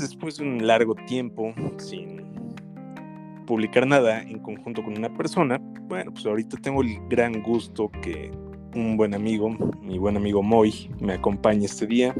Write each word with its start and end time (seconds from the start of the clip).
después 0.00 0.36
de 0.36 0.44
un 0.44 0.66
largo 0.66 0.94
tiempo 1.06 1.54
sin 1.78 2.20
publicar 3.46 3.86
nada 3.86 4.22
en 4.22 4.38
conjunto 4.40 4.82
con 4.82 4.96
una 4.96 5.12
persona, 5.16 5.58
bueno, 5.88 6.12
pues 6.12 6.24
ahorita 6.26 6.56
tengo 6.58 6.82
el 6.82 6.98
gran 7.08 7.42
gusto 7.42 7.90
que 8.02 8.30
un 8.74 8.96
buen 8.96 9.14
amigo, 9.14 9.50
mi 9.82 9.98
buen 9.98 10.16
amigo 10.16 10.42
Moy, 10.42 10.90
me 11.00 11.14
acompañe 11.14 11.64
este 11.64 11.86
día. 11.86 12.14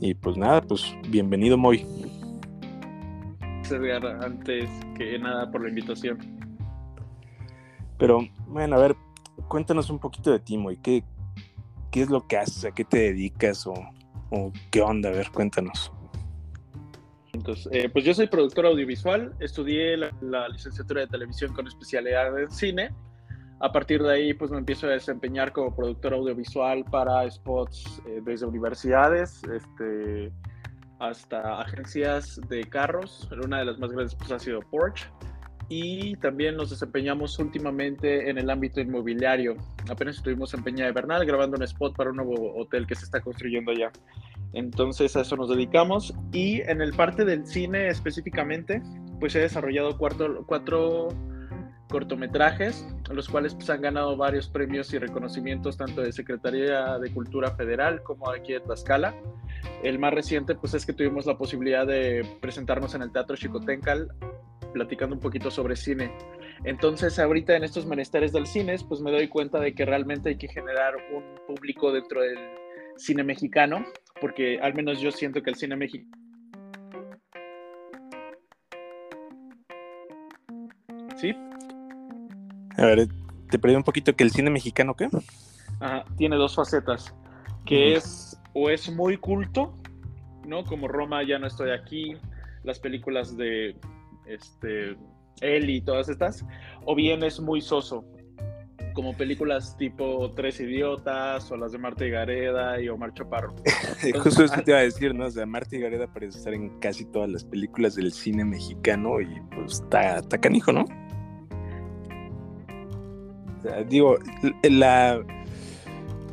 Y 0.00 0.14
pues 0.14 0.36
nada, 0.36 0.60
pues 0.62 0.96
bienvenido 1.08 1.56
Moy. 1.56 1.86
Edgar, 3.70 4.04
antes 4.22 4.68
que 4.96 5.18
nada 5.18 5.50
por 5.50 5.62
la 5.62 5.68
invitación. 5.68 6.18
Pero 7.98 8.20
bueno, 8.48 8.76
a 8.76 8.78
ver, 8.78 8.96
cuéntanos 9.48 9.90
un 9.90 9.98
poquito 9.98 10.30
de 10.30 10.40
ti, 10.40 10.58
Moy. 10.58 10.76
¿Qué, 10.76 11.04
qué 11.90 12.02
es 12.02 12.10
lo 12.10 12.26
que 12.26 12.36
haces? 12.36 12.64
¿A 12.64 12.72
qué 12.72 12.84
te 12.84 12.98
dedicas? 12.98 13.66
¿O, 13.66 13.74
qué 14.70 14.82
onda? 14.82 15.08
A 15.10 15.12
ver, 15.12 15.30
cuéntanos. 15.30 15.92
Eh, 17.70 17.88
pues 17.88 18.04
yo 18.04 18.14
soy 18.14 18.28
productor 18.28 18.66
audiovisual, 18.66 19.34
estudié 19.40 19.96
la, 19.96 20.48
licenciatura 20.48 21.02
de 21.02 21.06
televisión 21.08 21.52
con 21.52 21.66
especialidad 21.66 22.38
en 22.38 22.50
cine. 22.50 22.90
A 23.60 23.72
partir 23.72 24.02
de 24.02 24.12
ahí, 24.12 24.34
pues 24.34 24.50
me 24.50 24.58
empiezo 24.58 24.86
a 24.86 24.90
desempeñar 24.90 25.52
como 25.52 25.74
productor 25.74 26.14
audiovisual 26.14 26.84
para 26.84 27.28
spots 27.30 28.02
eh, 28.06 28.20
desde 28.22 28.46
universidades 28.46 29.42
este, 29.44 30.32
hasta 30.98 31.60
agencias 31.60 32.40
de 32.48 32.64
carros. 32.64 33.28
Una 33.42 33.58
de 33.58 33.64
las 33.64 33.78
más 33.78 33.90
grandes 33.90 34.14
pues, 34.14 34.30
ha 34.32 34.38
sido 34.38 34.60
Porsche 34.60 35.06
y 35.68 36.16
también 36.16 36.56
nos 36.56 36.70
desempeñamos 36.70 37.38
últimamente 37.38 38.28
en 38.28 38.38
el 38.38 38.50
ámbito 38.50 38.80
inmobiliario. 38.80 39.56
Apenas 39.88 40.16
estuvimos 40.16 40.52
en 40.54 40.62
Peña 40.62 40.86
de 40.86 40.92
Bernal 40.92 41.24
grabando 41.24 41.56
un 41.56 41.62
spot 41.62 41.96
para 41.96 42.10
un 42.10 42.16
nuevo 42.16 42.54
hotel 42.56 42.86
que 42.86 42.94
se 42.94 43.04
está 43.04 43.20
construyendo 43.20 43.70
allá. 43.70 43.90
Entonces 44.52 45.16
a 45.16 45.22
eso 45.22 45.36
nos 45.36 45.48
dedicamos 45.48 46.14
y 46.32 46.60
en 46.62 46.80
el 46.80 46.92
parte 46.92 47.24
del 47.24 47.46
cine 47.46 47.88
específicamente, 47.88 48.82
pues 49.20 49.34
he 49.34 49.40
desarrollado 49.40 49.96
cuatro, 49.96 50.44
cuatro 50.46 51.08
cortometrajes, 51.88 52.86
los 53.10 53.28
cuales 53.28 53.54
pues, 53.54 53.70
han 53.70 53.80
ganado 53.80 54.16
varios 54.16 54.48
premios 54.48 54.92
y 54.92 54.98
reconocimientos 54.98 55.76
tanto 55.76 56.02
de 56.02 56.12
Secretaría 56.12 56.98
de 56.98 57.12
Cultura 57.12 57.54
Federal 57.54 58.02
como 58.02 58.30
aquí 58.30 58.52
de 58.52 58.60
Tlaxcala. 58.60 59.14
El 59.82 59.98
más 59.98 60.12
reciente 60.12 60.54
pues 60.54 60.74
es 60.74 60.84
que 60.84 60.92
tuvimos 60.92 61.26
la 61.26 61.38
posibilidad 61.38 61.86
de 61.86 62.26
presentarnos 62.40 62.94
en 62.94 63.02
el 63.02 63.12
Teatro 63.12 63.36
Chicotencal 63.36 64.08
platicando 64.74 65.14
un 65.14 65.20
poquito 65.22 65.50
sobre 65.50 65.76
cine. 65.76 66.12
Entonces, 66.64 67.18
ahorita 67.18 67.56
en 67.56 67.64
estos 67.64 67.86
menesteres 67.86 68.32
del 68.32 68.46
cine, 68.46 68.76
pues 68.86 69.00
me 69.00 69.10
doy 69.10 69.28
cuenta 69.28 69.58
de 69.58 69.74
que 69.74 69.86
realmente 69.86 70.30
hay 70.30 70.36
que 70.36 70.48
generar 70.48 70.94
un 71.14 71.24
público 71.46 71.92
dentro 71.92 72.20
del 72.20 72.38
cine 72.96 73.22
mexicano, 73.22 73.86
porque 74.20 74.58
al 74.60 74.74
menos 74.74 75.00
yo 75.00 75.10
siento 75.10 75.42
que 75.42 75.50
el 75.50 75.56
cine 75.56 75.76
mexicano 75.76 76.24
¿Sí? 81.16 81.34
A 82.76 82.86
ver, 82.86 83.08
te 83.50 83.58
perdí 83.58 83.76
un 83.76 83.84
poquito 83.84 84.14
que 84.14 84.24
el 84.24 84.30
cine 84.30 84.50
mexicano, 84.50 84.94
¿qué? 84.94 85.08
tiene 86.16 86.36
dos 86.36 86.54
facetas, 86.54 87.14
que 87.66 87.94
es 87.94 88.40
o 88.54 88.70
es 88.70 88.90
muy 88.90 89.16
culto, 89.16 89.76
¿no? 90.46 90.64
Como 90.64 90.88
Roma, 90.88 91.22
ya 91.22 91.38
no 91.38 91.46
estoy 91.46 91.70
aquí, 91.70 92.16
las 92.62 92.78
películas 92.78 93.36
de 93.36 93.76
este, 94.26 94.96
él 95.40 95.70
y 95.70 95.80
todas 95.80 96.08
estas, 96.08 96.44
o 96.84 96.94
bien 96.94 97.22
es 97.22 97.40
muy 97.40 97.60
soso, 97.60 98.04
como 98.94 99.16
películas 99.16 99.76
tipo 99.76 100.32
Tres 100.34 100.60
Idiotas 100.60 101.50
o 101.50 101.56
las 101.56 101.72
de 101.72 101.78
Marta 101.78 102.06
y 102.06 102.10
Gareda 102.10 102.80
y 102.80 102.88
Omar 102.88 103.12
Chaparro. 103.12 103.54
Justo 104.22 104.44
eso 104.44 104.54
te 104.62 104.70
iba 104.70 104.78
a 104.78 104.82
decir, 104.82 105.14
¿no? 105.14 105.26
O 105.26 105.30
sea, 105.30 105.44
Marta 105.44 105.76
y 105.76 105.80
Gareda 105.80 106.06
parece 106.06 106.38
estar 106.38 106.54
en 106.54 106.78
casi 106.78 107.04
todas 107.04 107.28
las 107.28 107.44
películas 107.44 107.96
del 107.96 108.12
cine 108.12 108.44
mexicano 108.44 109.20
y 109.20 109.40
pues 109.54 109.80
está, 109.82 110.18
está 110.18 110.38
canijo, 110.38 110.72
¿no? 110.72 110.84
O 113.58 113.62
sea, 113.62 113.82
digo, 113.82 114.16
la 114.62 115.20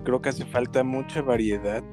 creo 0.04 0.22
que 0.22 0.30
hace 0.30 0.46
falta 0.46 0.84
mucha 0.84 1.22
variedad. 1.22 1.84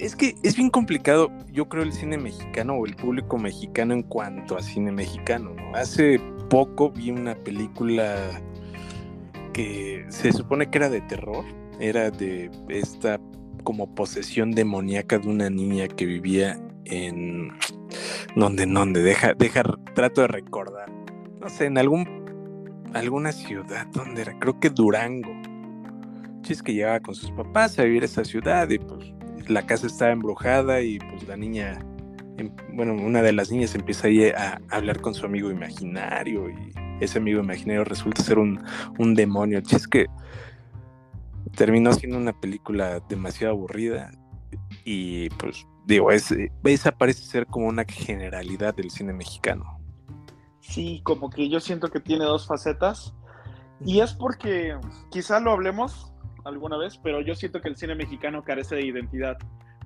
Es 0.00 0.16
que 0.16 0.34
es 0.42 0.56
bien 0.56 0.70
complicado, 0.70 1.30
yo 1.52 1.68
creo, 1.68 1.82
el 1.82 1.92
cine 1.92 2.16
mexicano 2.16 2.72
o 2.72 2.86
el 2.86 2.96
público 2.96 3.36
mexicano 3.36 3.92
en 3.92 4.02
cuanto 4.02 4.56
a 4.56 4.62
cine 4.62 4.90
mexicano. 4.90 5.54
Hace 5.74 6.18
poco 6.48 6.90
vi 6.90 7.10
una 7.10 7.34
película 7.34 8.16
que 9.52 10.06
se 10.08 10.32
supone 10.32 10.70
que 10.70 10.78
era 10.78 10.88
de 10.88 11.02
terror, 11.02 11.44
era 11.80 12.10
de 12.10 12.50
esta 12.70 13.20
como 13.62 13.94
posesión 13.94 14.52
demoníaca 14.52 15.18
de 15.18 15.28
una 15.28 15.50
niña 15.50 15.86
que 15.86 16.06
vivía 16.06 16.58
en 16.86 17.52
donde, 18.34 18.64
donde, 18.64 19.02
deja, 19.02 19.34
deja, 19.34 19.62
trato 19.94 20.22
de 20.22 20.28
recordar, 20.28 20.90
no 21.42 21.50
sé, 21.50 21.66
en 21.66 21.76
algún, 21.76 22.06
alguna 22.94 23.32
ciudad, 23.32 23.86
donde 23.88 24.22
era, 24.22 24.38
creo 24.38 24.58
que 24.58 24.70
Durango. 24.70 25.30
Es 26.48 26.62
que 26.62 26.72
llegaba 26.72 26.98
con 26.98 27.14
sus 27.14 27.30
papás 27.32 27.78
a 27.78 27.84
vivir 27.84 28.02
esa 28.02 28.24
ciudad 28.24 28.68
y 28.70 28.78
pues 28.78 29.14
la 29.48 29.66
casa 29.66 29.86
está 29.86 30.10
embrujada 30.10 30.80
y 30.80 30.98
pues 30.98 31.26
la 31.26 31.36
niña, 31.36 31.78
em, 32.38 32.50
bueno, 32.72 32.94
una 32.94 33.22
de 33.22 33.32
las 33.32 33.50
niñas 33.50 33.74
empieza 33.74 34.08
ahí 34.08 34.28
a 34.28 34.60
hablar 34.70 35.00
con 35.00 35.14
su 35.14 35.26
amigo 35.26 35.50
imaginario 35.50 36.48
y 36.50 36.72
ese 37.00 37.18
amigo 37.18 37.40
imaginario 37.40 37.84
resulta 37.84 38.22
ser 38.22 38.38
un, 38.38 38.60
demonio. 39.14 39.60
Es 39.70 39.88
que 39.88 40.06
terminó 41.56 41.92
siendo 41.92 42.18
una 42.18 42.38
película 42.38 43.00
demasiado 43.08 43.54
aburrida 43.54 44.10
y 44.84 45.30
pues 45.30 45.66
digo, 45.86 46.10
es, 46.10 46.32
esa 46.64 46.92
parece 46.92 47.22
ser 47.22 47.46
como 47.46 47.66
una 47.66 47.84
generalidad 47.84 48.74
del 48.74 48.90
cine 48.90 49.12
mexicano. 49.12 49.80
Sí, 50.60 51.00
como 51.02 51.30
que 51.30 51.48
yo 51.48 51.58
siento 51.58 51.88
que 51.88 52.00
tiene 52.00 52.24
dos 52.24 52.46
facetas 52.46 53.14
y 53.84 54.00
es 54.00 54.12
porque 54.12 54.76
quizá 55.10 55.40
lo 55.40 55.52
hablemos 55.52 56.12
alguna 56.44 56.76
vez, 56.76 56.98
pero 57.02 57.20
yo 57.20 57.34
siento 57.34 57.60
que 57.60 57.68
el 57.68 57.76
cine 57.76 57.94
mexicano 57.94 58.42
carece 58.42 58.76
de 58.76 58.86
identidad, 58.86 59.36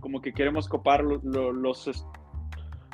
como 0.00 0.20
que 0.20 0.32
queremos 0.32 0.68
copar 0.68 1.02
los, 1.02 1.90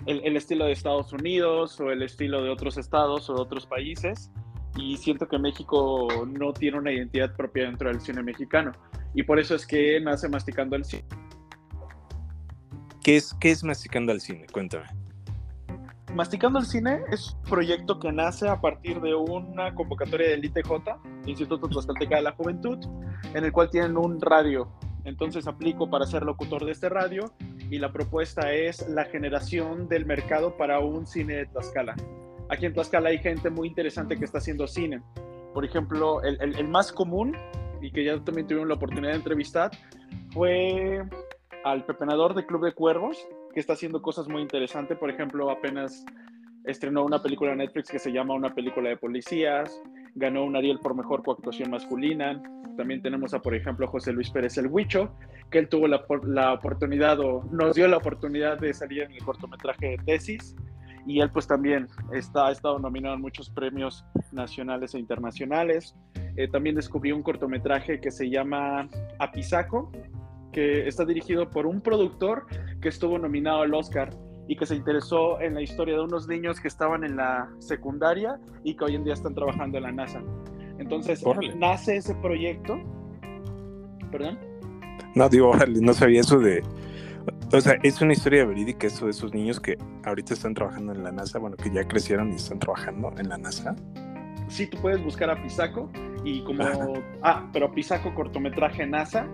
el, 0.07 0.37
estilo 0.37 0.67
de 0.67 0.73
Estados 0.73 1.13
Unidos 1.13 1.81
o 1.81 1.91
el 1.91 2.03
estilo 2.03 2.43
de 2.43 2.51
otros 2.51 2.77
estados 2.77 3.29
o 3.31 3.35
de 3.35 3.41
otros 3.43 3.67
países, 3.67 4.31
y 4.77 4.97
siento 4.97 5.27
que 5.27 5.39
México 5.39 6.09
no 6.27 6.53
tiene 6.53 6.79
una 6.79 6.93
identidad 6.93 7.35
propia 7.37 7.65
dentro 7.65 7.89
del 7.89 8.01
cine 8.01 8.23
mexicano, 8.23 8.73
y 9.15 9.23
por 9.23 9.39
eso 9.41 9.55
es 9.55 9.67
que 9.67 10.01
nace 10.01 10.29
Masticando 10.29 10.77
el 10.77 10.85
Cine. 10.85 11.05
¿Qué 13.03 13.17
es, 13.17 13.35
qué 13.41 13.51
es 13.51 13.65
Masticando 13.65 14.13
al 14.13 14.21
Cine? 14.21 14.47
Cuéntame. 14.53 15.00
Masticando 16.15 16.59
el 16.59 16.67
Cine 16.67 17.03
es 17.11 17.35
un 17.35 17.43
proyecto 17.43 18.01
que 18.01 18.11
nace 18.11 18.49
a 18.49 18.61
partir 18.61 19.01
de 19.01 19.15
una 19.15 19.75
convocatoria 19.75 20.31
del 20.31 20.45
ITJ, 20.45 20.71
Instituto 21.27 21.69
Tlaxcalteca 21.69 22.17
de 22.17 22.23
la 22.23 22.33
Juventud, 22.33 22.79
en 23.33 23.45
el 23.45 23.53
cual 23.53 23.71
tienen 23.71 23.97
un 23.97 24.21
radio. 24.21 24.69
Entonces 25.05 25.47
aplico 25.47 25.89
para 25.89 26.07
ser 26.07 26.25
locutor 26.25 26.65
de 26.65 26.73
este 26.73 26.89
radio 26.89 27.33
y 27.71 27.79
la 27.79 27.93
propuesta 27.93 28.53
es 28.53 28.87
la 28.89 29.05
generación 29.05 29.89
del 29.89 30.05
mercado 30.05 30.57
para 30.57 30.81
un 30.81 31.07
cine 31.07 31.35
de 31.35 31.47
Tlaxcala. 31.47 31.95
Aquí 32.49 32.67
en 32.67 32.75
Tlaxcala 32.75 33.11
hay 33.11 33.19
gente 33.19 33.49
muy 33.49 33.69
interesante 33.69 34.17
que 34.17 34.25
está 34.25 34.39
haciendo 34.39 34.67
cine. 34.67 35.01
Por 35.55 35.65
ejemplo, 35.65 36.23
el, 36.23 36.41
el, 36.41 36.57
el 36.57 36.69
más 36.69 36.93
común 36.93 37.37
y 37.81 37.93
que 37.93 38.05
ya 38.05 38.19
también 38.23 38.47
tuvieron 38.47 38.69
la 38.69 38.75
oportunidad 38.75 39.13
de 39.13 39.19
entrevistar 39.19 39.71
fue 40.33 41.03
al 41.65 41.85
pepenador 41.85 42.35
de 42.35 42.47
Club 42.47 42.65
de 42.65 42.73
Cuervos, 42.73 43.27
que 43.53 43.61
está 43.61 43.75
haciendo 43.75 44.03
cosas 44.03 44.29
muy 44.29 44.43
interesantes. 44.43 44.99
Por 44.99 45.11
ejemplo, 45.11 45.51
apenas 45.51 46.05
estrenó 46.65 47.05
una 47.05 47.23
película 47.23 47.53
en 47.53 47.59
Netflix 47.59 47.91
que 47.91 47.99
se 47.99 48.13
llama 48.13 48.35
Una 48.35 48.55
película 48.55 48.89
de 48.89 48.97
policías, 48.97 49.81
ganó 50.15 50.45
un 50.45 50.57
Ariel 50.57 50.79
por 50.79 50.95
mejor 50.95 51.23
coactuación 51.23 51.71
masculina. 51.71 52.41
También 52.77 53.03
tenemos 53.03 53.35
a, 53.35 53.41
por 53.41 53.55
ejemplo, 53.55 53.87
José 53.89 54.13
Luis 54.13 54.31
Pérez 54.31 54.57
el 54.59 54.69
Huicho, 54.69 55.15
que 55.51 55.59
él 55.59 55.69
tuvo 55.69 55.87
la, 55.87 56.53
oportunidad 56.53 57.21
o 57.21 57.45
nos 57.51 57.75
dio 57.75 57.89
la 57.89 57.99
oportunidad 57.99 58.59
de 58.59 58.73
salir 58.73 59.03
en 59.03 59.13
el 59.13 59.23
cortometraje 59.23 59.91
de 59.91 59.99
tesis. 59.99 60.57
Y 61.07 61.21
él 61.21 61.31
pues 61.31 61.47
también 61.47 61.89
está, 62.13 62.49
ha 62.49 62.53
estado 62.53 62.79
nominado 62.79 63.15
en 63.15 63.23
muchos 63.23 63.49
premios 63.51 64.05
nacionales 64.33 64.95
e 64.95 64.99
internacionales. 64.99 65.95
Eh, 66.37 66.47
también 66.49 66.77
descubrí 66.77 67.11
un 67.11 67.23
cortometraje 67.23 68.01
que 68.01 68.11
se 68.11 68.29
llama 68.29 68.87
Apisaco, 69.19 69.91
que 70.53 70.89
está 70.89 71.05
dirigido 71.05 71.49
por 71.51 71.67
un 71.67 71.81
productor 71.81 72.47
que 72.81 72.89
estuvo 72.89 73.19
nominado 73.19 73.63
al 73.63 73.75
Oscar 73.75 74.11
y 74.49 74.57
que 74.57 74.67
se 74.67 74.75
interesó 74.75 75.41
en 75.41 75.55
la 75.55 75.63
historia 75.63 75.95
de 75.95 76.01
unos 76.01 76.27
niños 76.27 76.59
que 76.59 76.69
estaban 76.69 77.05
en 77.05 77.17
la 77.17 77.49
secundaria 77.61 78.39
y 78.65 78.75
que 78.75 78.85
hoy 78.85 78.97
en 78.97 79.05
día 79.05 79.15
están 79.15 79.35
trabajando 79.35 79.79
en 79.79 79.85
la 79.85 79.93
NASA. 79.93 80.21
Entonces, 80.79 81.23
nace 81.57 81.99
ese 81.99 82.15
proyecto. 82.17 82.81
¿Perdón? 84.11 84.39
No, 85.15 85.29
digo, 85.29 85.53
no 85.81 85.93
sabía 85.93 86.21
eso 86.21 86.41
de... 86.41 86.65
O 87.53 87.61
sea, 87.61 87.79
es 87.83 88.01
una 88.01 88.13
historia 88.13 88.45
verídica 88.45 88.87
eso 88.87 89.05
de 89.05 89.13
esos 89.13 89.33
niños 89.35 89.61
que 89.61 89.77
ahorita 90.05 90.35
están 90.35 90.55
trabajando 90.55 90.93
en 90.93 91.05
la 91.05 91.13
NASA, 91.13 91.39
bueno, 91.39 91.57
que 91.57 91.71
ya 91.71 91.87
crecieron 91.87 92.33
y 92.33 92.37
están 92.37 92.59
trabajando 92.59 93.13
en 93.19 93.29
la 93.29 93.39
NASA. 93.39 93.77
Sí, 94.49 94.67
tú 94.67 94.79
puedes 94.79 95.03
buscar 95.05 95.31
a 95.31 95.41
Pisaco 95.41 95.91
y 96.25 96.43
como... 96.43 96.65
Ah, 97.23 97.49
pero 97.53 97.71
Pisaco 97.71 98.13
cortometraje 98.15 98.85
NASA 98.87 99.29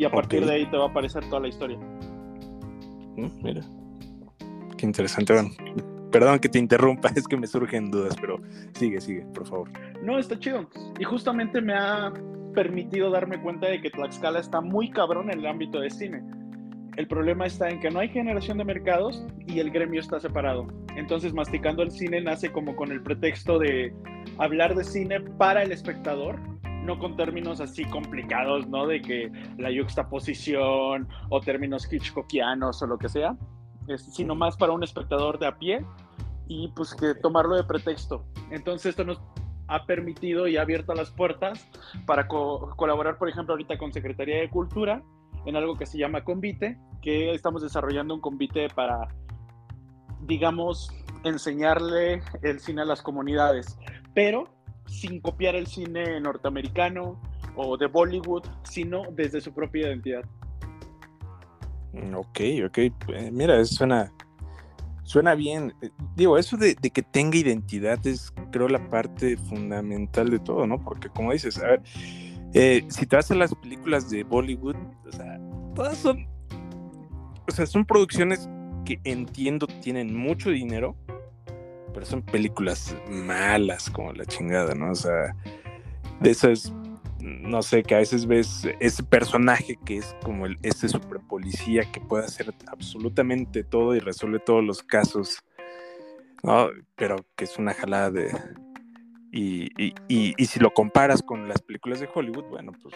y 0.00 0.04
a 0.06 0.10
partir 0.10 0.46
de 0.46 0.52
ahí 0.52 0.66
te 0.70 0.78
va 0.78 0.86
a 0.86 0.88
aparecer 0.88 1.22
toda 1.28 1.42
la 1.42 1.48
historia. 1.48 1.76
Mm, 1.76 3.42
mira. 3.42 3.60
Qué 4.78 4.86
interesante. 4.86 5.34
Bueno, 5.34 5.50
perdón 6.10 6.38
que 6.38 6.48
te 6.48 6.58
interrumpa, 6.58 7.10
es 7.14 7.28
que 7.28 7.36
me 7.36 7.46
surgen 7.46 7.90
dudas, 7.90 8.16
pero 8.18 8.40
sigue, 8.72 8.98
sigue, 9.02 9.26
por 9.34 9.46
favor. 9.46 9.70
No, 10.02 10.18
está 10.18 10.38
chido. 10.38 10.70
Y 10.98 11.04
justamente 11.04 11.60
me 11.60 11.74
ha 11.74 12.14
permitido 12.54 13.10
darme 13.10 13.42
cuenta 13.42 13.66
de 13.66 13.82
que 13.82 13.90
Tlaxcala 13.90 14.40
está 14.40 14.62
muy 14.62 14.90
cabrón 14.90 15.30
en 15.30 15.40
el 15.40 15.46
ámbito 15.46 15.80
de 15.80 15.90
cine. 15.90 16.22
El 16.96 17.06
problema 17.06 17.44
está 17.44 17.68
en 17.68 17.78
que 17.80 17.90
no 17.90 18.00
hay 18.00 18.08
generación 18.08 18.56
de 18.56 18.64
mercados 18.64 19.22
y 19.46 19.60
el 19.60 19.70
gremio 19.70 20.00
está 20.00 20.18
separado. 20.18 20.66
Entonces, 20.96 21.34
masticando 21.34 21.82
el 21.82 21.90
cine 21.90 22.22
nace 22.22 22.50
como 22.50 22.74
con 22.74 22.90
el 22.90 23.02
pretexto 23.02 23.58
de 23.58 23.92
hablar 24.38 24.74
de 24.74 24.84
cine 24.84 25.20
para 25.20 25.62
el 25.62 25.72
espectador, 25.72 26.40
no 26.84 26.98
con 26.98 27.16
términos 27.16 27.60
así 27.60 27.84
complicados, 27.84 28.66
¿no? 28.68 28.86
De 28.86 29.00
que 29.00 29.30
la 29.58 29.70
yuxtaposición 29.70 31.08
o 31.28 31.40
términos 31.40 31.90
hitchcockianos 31.90 32.82
o 32.82 32.86
lo 32.86 32.98
que 32.98 33.08
sea, 33.08 33.36
sino 33.96 34.34
más 34.34 34.56
para 34.56 34.72
un 34.72 34.82
espectador 34.82 35.38
de 35.38 35.46
a 35.46 35.58
pie 35.58 35.84
y 36.48 36.68
pues 36.68 36.94
que 36.94 37.14
tomarlo 37.14 37.56
de 37.56 37.64
pretexto. 37.64 38.24
Entonces 38.50 38.90
esto 38.90 39.04
nos 39.04 39.20
ha 39.68 39.86
permitido 39.86 40.48
y 40.48 40.56
ha 40.56 40.62
abierto 40.62 40.94
las 40.94 41.10
puertas 41.10 41.68
para 42.06 42.26
colaborar, 42.26 43.18
por 43.18 43.28
ejemplo, 43.28 43.54
ahorita 43.54 43.78
con 43.78 43.92
Secretaría 43.92 44.40
de 44.40 44.50
Cultura 44.50 45.02
en 45.46 45.56
algo 45.56 45.76
que 45.76 45.86
se 45.86 45.96
llama 45.96 46.24
Convite, 46.24 46.76
que 47.00 47.32
estamos 47.32 47.62
desarrollando 47.62 48.14
un 48.14 48.20
convite 48.20 48.68
para, 48.68 49.08
digamos, 50.22 50.90
enseñarle 51.24 52.22
el 52.42 52.60
cine 52.60 52.82
a 52.82 52.84
las 52.84 53.00
comunidades, 53.00 53.78
pero 54.14 54.48
sin 54.90 55.20
copiar 55.20 55.54
el 55.54 55.66
cine 55.66 56.20
norteamericano 56.20 57.20
o 57.56 57.76
de 57.76 57.86
Bollywood, 57.86 58.44
sino 58.64 59.04
desde 59.12 59.40
su 59.40 59.52
propia 59.52 59.88
identidad. 59.88 60.24
Mm, 61.92 62.14
ok, 62.14 62.40
ok. 62.66 62.78
Eh, 62.78 63.30
mira, 63.32 63.64
suena, 63.64 64.12
suena 65.04 65.34
bien. 65.34 65.72
Eh, 65.80 65.90
digo, 66.16 66.36
eso 66.38 66.56
de, 66.56 66.74
que 66.74 67.02
tenga 67.02 67.38
identidad 67.38 68.04
es, 68.06 68.32
creo, 68.50 68.68
la 68.68 68.88
parte 68.88 69.36
fundamental 69.36 70.30
de 70.30 70.38
todo, 70.38 70.66
¿no? 70.66 70.82
Porque 70.82 71.08
como 71.08 71.32
dices, 71.32 71.58
a 71.58 71.66
ver, 71.66 71.82
eh, 72.54 72.84
si 72.88 73.06
te 73.06 73.16
vas 73.16 73.30
a 73.30 73.34
las 73.34 73.54
películas 73.54 74.10
de 74.10 74.24
Bollywood, 74.24 74.76
o 75.06 75.12
sea, 75.12 75.40
todas 75.74 75.98
son, 75.98 76.26
o 77.48 77.52
sea, 77.52 77.66
son 77.66 77.84
producciones 77.84 78.48
que 78.84 79.00
entiendo 79.04 79.66
tienen 79.66 80.16
mucho 80.16 80.50
dinero, 80.50 80.96
pero 81.92 82.06
son 82.06 82.22
películas 82.22 82.96
malas 83.08 83.90
como 83.90 84.12
la 84.12 84.24
chingada, 84.24 84.74
¿no? 84.74 84.92
O 84.92 84.94
sea, 84.94 85.34
de 86.20 86.30
esas 86.30 86.72
no 87.22 87.62
sé, 87.62 87.82
que 87.82 87.94
a 87.94 87.98
veces 87.98 88.26
ves 88.26 88.66
ese 88.80 89.02
personaje 89.02 89.78
que 89.84 89.98
es 89.98 90.16
como 90.22 90.46
el, 90.46 90.58
este 90.62 90.88
super 90.88 91.20
policía 91.20 91.90
que 91.90 92.00
puede 92.00 92.24
hacer 92.24 92.54
absolutamente 92.66 93.64
todo 93.64 93.94
y 93.94 94.00
resuelve 94.00 94.38
todos 94.38 94.64
los 94.64 94.82
casos, 94.82 95.42
¿no? 96.42 96.68
Pero 96.96 97.16
que 97.36 97.44
es 97.44 97.58
una 97.58 97.74
jalada 97.74 98.10
de... 98.10 98.30
Y, 99.32 99.68
y, 100.08 100.44
si 100.46 100.58
lo 100.58 100.74
comparas 100.74 101.22
con 101.22 101.46
las 101.46 101.62
películas 101.62 102.00
de 102.00 102.08
Hollywood, 102.12 102.46
bueno, 102.46 102.72
pues 102.82 102.94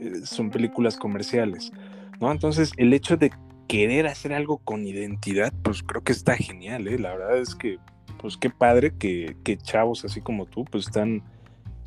eh, 0.00 0.24
son 0.24 0.50
películas 0.50 0.96
comerciales, 0.96 1.72
¿no? 2.20 2.30
Entonces, 2.30 2.72
el 2.76 2.92
hecho 2.92 3.16
de 3.16 3.32
querer 3.66 4.06
hacer 4.06 4.32
algo 4.32 4.58
con 4.58 4.86
identidad, 4.86 5.52
pues 5.64 5.82
creo 5.82 6.04
que 6.04 6.12
está 6.12 6.36
genial, 6.36 6.86
¿eh? 6.86 7.00
La 7.00 7.16
verdad 7.16 7.38
es 7.38 7.56
que, 7.56 7.78
pues 8.20 8.36
qué 8.36 8.50
padre 8.50 8.92
que, 8.96 9.36
que 9.44 9.56
chavos 9.56 10.04
así 10.04 10.20
como 10.20 10.46
tú, 10.46 10.64
pues 10.64 10.86
están 10.86 11.22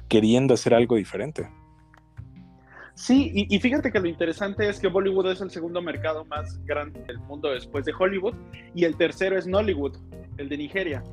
queriendo 0.08 0.54
hacer 0.54 0.74
algo 0.74 0.96
diferente. 0.96 1.48
Sí, 2.96 3.32
y, 3.34 3.60
fíjate 3.60 3.92
que 3.92 4.00
lo 4.00 4.08
interesante 4.08 4.70
es 4.70 4.80
que 4.80 4.88
Bollywood 4.88 5.32
es 5.32 5.42
el 5.42 5.50
segundo 5.50 5.82
mercado 5.82 6.26
más 6.26 6.64
grande 6.64 7.04
del 7.06 7.18
mundo 7.20 7.50
después 7.50 7.86
de 7.86 7.94
Hollywood 7.98 8.36
y 8.76 8.84
el 8.86 8.96
tercero 8.96 9.36
es 9.36 9.48
Nollywood, 9.48 9.98
el 10.38 10.48
de 10.48 10.58
Nigeria. 10.58 11.04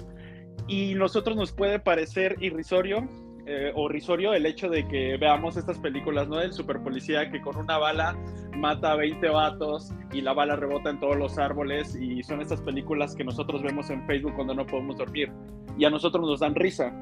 Y 0.68 0.94
nosotros 0.94 1.36
nos 1.36 1.52
puede 1.52 1.78
parecer 1.78 2.36
irrisorio 2.40 3.08
eh, 3.52 3.72
o 3.74 3.88
risorio 3.88 4.32
el 4.32 4.46
hecho 4.46 4.68
de 4.68 4.86
que 4.86 5.16
veamos 5.16 5.56
estas 5.56 5.78
películas, 5.78 6.28
¿no? 6.28 6.36
Del 6.36 6.52
super 6.52 6.80
policía 6.80 7.30
que 7.30 7.40
con 7.40 7.56
una 7.56 7.78
bala 7.78 8.16
mata 8.56 8.92
a 8.92 8.96
20 8.96 9.28
vatos 9.28 9.92
y 10.12 10.20
la 10.20 10.32
bala 10.32 10.54
rebota 10.54 10.90
en 10.90 11.00
todos 11.00 11.16
los 11.16 11.36
árboles 11.36 11.96
y 11.96 12.22
son 12.22 12.40
estas 12.40 12.60
películas 12.60 13.16
que 13.16 13.24
nosotros 13.24 13.62
vemos 13.62 13.90
en 13.90 14.06
Facebook 14.06 14.34
cuando 14.36 14.54
no 14.54 14.64
podemos 14.66 14.98
dormir 14.98 15.32
y 15.76 15.84
a 15.84 15.90
nosotros 15.90 16.24
nos 16.24 16.38
dan 16.38 16.54
risa 16.54 16.92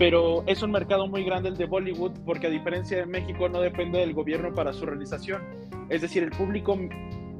pero 0.00 0.42
es 0.46 0.62
un 0.62 0.70
mercado 0.70 1.06
muy 1.08 1.24
grande 1.24 1.50
el 1.50 1.58
de 1.58 1.66
Bollywood 1.66 2.12
porque 2.24 2.46
a 2.46 2.50
diferencia 2.50 2.96
de 2.96 3.04
México 3.04 3.50
no 3.50 3.60
depende 3.60 3.98
del 3.98 4.14
gobierno 4.14 4.54
para 4.54 4.72
su 4.72 4.86
realización. 4.86 5.42
Es 5.90 6.00
decir, 6.00 6.22
el 6.22 6.30
público 6.30 6.78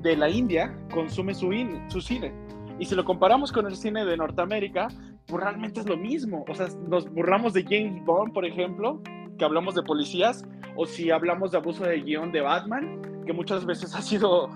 de 0.03 0.15
la 0.15 0.29
India 0.29 0.77
consume 0.93 1.35
su, 1.35 1.51
su 1.89 2.03
cine. 2.03 2.35
Y 2.79 2.85
si 2.85 2.95
lo 2.95 3.07
comparamos 3.07 3.51
con 3.51 3.67
el 3.67 3.77
cine 3.77 4.05
de 4.05 4.15
Norteamérica, 4.15 4.89
pues 5.27 5.43
realmente 5.43 5.81
es 5.81 5.89
lo 5.89 5.97
mismo. 5.97 6.45
O 6.49 6.55
sea, 6.55 6.69
nos 6.89 7.09
burlamos 7.11 7.53
de 7.53 7.63
James 7.63 8.05
Bond, 8.05 8.33
por 8.33 8.45
ejemplo, 8.45 9.03
que 9.39 9.45
hablamos 9.45 9.75
de 9.75 9.83
policías, 9.83 10.45
o 10.77 10.87
si 10.87 11.11
hablamos 11.11 11.53
de 11.53 11.59
abuso 11.59 11.85
de 11.85 12.01
guion 12.01 12.33
de 12.33 12.41
Batman, 12.41 13.03
que 13.27 13.33
muchas 13.33 13.65
veces 13.65 13.95
ha 13.97 14.03
sido 14.03 14.49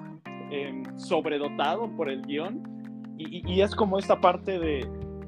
em, 0.51 0.83
sobredotado 0.99 1.91
por 1.97 2.09
el 2.09 2.23
guion. 2.23 2.63
y, 3.17 3.61
es 3.61 3.75
como 3.77 3.99
esta 3.99 4.21
parte 4.21 4.59
de, 4.59 4.85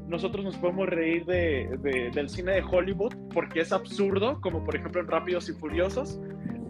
nosotros 0.08 0.44
nos 0.44 0.56
podemos 0.56 0.88
reír 0.88 1.24
de, 1.24 2.10
del 2.14 2.28
cine 2.28 2.52
de 2.52 2.62
Hollywood 2.62 3.12
porque 3.32 3.60
es 3.60 3.72
absurdo, 3.72 4.40
como 4.40 4.62
por 4.62 4.76
ejemplo 4.76 5.00
en 5.00 5.08
Rápidos 5.08 5.48
y 5.48 5.52
Furiosos, 5.52 6.20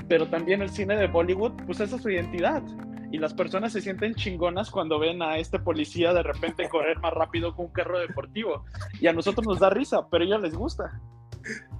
pero 0.08 0.26
también 0.26 0.62
el 0.62 0.70
cine 0.70 0.96
de 0.96 1.06
Bollywood, 1.06 1.52
pues 1.66 1.80
esa 1.80 1.96
es 1.96 2.02
su 2.02 2.10
identidad. 2.10 2.62
Y 3.10 3.18
las 3.18 3.34
personas 3.34 3.72
se 3.72 3.80
sienten 3.80 4.14
chingonas 4.14 4.70
cuando 4.70 4.98
ven 4.98 5.22
a 5.22 5.38
este 5.38 5.58
policía 5.58 6.12
de 6.12 6.22
repente 6.22 6.68
correr 6.68 6.98
más 7.00 7.12
rápido 7.12 7.54
que 7.54 7.62
un 7.62 7.68
carro 7.68 7.98
deportivo. 7.98 8.64
Y 9.00 9.06
a 9.06 9.12
nosotros 9.12 9.46
nos 9.46 9.60
da 9.60 9.70
risa, 9.70 10.08
pero 10.10 10.24
a 10.24 10.26
ellos 10.26 10.42
les 10.42 10.54
gusta. 10.54 11.00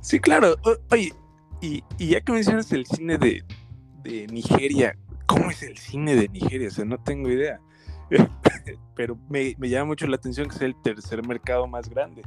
Sí, 0.01 0.21
claro. 0.21 0.55
Oye, 0.91 1.13
y, 1.61 1.83
y 1.99 2.09
ya 2.09 2.21
que 2.21 2.33
mencionas 2.33 2.71
el 2.73 2.87
cine 2.87 3.19
de, 3.19 3.45
de 4.03 4.27
Nigeria, 4.29 4.97
¿cómo 5.27 5.51
es 5.51 5.63
el 5.63 5.77
cine 5.77 6.15
de 6.15 6.29
Nigeria? 6.29 6.69
O 6.69 6.71
sea, 6.71 6.85
no 6.85 6.99
tengo 6.99 7.29
idea. 7.29 7.61
pero 8.95 9.19
me, 9.29 9.55
llama 9.59 9.87
mucho 9.87 10.07
la 10.07 10.17
atención 10.17 10.49
que 10.49 10.57
sea 10.57 10.67
el 10.67 10.81
tercer 10.83 11.27
mercado 11.27 11.67
más 11.67 11.89
grande. 11.89 12.23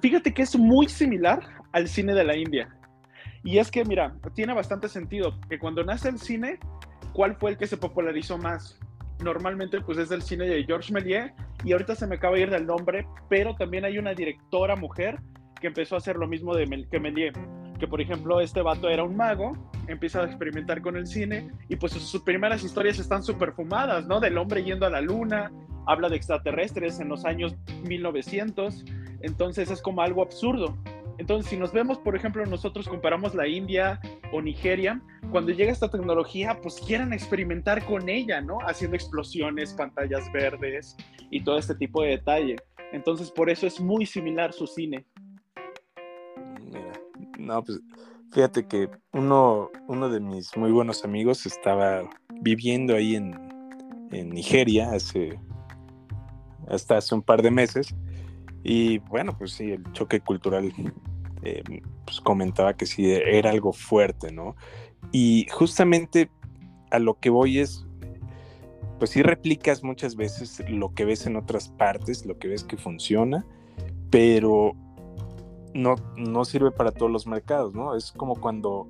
Fíjate 0.00 0.32
que 0.32 0.42
es 0.42 0.56
muy 0.56 0.88
similar 0.88 1.40
al 1.72 1.88
cine 1.88 2.14
de 2.14 2.24
la 2.24 2.36
India. 2.36 2.74
Y 3.42 3.58
es 3.58 3.70
que, 3.70 3.84
mira, 3.84 4.14
tiene 4.34 4.54
bastante 4.54 4.88
sentido 4.88 5.38
que 5.48 5.58
cuando 5.58 5.84
nace 5.84 6.08
el 6.08 6.18
cine, 6.18 6.58
¿cuál 7.12 7.36
fue 7.36 7.50
el 7.50 7.56
que 7.56 7.66
se 7.66 7.76
popularizó 7.76 8.38
más? 8.38 8.78
Normalmente, 9.22 9.80
pues 9.80 9.98
es 9.98 10.10
el 10.10 10.22
cine 10.22 10.46
de 10.46 10.64
Georges 10.64 10.92
Méliès, 10.92 11.32
y 11.64 11.72
ahorita 11.72 11.94
se 11.94 12.06
me 12.06 12.16
acaba 12.16 12.36
de 12.36 12.42
ir 12.42 12.50
del 12.50 12.66
nombre, 12.66 13.06
pero 13.28 13.54
también 13.54 13.84
hay 13.84 13.98
una 13.98 14.14
directora 14.14 14.76
mujer 14.76 15.18
que 15.60 15.66
empezó 15.66 15.94
a 15.94 15.98
hacer 15.98 16.16
lo 16.16 16.26
mismo 16.26 16.54
de 16.54 16.86
que 16.90 16.98
Méliès 16.98 17.34
que 17.80 17.88
por 17.88 18.00
ejemplo 18.00 18.40
este 18.40 18.62
vato 18.62 18.88
era 18.88 19.02
un 19.02 19.16
mago, 19.16 19.56
empieza 19.88 20.20
a 20.20 20.26
experimentar 20.26 20.82
con 20.82 20.96
el 20.96 21.06
cine 21.06 21.50
y 21.68 21.74
pues 21.74 21.94
sus 21.94 22.22
primeras 22.22 22.62
historias 22.62 22.98
están 23.00 23.24
súper 23.24 23.52
fumadas, 23.52 24.06
¿no? 24.06 24.20
Del 24.20 24.38
hombre 24.38 24.62
yendo 24.62 24.86
a 24.86 24.90
la 24.90 25.00
luna, 25.00 25.50
habla 25.86 26.08
de 26.08 26.16
extraterrestres 26.16 27.00
en 27.00 27.08
los 27.08 27.24
años 27.24 27.56
1900, 27.88 28.84
entonces 29.22 29.70
es 29.70 29.80
como 29.80 30.02
algo 30.02 30.22
absurdo. 30.22 30.76
Entonces, 31.18 31.50
si 31.50 31.56
nos 31.56 31.72
vemos, 31.72 31.98
por 31.98 32.16
ejemplo, 32.16 32.44
nosotros 32.46 32.88
comparamos 32.88 33.34
la 33.34 33.46
India 33.46 34.00
o 34.32 34.40
Nigeria, 34.40 35.02
cuando 35.30 35.52
llega 35.52 35.72
esta 35.72 35.88
tecnología, 35.88 36.58
pues 36.62 36.80
quieran 36.86 37.12
experimentar 37.12 37.84
con 37.84 38.08
ella, 38.08 38.40
¿no? 38.40 38.58
Haciendo 38.66 38.96
explosiones, 38.96 39.72
pantallas 39.74 40.30
verdes 40.32 40.96
y 41.30 41.42
todo 41.42 41.58
este 41.58 41.74
tipo 41.74 42.02
de 42.02 42.10
detalle. 42.10 42.56
Entonces, 42.92 43.30
por 43.30 43.50
eso 43.50 43.66
es 43.66 43.80
muy 43.80 44.06
similar 44.06 44.52
su 44.52 44.66
cine. 44.66 45.06
No, 47.38 47.64
pues 47.64 47.80
fíjate 48.32 48.66
que 48.66 48.88
uno, 49.12 49.70
uno 49.88 50.08
de 50.08 50.20
mis 50.20 50.56
muy 50.56 50.70
buenos 50.70 51.04
amigos 51.04 51.46
estaba 51.46 52.08
viviendo 52.40 52.94
ahí 52.94 53.16
en, 53.16 53.50
Nigeria 54.12 54.90
hace 54.90 55.38
hasta 56.66 56.96
hace 56.96 57.14
un 57.14 57.22
par 57.22 57.42
de 57.42 57.52
meses 57.52 57.94
y 58.64 58.98
bueno, 58.98 59.38
pues 59.38 59.52
sí, 59.52 59.70
el 59.70 59.84
choque 59.92 60.18
cultural 60.18 60.72
eh, 61.42 61.62
pues 62.04 62.20
comentaba 62.20 62.74
que 62.74 62.86
sí 62.86 63.10
era 63.10 63.50
algo 63.50 63.72
fuerte, 63.72 64.32
¿no? 64.32 64.56
Y 65.12 65.46
justamente 65.50 66.30
a 66.90 66.98
lo 66.98 67.18
que 67.18 67.30
voy 67.30 67.58
es, 67.58 67.86
pues 68.98 69.10
sí 69.10 69.22
replicas 69.22 69.82
muchas 69.82 70.16
veces 70.16 70.62
lo 70.68 70.94
que 70.94 71.04
ves 71.04 71.26
en 71.26 71.36
otras 71.36 71.68
partes, 71.68 72.26
lo 72.26 72.38
que 72.38 72.48
ves 72.48 72.64
que 72.64 72.76
funciona, 72.76 73.46
pero 74.10 74.74
no, 75.74 75.96
no 76.16 76.44
sirve 76.44 76.70
para 76.70 76.90
todos 76.92 77.10
los 77.10 77.26
mercados, 77.26 77.74
¿no? 77.74 77.96
Es 77.96 78.12
como 78.12 78.34
cuando, 78.34 78.88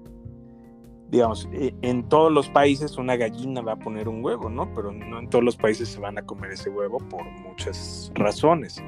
digamos, 1.10 1.48
e, 1.52 1.74
en 1.82 2.08
todos 2.08 2.32
los 2.32 2.48
países 2.48 2.96
una 2.96 3.16
gallina 3.16 3.60
va 3.60 3.72
a 3.72 3.78
poner 3.78 4.08
un 4.08 4.24
huevo, 4.24 4.48
¿no? 4.48 4.74
Pero 4.74 4.92
no 4.92 5.18
en 5.18 5.28
todos 5.28 5.44
los 5.44 5.56
países 5.56 5.88
se 5.88 6.00
van 6.00 6.18
a 6.18 6.22
comer 6.22 6.52
ese 6.52 6.70
huevo 6.70 6.98
por 6.98 7.24
muchas 7.42 8.10
razones. 8.14 8.82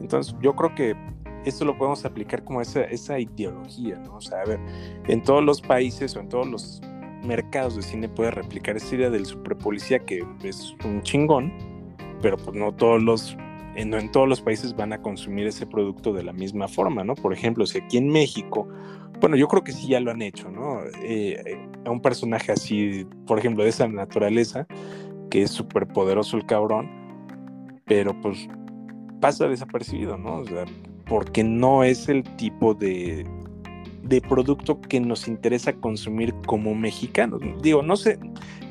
Entonces, 0.00 0.34
yo 0.40 0.54
creo 0.56 0.74
que 0.74 0.96
esto 1.44 1.64
lo 1.64 1.76
podemos 1.76 2.04
aplicar 2.04 2.44
como 2.44 2.60
esa, 2.60 2.82
esa 2.84 3.18
ideología, 3.18 3.96
¿no? 3.98 4.16
O 4.16 4.20
sea, 4.20 4.40
a 4.42 4.44
ver, 4.44 4.60
en 5.08 5.22
todos 5.22 5.44
los 5.44 5.60
países 5.60 6.16
o 6.16 6.20
en 6.20 6.28
todos 6.28 6.46
los 6.46 6.80
mercados 7.24 7.76
de 7.76 7.82
cine 7.82 8.08
puede 8.08 8.30
replicar 8.30 8.76
esa 8.76 8.94
idea 8.94 9.10
del 9.10 9.26
superpolicía 9.26 9.98
que 10.00 10.24
es 10.42 10.74
un 10.84 11.02
chingón, 11.02 11.52
pero 12.22 12.36
pues 12.36 12.56
no 12.56 12.72
todos 12.72 13.02
los 13.02 13.36
no 13.86 13.98
en 13.98 14.10
todos 14.10 14.28
los 14.28 14.40
países 14.40 14.76
van 14.76 14.92
a 14.92 15.00
consumir 15.00 15.46
ese 15.46 15.66
producto 15.66 16.12
de 16.12 16.22
la 16.22 16.32
misma 16.32 16.68
forma, 16.68 17.04
¿no? 17.04 17.14
Por 17.14 17.32
ejemplo, 17.32 17.64
si 17.66 17.78
aquí 17.78 17.98
en 17.98 18.08
México, 18.08 18.68
bueno, 19.20 19.36
yo 19.36 19.48
creo 19.48 19.64
que 19.64 19.72
sí 19.72 19.88
ya 19.88 20.00
lo 20.00 20.10
han 20.10 20.22
hecho, 20.22 20.50
¿no? 20.50 20.80
Eh, 21.02 21.58
a 21.84 21.90
un 21.90 22.02
personaje 22.02 22.52
así, 22.52 23.06
por 23.26 23.38
ejemplo, 23.38 23.62
de 23.62 23.70
esa 23.70 23.86
naturaleza, 23.88 24.66
que 25.30 25.42
es 25.42 25.50
súper 25.50 25.86
poderoso 25.86 26.36
el 26.36 26.44
cabrón, 26.46 26.90
pero 27.86 28.18
pues 28.20 28.48
pasa 29.20 29.48
desapercibido, 29.48 30.18
¿no? 30.18 30.38
O 30.38 30.44
sea, 30.44 30.64
porque 31.10 31.42
no 31.42 31.82
es 31.82 32.08
el 32.08 32.22
tipo 32.36 32.72
de, 32.72 33.26
de 34.04 34.20
producto 34.20 34.80
que 34.80 35.00
nos 35.00 35.26
interesa 35.26 35.72
consumir 35.72 36.32
como 36.46 36.72
mexicanos. 36.76 37.42
Digo, 37.60 37.82
no 37.82 37.96
sé, 37.96 38.16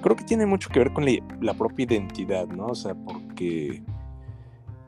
creo 0.01 0.15
que 0.15 0.23
tiene 0.23 0.45
mucho 0.45 0.69
que 0.69 0.79
ver 0.79 0.93
con 0.93 1.05
la, 1.05 1.53
propia 1.53 1.83
identidad, 1.83 2.47
¿no? 2.47 2.67
O 2.67 2.75
sea, 2.75 2.95
porque, 2.95 3.83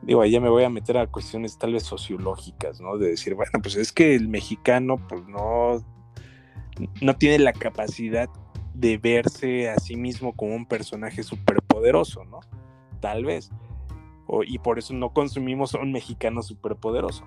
digo, 0.00 0.22
ahí 0.22 0.30
ya 0.30 0.40
me 0.40 0.48
voy 0.48 0.64
a 0.64 0.70
meter 0.70 0.96
a 0.96 1.06
cuestiones 1.06 1.58
tal 1.58 1.74
vez 1.74 1.82
sociológicas, 1.82 2.80
¿no? 2.80 2.96
De 2.96 3.10
decir, 3.10 3.34
bueno, 3.34 3.52
pues 3.62 3.76
es 3.76 3.92
que 3.92 4.14
el 4.14 4.28
mexicano, 4.28 4.96
pues 5.06 5.22
no, 5.26 5.84
no 7.02 7.16
tiene 7.16 7.38
la 7.38 7.52
capacidad 7.52 8.30
de 8.72 8.96
verse 8.96 9.68
a 9.68 9.78
sí 9.78 9.96
mismo 9.96 10.32
como 10.32 10.54
un 10.54 10.64
personaje 10.64 11.22
superpoderoso, 11.22 12.24
¿no? 12.24 12.40
Tal 13.00 13.26
vez. 13.26 13.50
y 14.46 14.58
por 14.60 14.78
eso 14.78 14.94
no 14.94 15.12
consumimos 15.12 15.74
a 15.74 15.80
un 15.80 15.92
mexicano 15.92 16.42
superpoderoso. 16.42 17.26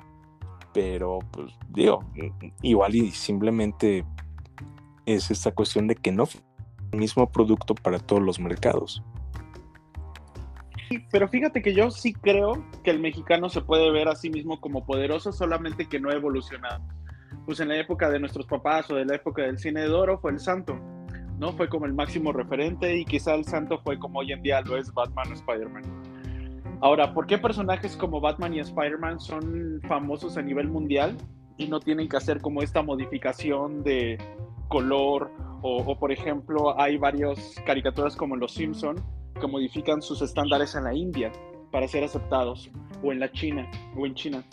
Pero, 0.75 1.19
pues, 1.31 1.53
digo, 1.69 2.03
igual 2.61 2.93
y 2.95 3.09
simplemente 3.11 4.03
es 5.05 5.31
esta 5.31 5.51
cuestión 5.51 5.87
de 5.87 5.95
que 5.95 6.11
no 6.11 6.27
el 6.91 6.99
mismo 6.99 7.31
producto 7.31 7.73
para 7.73 7.97
todos 7.97 8.21
los 8.21 8.41
mercados. 8.41 9.01
pero 11.11 11.29
fíjate 11.29 11.61
que 11.61 11.73
yo 11.73 11.91
sí 11.91 12.13
creo 12.13 12.65
que 12.83 12.91
el 12.91 12.99
mexicano 12.99 13.47
se 13.47 13.61
puede 13.61 13.89
ver 13.89 14.09
a 14.09 14.15
sí 14.15 14.29
mismo 14.29 14.59
como 14.59 14.85
poderoso, 14.85 15.31
solamente 15.31 15.87
que 15.87 15.99
no 15.99 16.09
ha 16.09 16.13
evolucionado. 16.13 16.83
Pues 17.45 17.61
en 17.61 17.69
la 17.69 17.77
época 17.77 18.09
de 18.09 18.19
nuestros 18.19 18.45
papás 18.45 18.91
o 18.91 18.95
de 18.95 19.05
la 19.05 19.15
época 19.15 19.43
del 19.43 19.57
cine 19.57 19.81
de 19.81 19.89
oro 19.89 20.19
fue 20.19 20.31
el 20.31 20.39
santo, 20.39 20.77
¿no? 21.39 21.53
Fue 21.53 21.69
como 21.69 21.85
el 21.85 21.93
máximo 21.93 22.33
referente 22.33 22.97
y 22.97 23.05
quizá 23.05 23.33
el 23.33 23.45
santo 23.45 23.79
fue 23.79 23.97
como 23.97 24.19
hoy 24.19 24.33
en 24.33 24.41
día 24.41 24.59
lo 24.59 24.75
es 24.77 24.93
Batman 24.93 25.31
o 25.31 25.33
Spider-Man. 25.35 26.04
Ahora, 26.85 27.15
¿por 27.15 27.25
qué 27.25 27.39
personajes 27.39 27.97
como 27.97 28.21
Batman 28.21 28.53
y 28.53 28.59
Spider-Man 28.59 29.19
son 29.19 29.81
famosos 29.87 30.37
a 30.37 30.43
nivel 30.43 30.67
mundial 30.67 31.17
y 31.57 31.67
no 31.67 31.79
tienen 31.79 32.07
que 32.07 32.17
hacer 32.17 32.39
como 32.41 32.61
esta 32.61 32.83
modificación 32.83 33.83
de 33.83 34.19
color 34.67 35.31
o, 35.63 35.97
por 35.97 36.11
ejemplo 36.11 36.79
hay 36.79 36.97
varias 36.97 37.55
caricaturas 37.65 38.15
como 38.15 38.35
Los 38.35 38.53
Simpson 38.53 39.03
que 39.41 39.47
modifican 39.47 40.03
sus 40.03 40.21
estándares 40.21 40.75
en 40.75 40.83
la 40.83 40.93
India 40.93 41.31
para 41.71 41.87
ser 41.87 42.03
aceptados 42.03 42.69
o 43.03 43.11
en 43.11 43.19
la 43.19 43.31
China 43.31 43.67
o 43.97 44.05
en 44.05 44.13
China. 44.13 44.43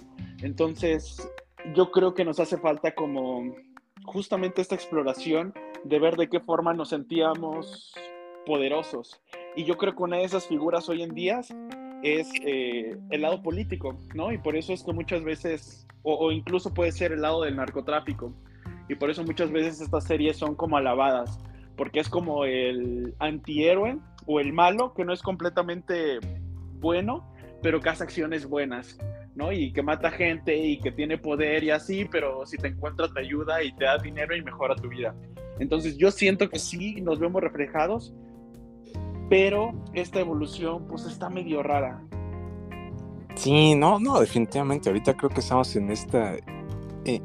Entonces, 0.40 1.30
yo 1.74 1.90
creo 1.90 2.14
que 2.14 2.24
nos 2.24 2.40
hace 2.40 2.56
falta 2.56 2.94
como 2.94 3.54
justamente 4.06 4.62
esta 4.62 4.74
exploración 4.74 5.52
de 5.84 5.98
ver 5.98 6.16
de 6.16 6.30
qué 6.30 6.40
forma 6.40 6.72
nos 6.72 6.88
sentíamos 6.88 7.92
poderosos. 8.46 9.20
Y 9.54 9.64
yo 9.64 9.76
creo 9.76 9.94
que 9.94 10.02
una 10.02 10.16
de 10.16 10.24
esas 10.24 10.46
figuras 10.46 10.88
hoy 10.88 11.02
en 11.02 11.12
día 11.12 11.42
es 12.02 12.28
eh, 12.44 12.97
el 13.11 13.23
lado 13.23 13.42
político, 13.42 13.99
¿no? 14.14 14.32
Y 14.32 14.38
por 14.38 14.56
eso 14.56 14.73
es 14.73 14.82
que 14.82 14.92
muchas 14.92 15.23
veces, 15.23 15.87
o, 16.02 16.32
incluso 16.32 16.75
puede 16.75 16.92
ser 16.92 17.12
el 17.12 17.23
lado 17.23 17.42
del 17.42 17.56
narcotráfico, 17.56 18.35
y 18.88 18.94
por 18.97 19.11
eso 19.11 19.25
muchas 19.25 19.50
veces 19.50 19.80
estas 19.80 20.04
series 20.04 20.37
son 20.37 20.54
como 20.54 20.76
alabadas, 20.76 21.38
porque 21.76 22.00
es 22.00 22.09
como 22.09 22.44
el 22.44 23.14
antihéroe 23.18 23.99
o 24.26 24.40
el 24.40 24.52
malo 24.52 24.92
que 24.94 25.04
no 25.04 25.12
es 25.12 25.23
completamente 25.23 26.18
bueno, 26.80 27.32
pero 27.62 27.80
que 27.80 27.88
hace 27.88 28.02
acciones 28.02 28.47
buenas, 28.47 28.99
¿no? 29.35 29.52
Y 29.52 29.73
que 29.73 29.82
mata 29.82 30.11
gente 30.11 30.56
y 30.56 30.78
que 30.80 30.90
tiene 30.90 31.16
poder 31.16 31.62
y 31.62 31.71
así, 31.71 32.06
pero 32.11 32.44
si 32.44 32.59
te 32.59 32.68
encuentra 32.68 33.09
te 33.09 33.21
ayuda 33.21 33.62
y 33.62 33.73
te 33.76 33.85
da 33.85 33.99
dinero 33.99 34.37
y 34.37 34.42
mejora 34.42 34.75
tu 34.75 34.88
vida. 34.88 35.14
Entonces 35.61 35.97
yo 35.97 36.11
siento 36.11 36.50
que 36.50 36.59
sí 36.59 37.00
nos 37.00 37.21
vemos 37.21 37.40
reflejados, 37.40 38.12
pero 39.32 39.72
esta 39.94 40.20
evolución 40.20 40.84
pues 40.86 41.06
está 41.06 41.30
medio 41.30 41.62
rara. 41.62 42.02
Sí, 43.34 43.74
no, 43.74 43.98
no, 43.98 44.20
definitivamente. 44.20 44.90
Ahorita 44.90 45.16
creo 45.16 45.30
que 45.30 45.40
estamos 45.40 45.74
en 45.74 45.90
esta... 45.90 46.34
Eh, 47.06 47.22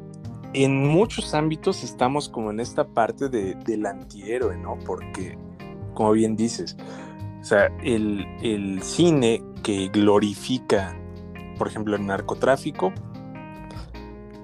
en 0.54 0.86
muchos 0.86 1.34
ámbitos 1.34 1.84
estamos 1.84 2.30
como 2.30 2.50
en 2.50 2.60
esta 2.60 2.88
parte 2.88 3.28
de, 3.28 3.56
del 3.56 3.84
antihéroe, 3.84 4.56
¿no? 4.56 4.78
Porque, 4.86 5.36
como 5.92 6.12
bien 6.12 6.34
dices, 6.34 6.78
o 7.42 7.44
sea, 7.44 7.66
el, 7.84 8.26
el 8.42 8.82
cine 8.82 9.42
que 9.62 9.88
glorifica, 9.88 10.96
por 11.58 11.68
ejemplo, 11.68 11.94
el 11.94 12.06
narcotráfico, 12.06 12.90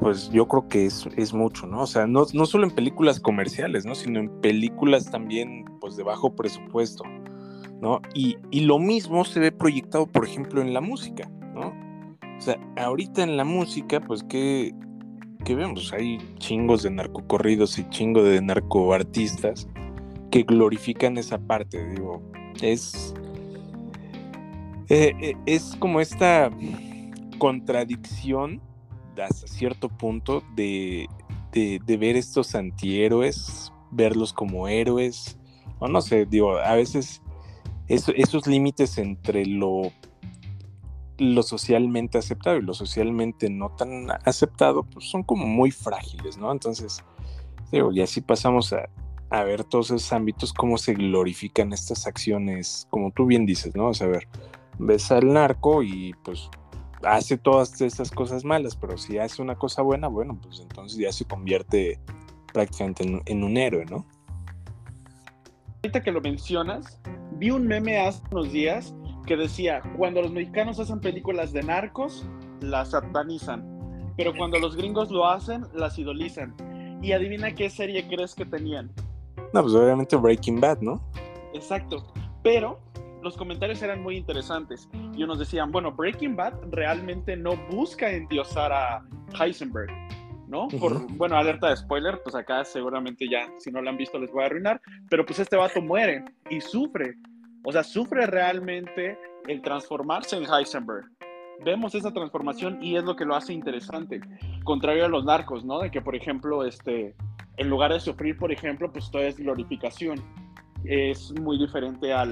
pues 0.01 0.29
yo 0.33 0.47
creo 0.49 0.69
que 0.69 0.85
es, 0.85 1.09
es 1.17 1.33
mucho, 1.33 1.67
¿no? 1.67 1.81
O 1.81 1.87
sea, 1.87 2.07
no, 2.07 2.27
no, 2.35 2.45
solo 2.45 2.65
en 2.65 2.75
películas 2.75 3.21
comerciales, 3.21 3.87
¿no? 3.87 3.95
Sino 3.95 4.21
en 4.21 4.29
películas 4.43 5.11
también, 5.11 5.65
pues, 5.81 5.97
de 5.97 6.03
bajo 6.03 6.37
presupuesto. 6.37 7.05
¿No? 7.81 8.01
Y, 8.15 8.37
lo 8.61 8.79
mismo 8.79 9.25
se 9.25 9.41
ve 9.41 9.53
proyectado, 9.53 10.07
por 10.07 10.25
ejemplo, 10.25 10.61
en 10.61 10.73
la 10.73 10.81
música, 10.81 11.31
¿no? 11.55 11.73
O 12.37 12.41
sea, 12.41 12.59
ahorita 12.77 13.23
en 13.23 13.37
la 13.37 13.45
música, 13.45 14.01
pues, 14.01 14.23
¿qué, 14.25 14.75
vemos? 15.47 15.93
Hay 15.93 16.19
chingos 16.39 16.83
de 16.83 16.91
narcocorridos 16.91 17.79
y 17.79 17.89
chingos 17.91 18.25
de 18.25 18.41
narcoartistas 18.41 19.69
que 20.31 20.43
glorifican 20.43 21.19
esa 21.19 21.39
parte, 21.39 21.85
digo, 21.91 22.23
es... 22.63 23.15
Eh, 24.91 25.15
eh, 25.19 25.35
es 25.47 25.77
como 25.79 25.99
esta 25.99 26.51
contradicción 27.39 28.61
hasta 29.23 29.47
cierto 29.47 29.89
punto 29.89 30.43
de, 30.55 31.07
de, 31.53 31.81
de, 31.87 31.97
ver 31.97 32.17
estos 32.17 32.55
antihéroes, 32.55 33.73
verlos 33.91 34.33
como 34.33 34.69
héroes, 34.69 35.39
o 35.79 35.89
no 35.89 36.01
sé, 36.01 36.27
digo, 36.27 36.59
a 36.59 36.75
veces 36.75 37.23
esos 37.89 38.47
límites 38.47 38.99
entre 38.99 39.47
lo, 39.47 39.93
lo 41.19 41.43
socialmente 41.43 42.19
aceptado 42.19 42.57
y 42.57 42.63
lo 42.63 42.75
socialmente 42.75 43.51
no 43.51 43.71
tan 43.71 44.11
aceptado, 44.25 44.85
pues 44.85 45.07
son 45.07 45.23
como 45.23 45.47
muy 45.47 45.71
frágiles, 45.71 46.39
¿no? 46.39 46.51
Entonces, 46.51 47.05
digo, 47.71 47.93
y 47.93 48.01
así 48.01 48.21
pasamos 48.21 48.73
a, 48.73 48.89
ver 49.45 49.65
todos 49.65 49.87
esos 49.87 50.13
ámbitos, 50.13 50.53
cómo 50.53 50.79
se 50.79 50.95
glorifican 50.95 51.73
estas 51.73 52.07
acciones, 52.07 52.87
como 52.89 53.11
tú 53.11 53.27
bien 53.27 53.47
dices, 53.47 53.75
¿no? 53.75 53.89
O 53.89 53.95
sea, 53.95 54.07
a 54.07 54.11
ver, 54.11 54.29
ves 54.79 55.11
al 55.11 55.33
narco 55.33 55.83
y 55.83 56.15
pues 56.23 56.49
hace 57.03 57.37
todas 57.37 57.81
estas 57.81 58.13
cosas 58.13 58.45
malas, 58.45 58.77
pero 58.77 58.97
si 58.97 59.19
hace 59.19 59.43
una 59.43 59.57
cosa 59.57 59.83
buena, 59.83 60.07
bueno, 60.07 60.39
pues 60.41 60.61
entonces 60.61 60.99
ya 60.99 61.11
se 61.11 61.25
convierte 61.25 61.99
prácticamente 62.53 63.23
en 63.27 63.43
un 63.43 63.57
héroe, 63.57 63.85
¿no? 63.87 64.07
Ahorita 65.85 66.03
que 66.03 66.13
lo 66.13 66.23
mencionas, 66.23 66.99
vi 67.33 67.51
un 67.51 67.67
meme 67.67 67.99
hace 67.99 68.23
unos 68.31 68.51
días 68.51 68.95
que 69.27 69.37
decía, 69.37 69.83
cuando 69.99 70.23
los 70.23 70.33
mexicanos 70.33 70.81
hacen 70.81 70.99
películas 70.99 71.53
de 71.53 71.63
narcos, 71.63 72.27
las 72.63 72.93
satanizan, 72.93 73.63
pero 74.17 74.35
cuando 74.35 74.59
los 74.59 74.77
gringos 74.77 75.11
lo 75.11 75.29
hacen, 75.29 75.67
las 75.75 75.99
idolizan. 75.99 76.57
Y 77.03 77.13
adivina 77.13 77.55
qué 77.55 77.69
serie 77.69 78.09
crees 78.09 78.35
que 78.35 78.47
tenían. 78.47 78.93
No, 79.53 79.61
pues 79.61 79.75
obviamente 79.75 80.17
Breaking 80.17 80.59
Bad, 80.59 80.81
¿no? 80.81 81.07
Exacto, 81.53 82.11
pero 82.43 82.81
los 83.23 83.37
comentarios 83.37 83.83
eran 83.83 84.03
muy 84.03 84.17
interesantes 84.17 84.89
y 85.15 85.23
unos 85.23 85.39
decían, 85.39 85.71
bueno, 85.71 85.93
Breaking 85.93 86.35
Bad 86.35 86.55
realmente 86.71 87.37
no 87.37 87.59
busca 87.71 88.11
endiosar 88.11 88.73
a 88.73 89.05
Heisenberg, 89.39 89.91
¿no? 90.49 90.69
Por, 90.69 91.07
bueno, 91.17 91.37
alerta 91.37 91.71
de 91.71 91.77
spoiler, 91.77 92.21
pues 92.23 92.35
acá 92.35 92.65
seguramente 92.65 93.29
ya, 93.29 93.49
si 93.59 93.71
no 93.71 93.83
lo 93.83 93.91
han 93.91 93.97
visto, 93.97 94.19
les 94.19 94.33
voy 94.33 94.43
a 94.43 94.47
arruinar, 94.47 94.81
pero 95.09 95.25
pues 95.25 95.39
este 95.39 95.57
vato 95.57 95.81
muere 95.81 96.25
y 96.51 96.61
sufre, 96.61 97.17
o 97.65 97.73
sea, 97.73 97.83
sufre 97.83 98.27
realmente 98.27 99.19
el 99.49 99.63
transformarse 99.63 100.37
en 100.37 100.45
Heisenberg. 100.45 101.07
Vemos 101.65 101.95
esa 101.95 102.13
transformación 102.13 102.83
y 102.83 102.97
es 102.97 103.05
lo 103.05 103.17
que 103.17 103.25
lo 103.25 103.37
hace 103.37 103.53
interesante, 103.53 104.21
contrario 104.65 105.05
a 105.05 105.09
los 105.09 105.25
narcos, 105.25 105.65
¿no? 105.65 105.79
De 105.79 105.91
que, 105.91 106.01
por 106.01 106.17
ejemplo, 106.17 106.65
este, 106.65 107.15
en 107.57 107.71
lugar 107.71 107.93
de 107.93 108.01
sufrir, 108.01 108.37
por 108.37 108.53
ejemplo, 108.53 108.91
pues 108.93 109.11
todo 109.11 109.23
es 109.23 109.37
glorificación. 109.37 110.23
Es 110.85 111.33
muy 111.41 111.59
diferente 111.59 112.13
a 112.13 112.27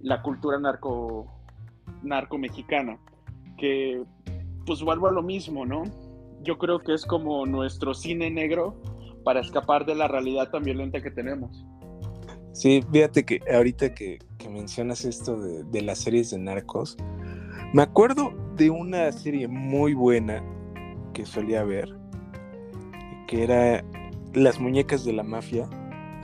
la 0.00 0.22
cultura 0.22 0.58
narco, 0.58 1.26
narco 2.02 2.38
mexicana, 2.38 2.98
que 3.56 4.02
pues 4.66 4.82
vuelvo 4.82 5.08
a 5.08 5.12
lo 5.12 5.22
mismo, 5.22 5.64
¿no? 5.64 5.84
Yo 6.42 6.58
creo 6.58 6.78
que 6.80 6.94
es 6.94 7.04
como 7.04 7.46
nuestro 7.46 7.94
cine 7.94 8.30
negro 8.30 8.80
para 9.24 9.40
escapar 9.40 9.84
de 9.84 9.94
la 9.94 10.08
realidad 10.08 10.50
tan 10.50 10.62
violenta 10.62 11.00
que 11.02 11.10
tenemos. 11.10 11.64
Sí, 12.52 12.82
fíjate 12.90 13.24
que 13.24 13.40
ahorita 13.54 13.94
que, 13.94 14.18
mencionas 14.50 15.04
esto 15.04 15.38
de, 15.38 15.82
las 15.82 15.98
series 15.98 16.30
de 16.30 16.38
narcos, 16.38 16.96
me 17.72 17.82
acuerdo 17.82 18.32
de 18.56 18.70
una 18.70 19.12
serie 19.12 19.46
muy 19.46 19.94
buena 19.94 20.42
que 21.12 21.26
solía 21.26 21.62
ver, 21.64 21.94
que 23.26 23.44
era 23.44 23.84
Las 24.32 24.58
muñecas 24.58 25.04
de 25.04 25.12
la 25.12 25.22
mafia. 25.22 25.68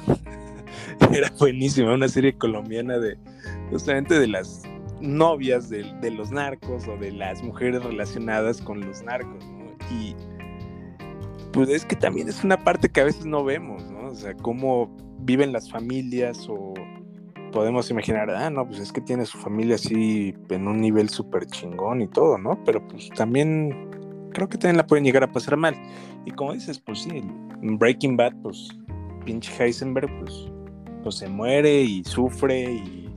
era 1.13 1.31
buenísima, 1.39 1.95
una 1.95 2.09
serie 2.09 2.37
colombiana 2.37 2.99
de 2.99 3.17
justamente 3.71 4.19
de 4.19 4.27
las 4.27 4.63
novias 5.01 5.69
de, 5.69 6.11
los 6.11 6.31
narcos 6.31 6.89
o 6.89 6.97
de 6.97 7.13
las 7.13 7.43
mujeres 7.43 7.83
relacionadas 7.85 8.61
con 8.61 8.81
los 8.81 9.03
narcos, 9.03 9.45
pues 11.55 11.69
es 11.69 11.85
que 11.87 11.95
también 11.95 12.29
es 12.29 12.43
una 12.43 12.63
parte 12.63 12.89
que 12.89 13.01
a 13.01 13.05
veces 13.05 13.25
no 13.25 13.45
vemos, 13.45 13.89
¿no? 13.91 14.09
O 14.09 14.15
sea, 14.15 14.35
cómo 14.35 14.95
viven 15.21 15.53
las 15.53 15.71
familias 15.71 16.47
o 16.49 16.75
podemos 17.53 17.89
imaginar, 17.91 18.29
ah, 18.31 18.51
no, 18.51 18.67
pues 18.67 18.81
es 18.81 18.93
que 18.93 19.01
tiene 19.01 19.25
su 19.25 19.39
familia 19.39 19.77
así 19.77 20.35
en 20.51 20.67
un 20.67 20.81
nivel 20.81 21.09
súper 21.09 21.47
chingón 21.47 22.03
y 22.03 22.09
todo, 22.09 22.37
¿no? 22.39 22.59
Pero 22.65 22.87
pues 22.89 23.09
también 23.11 23.89
creo 24.33 24.49
que 24.49 24.59
también 24.59 24.79
la 24.79 24.87
pueden 24.87 25.05
llegar 25.05 25.23
a 25.23 25.31
pasar 25.31 25.57
mal. 25.57 25.77
Y 26.27 26.33
como 26.33 26.55
dices, 26.55 26.81
pues 26.81 27.03
sí, 27.03 27.23
en 27.63 27.79
Breaking 27.79 28.17
Bad, 28.17 28.33
pues 28.43 28.69
pinche 29.25 29.53
Heisenberg, 29.57 30.11
pues, 30.19 30.51
pues 31.05 31.15
se 31.15 31.29
muere 31.29 31.83
y 31.83 32.03
sufre 32.03 32.65
y 32.65 33.09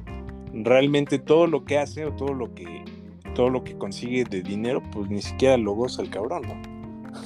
realmente 0.54 1.18
todo 1.18 1.48
lo 1.48 1.66
que 1.66 1.80
hace 1.80 2.06
o 2.06 2.14
todo 2.14 2.34
lo 2.34 2.54
que 2.54 2.86
todo 3.34 3.50
lo 3.50 3.64
que 3.64 3.78
consigue 3.78 4.24
de 4.24 4.42
dinero, 4.42 4.82
pues 4.92 5.10
ni 5.10 5.22
siquiera 5.22 5.58
lo 5.58 5.74
goza 5.74 6.02
el 6.02 6.10
cabrón, 6.10 6.44
¿no? 6.44 6.77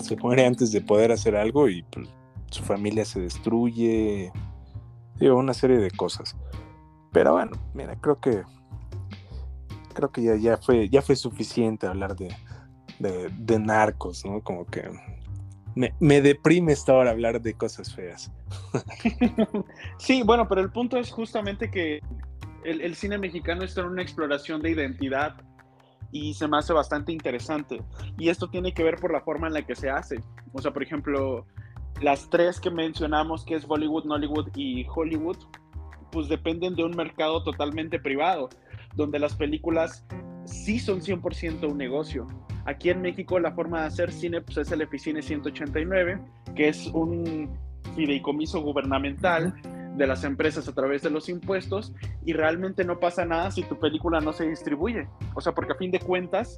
Se 0.02 0.16
muere 0.16 0.46
antes 0.46 0.72
de 0.72 0.82
poder 0.82 1.12
hacer 1.12 1.36
algo 1.36 1.68
y 1.70 1.84
pues 1.84 2.08
su 2.52 2.64
familia 2.64 3.06
se 3.06 3.20
destruye, 3.22 4.32
digo, 5.20 5.38
una 5.38 5.54
serie 5.54 5.78
de 5.78 5.92
cosas. 5.92 6.36
Pero 7.12 7.34
bueno, 7.34 7.52
mira, 7.74 7.96
creo 7.96 8.20
que 8.20 8.44
creo 9.94 10.12
que 10.12 10.24
ya, 10.24 10.36
ya 10.36 10.58
fue 10.58 10.90
ya 10.90 11.02
fue 11.02 11.16
suficiente 11.16 11.86
hablar 11.86 12.16
de, 12.16 12.34
de, 13.00 13.60
narcos, 13.60 14.26
¿no? 14.26 14.42
Como 14.42 14.66
que 14.66 14.90
me, 15.76 15.94
me, 16.00 16.22
deprime 16.22 16.72
esta 16.72 16.94
hora 16.94 17.12
hablar 17.12 17.42
de 17.42 17.54
cosas 17.54 17.94
feas. 17.94 18.32
sí, 19.98 20.24
bueno, 20.24 20.48
pero 20.48 20.62
el 20.62 20.72
punto 20.72 20.98
es 20.98 21.12
justamente 21.12 21.70
que 21.70 22.00
el, 22.64 22.82
el, 22.82 22.96
cine 22.96 23.18
mexicano 23.18 23.64
está 23.64 23.82
en 23.82 23.88
una 23.88 24.02
exploración 24.02 24.62
de 24.62 24.72
identidad 24.72 25.36
y 26.12 26.34
se 26.34 26.48
me 26.48 26.58
hace 26.58 26.74
bastante 26.74 27.12
interesante. 27.12 27.82
Y 28.18 28.30
esto 28.30 28.50
tiene 28.50 28.74
que 28.74 28.84
ver 28.84 28.98
por 28.98 29.12
la 29.12 29.22
forma 29.22 29.48
en 29.48 29.54
la 29.54 29.66
que 29.66 29.76
se 29.76 29.90
hace. 29.90 30.20
O 30.54 30.62
sea, 30.62 30.72
por 30.72 30.84
ejemplo, 30.84 31.46
las 32.02 32.30
tres 32.30 32.60
que 32.60 32.70
mencionamos, 32.70 33.46
que 33.46 33.56
es 33.56 33.66
Bollywood, 33.66 34.06
Nollywood 34.06 34.50
y 34.56 34.86
Hollywood, 34.94 35.38
pues 36.12 36.28
dependen 36.28 36.76
de 36.76 36.84
un 36.84 36.96
mercado 36.96 37.44
totalmente 37.44 38.00
privado, 38.00 38.50
donde 38.96 39.20
las 39.20 39.36
películas 39.36 40.06
sí 40.46 40.80
son 40.80 41.00
100% 41.02 41.70
un 41.70 41.78
negocio. 41.78 42.28
Aquí 42.66 42.90
en 42.90 43.02
México 43.02 43.40
la 43.40 43.54
forma 43.54 43.82
de 43.82 43.88
hacer 43.88 44.12
cine 44.12 44.42
pues, 44.42 44.58
es 44.58 44.72
el 44.72 44.82
Eficine 44.82 45.22
189, 45.22 46.20
que 46.56 46.70
es 46.70 46.88
un 46.88 47.50
fideicomiso 47.96 48.62
gubernamental 48.62 49.54
de 49.96 50.08
las 50.08 50.24
empresas 50.24 50.68
a 50.68 50.74
través 50.74 51.02
de 51.02 51.10
los 51.10 51.30
impuestos 51.30 51.94
y 52.26 52.34
realmente 52.34 52.84
no 52.84 53.00
pasa 53.00 53.26
nada 53.26 53.52
si 53.52 53.64
tu 53.64 53.78
película 53.80 54.20
no 54.22 54.34
se 54.34 54.48
distribuye. 54.48 55.08
O 55.36 55.42
sea, 55.42 55.54
porque 55.54 55.74
a 55.74 55.76
fin 55.76 55.92
de 55.92 56.00
cuentas 56.00 56.58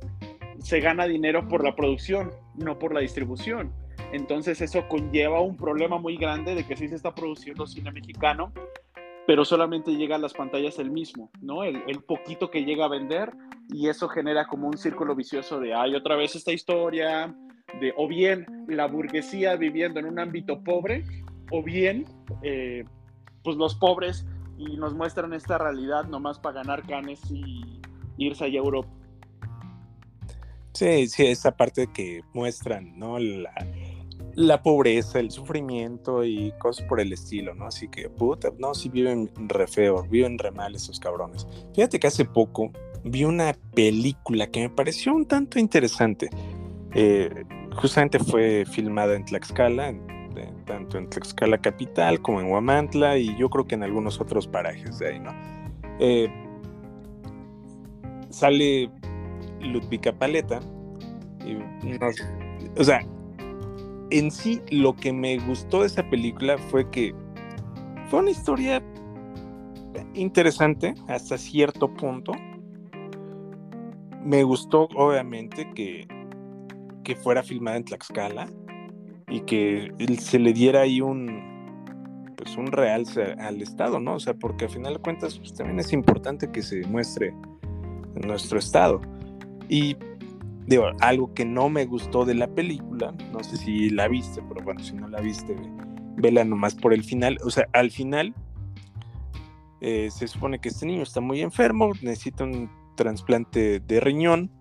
se 0.60 0.80
gana 0.80 1.06
dinero 1.06 1.48
por 1.48 1.64
la 1.64 1.76
producción, 1.76 2.32
no 2.56 2.80
por 2.80 2.94
la 2.94 3.02
distribución. 3.02 3.74
Entonces 4.12 4.62
eso 4.62 4.88
conlleva 4.88 5.42
un 5.42 5.58
problema 5.58 5.98
muy 5.98 6.18
grande 6.18 6.56
de 6.56 6.66
que 6.66 6.76
sí 6.76 6.88
se 6.88 6.96
está 6.96 7.16
produciendo 7.16 7.66
cine 7.66 7.92
mexicano, 7.92 8.54
pero 9.26 9.46
solamente 9.46 9.96
llega 9.96 10.16
a 10.16 10.20
las 10.20 10.34
pantallas 10.34 10.80
el 10.80 10.92
mismo, 10.92 11.32
¿no? 11.42 11.64
El, 11.64 11.82
poquito 12.06 12.52
que 12.52 12.64
llega 12.64 12.86
a 12.86 12.90
vender 12.90 13.32
y 13.70 13.88
eso 13.88 14.10
genera 14.10 14.46
como 14.46 14.68
un 14.68 14.78
círculo 14.78 15.16
vicioso 15.16 15.60
de, 15.60 15.74
hay 15.74 15.96
otra 15.96 16.16
vez 16.16 16.36
esta 16.36 16.52
historia, 16.52 17.34
de 17.80 17.94
o 17.98 18.08
bien 18.08 18.46
la 18.68 18.88
burguesía 18.88 19.56
viviendo 19.56 20.00
en 20.00 20.06
un 20.06 20.20
ámbito 20.20 20.62
pobre, 20.64 21.06
o 21.50 21.64
bien, 21.64 22.06
eh, 22.42 22.84
pues 23.44 23.58
los 23.58 23.76
pobres 23.76 24.26
y 24.58 24.78
nos 24.78 24.94
muestran 24.94 25.34
esta 25.34 25.58
realidad 25.58 26.06
nomás 26.06 26.40
para 26.40 26.56
ganar 26.56 26.84
canes 26.84 27.20
y 27.32 27.82
irse 28.18 28.46
a 28.46 28.48
Europa. 28.48 28.90
Sí, 30.74 31.08
sí, 31.08 31.28
esa 31.28 31.56
parte 31.56 31.88
que 31.94 32.22
muestran, 32.34 32.98
¿no? 32.98 33.20
La, 33.20 33.54
la 34.36 34.64
pobreza, 34.64 35.20
el 35.20 35.30
sufrimiento 35.30 36.24
y 36.24 36.52
cosas 36.58 36.86
por 36.88 37.00
el 37.00 37.14
estilo, 37.14 37.54
¿no? 37.54 37.68
Así 37.68 37.88
que, 37.88 38.10
puta, 38.10 38.50
no, 38.58 38.74
si 38.74 38.90
viven 38.90 39.30
re 39.48 39.68
feo, 39.68 40.04
viven 40.04 40.40
re 40.40 40.52
mal 40.52 40.74
esos 40.74 41.00
cabrones. 41.00 41.48
Fíjate 41.76 42.00
que 42.00 42.08
hace 42.08 42.26
poco 42.26 42.72
vi 43.04 43.24
una 43.24 43.56
película 43.76 44.48
que 44.48 44.62
me 44.62 44.70
pareció 44.70 45.14
un 45.14 45.28
tanto 45.28 45.60
interesante. 45.60 46.30
Eh, 46.96 47.44
justamente 47.76 48.20
fue 48.20 48.66
filmada 48.66 49.16
en 49.16 49.26
Tlaxcala, 49.26 49.94
tanto 50.66 50.98
en 50.98 51.10
Tlaxcala 51.10 51.58
capital 51.58 52.22
como 52.22 52.42
en 52.42 52.52
Huamantla 52.52 53.18
y 53.18 53.36
yo 53.38 53.50
creo 53.50 53.66
que 53.66 53.76
en 53.76 53.84
algunos 53.84 54.20
otros 54.20 54.48
parajes 54.48 55.00
de 55.00 55.08
ahí, 55.10 55.20
¿no? 55.20 55.32
Eh, 56.00 56.32
sale 58.30 58.90
Ludvika 59.62 60.12
Paleta 60.12 60.60
o 62.78 62.84
sea, 62.84 63.06
en 64.10 64.32
sí 64.32 64.62
lo 64.72 64.96
que 64.96 65.12
me 65.12 65.38
gustó 65.40 65.82
de 65.82 65.88
esa 65.88 66.10
película 66.10 66.58
fue 66.58 66.90
que 66.90 67.14
fue 68.10 68.20
una 68.20 68.32
historia 68.32 68.82
interesante 70.14 70.94
hasta 71.08 71.38
cierto 71.38 71.94
punto. 71.94 72.34
Me 74.24 74.44
gustó 74.44 74.88
obviamente 74.96 75.70
que, 75.76 76.08
que 77.04 77.16
fuera 77.16 77.44
filmada 77.44 77.78
en 77.78 77.86
Tlaxcala 77.86 78.48
y 79.34 79.42
que 79.42 79.92
se 80.20 80.38
le 80.38 80.54
diera 80.54 80.82
ahí 80.82 81.02
un 81.02 81.52
pues 82.38 82.56
un 82.56 82.68
realce 82.68 83.34
al 83.40 83.62
estado, 83.64 84.00
¿no? 84.00 84.16
O 84.16 84.20
sea, 84.20 84.36
porque 84.36 84.66
al 84.66 84.72
final 84.72 84.94
de 84.94 85.00
cuentas 85.00 85.40
pues, 85.40 85.54
también 85.56 85.80
es 85.80 85.92
importante 85.92 86.52
que 86.52 86.62
se 86.62 86.86
muestre 86.88 87.34
nuestro 88.14 88.60
estado. 88.60 89.02
Y 89.70 89.98
digo, 90.68 90.86
algo 91.00 91.34
que 91.34 91.46
no 91.46 91.68
me 91.70 91.86
gustó 91.86 92.26
de 92.26 92.36
la 92.36 92.48
película, 92.48 93.12
no 93.32 93.44
sé 93.44 93.58
si 93.58 93.90
la 93.90 94.08
viste, 94.08 94.42
pero 94.48 94.64
bueno, 94.64 94.84
si 94.84 94.94
no 94.94 95.08
la 95.08 95.20
viste, 95.20 95.56
vela 96.18 96.44
nomás 96.44 96.76
por 96.76 96.94
el 96.94 97.04
final. 97.04 97.40
O 97.44 97.50
sea, 97.50 97.68
al 97.74 97.90
final 97.90 98.36
eh, 99.82 100.12
se 100.12 100.28
supone 100.28 100.60
que 100.60 100.70
este 100.70 100.86
niño 100.86 101.02
está 101.02 101.22
muy 101.22 101.42
enfermo, 101.42 101.94
necesita 102.04 102.44
un 102.44 102.70
trasplante 102.96 103.80
de 103.80 104.00
riñón 104.00 104.52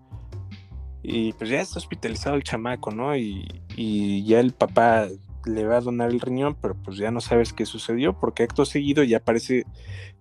y 1.03 1.33
pues 1.33 1.49
ya 1.49 1.61
está 1.61 1.79
hospitalizado 1.79 2.37
el 2.37 2.43
chamaco, 2.43 2.91
¿no? 2.91 3.15
Y, 3.15 3.45
y 3.75 4.25
ya 4.25 4.39
el 4.39 4.53
papá 4.53 5.07
le 5.45 5.65
va 5.65 5.77
a 5.77 5.81
donar 5.81 6.09
el 6.09 6.21
riñón, 6.21 6.55
pero 6.61 6.75
pues 6.75 6.97
ya 6.97 7.11
no 7.11 7.19
sabes 7.19 7.51
qué 7.53 7.65
sucedió 7.65 8.17
porque 8.17 8.43
acto 8.43 8.65
seguido 8.65 9.03
ya 9.03 9.17
aparece 9.17 9.65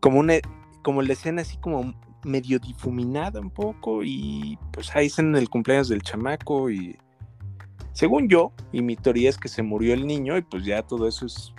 como 0.01 0.19
una 0.19 0.35
como 0.83 1.01
la 1.01 1.13
escena 1.13 1.43
así 1.43 1.57
como 1.59 1.95
medio 2.25 2.59
difuminada 2.59 3.41
un 3.41 3.51
poco 3.51 4.03
y 4.03 4.59
pues 4.73 4.95
ahí 4.97 5.07
están 5.07 5.29
en 5.29 5.37
el 5.37 5.49
cumpleaños 5.49 5.89
del 5.89 6.03
chamaco 6.03 6.71
y 6.71 6.97
según 7.93 8.29
yo, 8.29 8.53
y 8.73 8.83
mi 8.83 8.97
teoría 8.97 9.29
es 9.29 9.39
que 9.39 9.49
se 9.49 9.63
murió 9.63 9.95
el 9.95 10.07
niño 10.07 10.37
y 10.37 10.43
pues 10.43 10.65
ya 10.65 10.83
todo 10.83 11.07
eso 11.07 11.27
es 11.27 11.55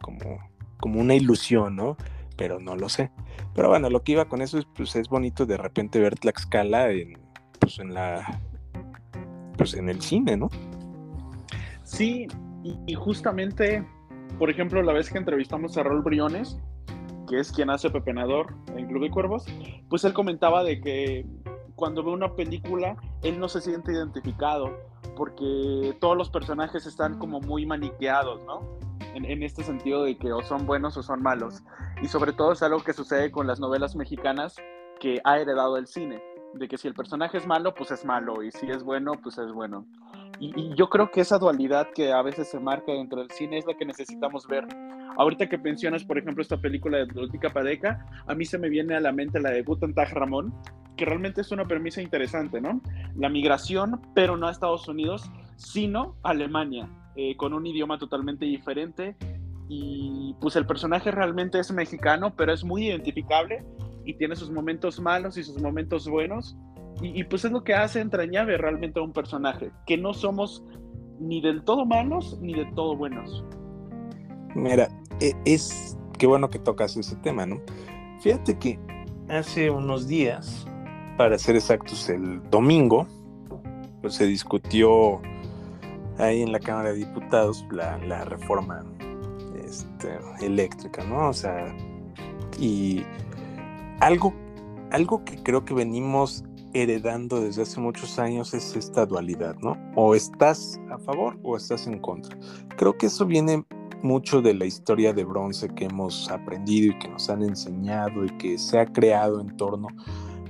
como, 0.00 0.38
como 0.78 1.00
una 1.00 1.14
ilusión, 1.14 1.76
¿no? 1.76 1.96
Pero 2.36 2.60
no 2.60 2.76
lo 2.76 2.88
sé. 2.88 3.10
Pero 3.54 3.68
bueno, 3.68 3.90
lo 3.90 4.02
que 4.02 4.12
iba 4.12 4.26
con 4.26 4.42
eso 4.42 4.58
es 4.58 4.64
pues 4.74 4.96
es 4.96 5.08
bonito 5.08 5.46
de 5.46 5.56
repente 5.56 6.00
ver 6.00 6.18
Tlaxcala 6.18 6.90
en, 6.90 7.18
pues 7.60 7.78
en 7.78 7.94
la 7.94 8.40
pues 9.56 9.74
en 9.74 9.88
el 9.88 10.00
cine, 10.00 10.36
¿no? 10.36 10.48
Sí, 11.82 12.26
y 12.86 12.94
justamente, 12.94 13.86
por 14.38 14.50
ejemplo, 14.50 14.82
la 14.82 14.92
vez 14.92 15.10
que 15.10 15.18
entrevistamos 15.18 15.76
a 15.76 15.82
Rol 15.82 16.02
Briones, 16.02 16.58
que 17.26 17.38
es 17.38 17.52
quien 17.52 17.70
hace 17.70 17.90
Pepenador 17.90 18.54
en 18.76 18.86
Club 18.86 19.02
de 19.02 19.10
Cuervos, 19.10 19.44
pues 19.88 20.04
él 20.04 20.12
comentaba 20.12 20.64
de 20.64 20.80
que 20.80 21.26
cuando 21.74 22.02
ve 22.02 22.10
una 22.10 22.34
película, 22.34 22.96
él 23.22 23.38
no 23.38 23.48
se 23.48 23.60
siente 23.60 23.92
identificado 23.92 24.70
porque 25.16 25.96
todos 26.00 26.16
los 26.16 26.30
personajes 26.30 26.86
están 26.86 27.18
como 27.18 27.40
muy 27.40 27.66
maniqueados, 27.66 28.40
¿no? 28.44 28.60
En, 29.14 29.24
en, 29.24 29.42
este 29.42 29.62
sentido 29.62 30.04
de 30.04 30.16
que 30.16 30.32
o 30.32 30.42
son 30.42 30.66
buenos 30.66 30.96
o 30.96 31.02
son 31.02 31.22
malos. 31.22 31.62
Y 32.02 32.08
sobre 32.08 32.32
todo 32.32 32.52
es 32.52 32.62
algo 32.62 32.82
que 32.82 32.92
sucede 32.92 33.30
con 33.30 33.46
las 33.46 33.60
novelas 33.60 33.96
mexicanas 33.96 34.56
que 35.00 35.20
ha 35.24 35.38
heredado 35.38 35.76
el 35.76 35.86
cine, 35.86 36.22
de 36.58 36.68
que 36.68 36.78
si 36.78 36.88
el 36.88 36.94
personaje 36.94 37.38
es 37.38 37.46
malo, 37.46 37.74
pues 37.74 37.90
es 37.90 38.04
malo, 38.04 38.42
y 38.42 38.50
si 38.50 38.70
es 38.70 38.82
bueno, 38.82 39.12
pues 39.22 39.38
es 39.38 39.52
bueno. 39.52 39.86
Y, 40.38 40.74
yo 40.74 40.88
creo 40.88 41.10
que 41.10 41.20
esa 41.20 41.38
dualidad 41.38 41.88
que 41.94 42.12
a 42.12 42.22
veces 42.22 42.48
se 42.48 42.60
marca 42.60 42.92
dentro 42.92 43.20
del 43.20 43.30
cine 43.30 43.58
es 43.58 43.66
la 43.66 43.74
que 43.74 43.84
necesitamos 43.84 44.46
ver. 44.46 44.66
Ahorita 45.16 45.48
que 45.48 45.58
mencionas, 45.58 46.04
por 46.04 46.18
ejemplo, 46.18 46.42
esta 46.42 46.58
película 46.58 46.98
de 46.98 47.06
Ludwika 47.06 47.50
Padeca, 47.50 48.06
a 48.26 48.34
mí 48.34 48.44
se 48.44 48.58
me 48.58 48.68
viene 48.68 48.94
a 48.94 49.00
la 49.00 49.12
mente 49.12 49.40
la 49.40 49.50
de 49.50 49.62
Guten 49.62 49.94
Tag 49.94 50.12
Ramón, 50.12 50.54
que 50.96 51.04
realmente 51.04 51.40
es 51.40 51.52
una 51.52 51.64
premisa 51.64 52.02
interesante, 52.02 52.60
¿no? 52.60 52.80
La 53.16 53.28
migración, 53.28 54.00
pero 54.14 54.36
no 54.36 54.48
a 54.48 54.50
Estados 54.50 54.88
Unidos, 54.88 55.30
sino 55.56 56.16
a 56.22 56.30
Alemania, 56.30 56.88
eh, 57.16 57.36
con 57.36 57.54
un 57.54 57.66
idioma 57.66 57.98
totalmente 57.98 58.44
diferente. 58.44 59.16
Y 59.68 60.34
pues 60.40 60.54
el 60.56 60.66
personaje 60.66 61.10
realmente 61.10 61.58
es 61.58 61.72
mexicano, 61.72 62.34
pero 62.36 62.52
es 62.52 62.62
muy 62.62 62.86
identificable 62.86 63.64
y 64.06 64.14
tiene 64.14 64.36
sus 64.36 64.50
momentos 64.50 65.00
malos 65.00 65.36
y 65.36 65.42
sus 65.42 65.60
momentos 65.60 66.08
buenos 66.08 66.56
y, 67.02 67.24
pues 67.24 67.44
es 67.44 67.52
lo 67.52 67.62
que 67.62 67.74
hace 67.74 68.00
entrañable 68.00 68.56
realmente 68.56 69.00
a 69.00 69.02
un 69.02 69.12
personaje, 69.12 69.70
que 69.86 69.98
no 69.98 70.14
somos 70.14 70.64
ni 71.20 71.42
del 71.42 71.62
todo 71.62 71.84
malos 71.84 72.38
ni 72.40 72.54
del 72.54 72.72
todo 72.74 72.96
buenos. 72.96 73.44
Mira, 74.54 74.88
e, 75.20 75.34
es 75.44 75.98
qué 76.18 76.26
bueno 76.26 76.48
que 76.48 76.58
tocas 76.58 76.96
ese 76.96 77.16
tema, 77.16 77.44
¿no? 77.44 77.60
Fíjate 78.20 78.58
que 78.58 78.78
hace 79.28 79.68
unos 79.68 80.08
días 80.08 80.66
para 81.18 81.38
ser 81.38 81.56
exactos, 81.56 82.08
el 82.08 82.42
domingo, 82.50 83.06
pues 84.00 84.14
se 84.14 84.26
discutió 84.26 85.20
ahí 86.18 86.40
en 86.40 86.52
la 86.52 86.60
Cámara 86.60 86.92
de 86.92 86.96
Diputados 86.96 87.64
la, 87.70 88.24
reforma 88.24 88.84
este, 89.66 90.18
eléctrica, 90.40 91.04
¿no? 91.04 91.28
O 91.28 91.32
sea, 91.34 91.74
y 92.58 93.02
algo, 94.00 94.34
algo 94.90 95.24
que 95.24 95.42
creo 95.42 95.64
que 95.64 95.74
venimos 95.74 96.44
heredando 96.74 97.40
desde 97.40 97.62
hace 97.62 97.80
muchos 97.80 98.18
años 98.18 98.52
es 98.52 98.76
esta 98.76 99.06
dualidad, 99.06 99.56
¿no? 99.62 99.76
O 99.94 100.14
estás 100.14 100.78
a 100.90 100.98
favor 100.98 101.38
o 101.42 101.56
estás 101.56 101.86
en 101.86 101.98
contra. 102.00 102.36
Creo 102.76 102.96
que 102.96 103.06
eso 103.06 103.24
viene 103.24 103.64
mucho 104.02 104.42
de 104.42 104.54
la 104.54 104.66
historia 104.66 105.12
de 105.12 105.24
bronce 105.24 105.68
que 105.70 105.86
hemos 105.86 106.30
aprendido 106.30 106.92
y 106.92 106.98
que 106.98 107.08
nos 107.08 107.30
han 107.30 107.42
enseñado 107.42 108.24
y 108.24 108.28
que 108.36 108.58
se 108.58 108.78
ha 108.78 108.86
creado 108.86 109.40
en 109.40 109.56
torno 109.56 109.88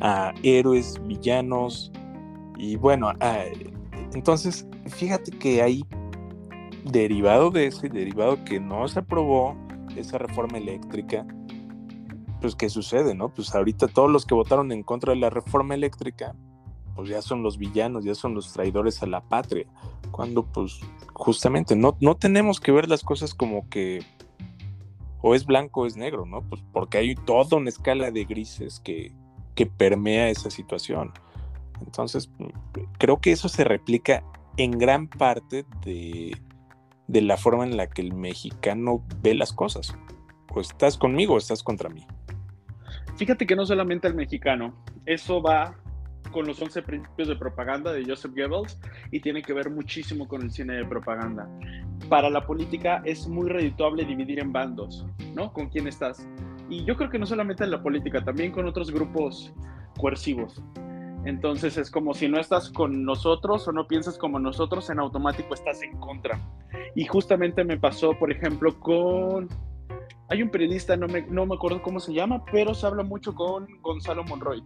a 0.00 0.32
héroes, 0.42 1.00
villanos 1.06 1.92
y 2.58 2.76
bueno, 2.76 3.12
entonces 4.14 4.66
fíjate 4.86 5.30
que 5.30 5.62
hay 5.62 5.84
derivado 6.84 7.50
de 7.50 7.66
ese, 7.66 7.88
derivado 7.88 8.42
que 8.44 8.60
no 8.60 8.86
se 8.88 9.00
aprobó 9.00 9.56
esa 9.96 10.18
reforma 10.18 10.58
eléctrica, 10.58 11.26
pues 12.46 12.54
¿qué 12.54 12.68
sucede, 12.68 13.12
no? 13.16 13.28
Pues 13.30 13.52
ahorita 13.56 13.88
todos 13.88 14.08
los 14.08 14.24
que 14.24 14.32
votaron 14.32 14.70
en 14.70 14.84
contra 14.84 15.12
de 15.12 15.18
la 15.18 15.30
reforma 15.30 15.74
eléctrica, 15.74 16.36
pues 16.94 17.08
ya 17.08 17.20
son 17.20 17.42
los 17.42 17.58
villanos, 17.58 18.04
ya 18.04 18.14
son 18.14 18.34
los 18.34 18.52
traidores 18.52 19.02
a 19.02 19.06
la 19.06 19.20
patria, 19.20 19.66
cuando 20.12 20.44
pues 20.44 20.78
justamente 21.12 21.74
no, 21.74 21.96
no 22.00 22.14
tenemos 22.14 22.60
que 22.60 22.70
ver 22.70 22.88
las 22.88 23.02
cosas 23.02 23.34
como 23.34 23.68
que 23.68 24.04
o 25.22 25.34
es 25.34 25.44
blanco 25.44 25.80
o 25.80 25.86
es 25.86 25.96
negro, 25.96 26.24
¿no? 26.24 26.40
Pues 26.42 26.62
porque 26.72 26.98
hay 26.98 27.16
toda 27.16 27.56
una 27.56 27.68
escala 27.68 28.12
de 28.12 28.24
grises 28.26 28.78
que, 28.78 29.12
que 29.56 29.66
permea 29.66 30.28
esa 30.30 30.48
situación. 30.48 31.12
Entonces, 31.80 32.30
creo 32.98 33.20
que 33.20 33.32
eso 33.32 33.48
se 33.48 33.64
replica 33.64 34.22
en 34.56 34.70
gran 34.70 35.08
parte 35.08 35.66
de, 35.84 36.40
de 37.08 37.22
la 37.22 37.36
forma 37.36 37.64
en 37.64 37.76
la 37.76 37.88
que 37.88 38.02
el 38.02 38.14
mexicano 38.14 39.02
ve 39.20 39.34
las 39.34 39.52
cosas. 39.52 39.96
O 40.54 40.60
estás 40.60 40.96
conmigo 40.96 41.34
o 41.34 41.38
estás 41.38 41.64
contra 41.64 41.88
mí. 41.88 42.06
Fíjate 43.16 43.46
que 43.46 43.56
no 43.56 43.64
solamente 43.64 44.08
el 44.08 44.14
mexicano, 44.14 44.74
eso 45.06 45.40
va 45.40 45.74
con 46.32 46.46
los 46.46 46.60
11 46.60 46.82
principios 46.82 47.28
de 47.28 47.36
propaganda 47.36 47.92
de 47.92 48.04
Joseph 48.04 48.32
Goebbels 48.36 48.78
y 49.10 49.20
tiene 49.20 49.42
que 49.42 49.54
ver 49.54 49.70
muchísimo 49.70 50.28
con 50.28 50.42
el 50.42 50.50
cine 50.50 50.74
de 50.74 50.84
propaganda. 50.84 51.48
Para 52.10 52.28
la 52.28 52.46
política 52.46 53.00
es 53.04 53.26
muy 53.26 53.48
redituable 53.48 54.04
dividir 54.04 54.38
en 54.40 54.52
bandos, 54.52 55.06
¿no? 55.34 55.52
Con 55.52 55.70
quién 55.70 55.86
estás. 55.86 56.28
Y 56.68 56.84
yo 56.84 56.96
creo 56.96 57.08
que 57.08 57.18
no 57.18 57.26
solamente 57.26 57.64
en 57.64 57.70
la 57.70 57.82
política, 57.82 58.22
también 58.22 58.52
con 58.52 58.66
otros 58.66 58.90
grupos 58.90 59.52
coercivos. 59.96 60.62
Entonces 61.24 61.76
es 61.78 61.90
como 61.90 62.14
si 62.14 62.28
no 62.28 62.38
estás 62.38 62.70
con 62.70 63.04
nosotros 63.04 63.66
o 63.66 63.72
no 63.72 63.88
piensas 63.88 64.18
como 64.18 64.38
nosotros, 64.38 64.90
en 64.90 65.00
automático 65.00 65.54
estás 65.54 65.82
en 65.82 65.96
contra. 65.98 66.38
Y 66.94 67.06
justamente 67.06 67.64
me 67.64 67.78
pasó, 67.78 68.12
por 68.18 68.30
ejemplo, 68.30 68.78
con... 68.78 69.48
Hay 70.28 70.42
un 70.42 70.50
periodista, 70.50 70.96
no 70.96 71.06
me, 71.06 71.22
no 71.22 71.46
me 71.46 71.54
acuerdo 71.54 71.80
cómo 71.82 72.00
se 72.00 72.12
llama, 72.12 72.44
pero 72.50 72.74
se 72.74 72.86
habla 72.86 73.04
mucho 73.04 73.34
con 73.34 73.66
Gonzalo 73.80 74.24
Monroy. 74.24 74.62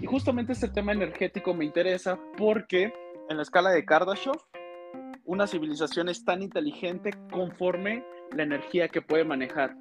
Y 0.00 0.06
justamente 0.06 0.52
este 0.52 0.68
tema 0.68 0.92
energético 0.92 1.52
me 1.52 1.66
interesa 1.66 2.18
porque 2.38 2.92
en 3.28 3.36
la 3.36 3.42
escala 3.42 3.70
de 3.70 3.84
Kardashev, 3.84 4.36
una 5.24 5.46
civilización 5.46 6.08
es 6.08 6.24
tan 6.24 6.42
inteligente 6.42 7.10
conforme 7.30 8.04
la 8.34 8.44
energía 8.44 8.88
que 8.88 9.02
puede 9.02 9.24
manejar. 9.24 9.76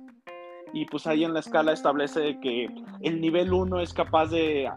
Y 0.74 0.86
pues 0.86 1.08
ahí 1.08 1.24
en 1.24 1.34
la 1.34 1.40
escala 1.40 1.72
establece 1.72 2.40
que 2.42 2.68
el 3.02 3.22
nivel 3.22 3.54
1 3.54 3.80
es 3.80 3.94
capaz 3.94 4.28
de 4.28 4.70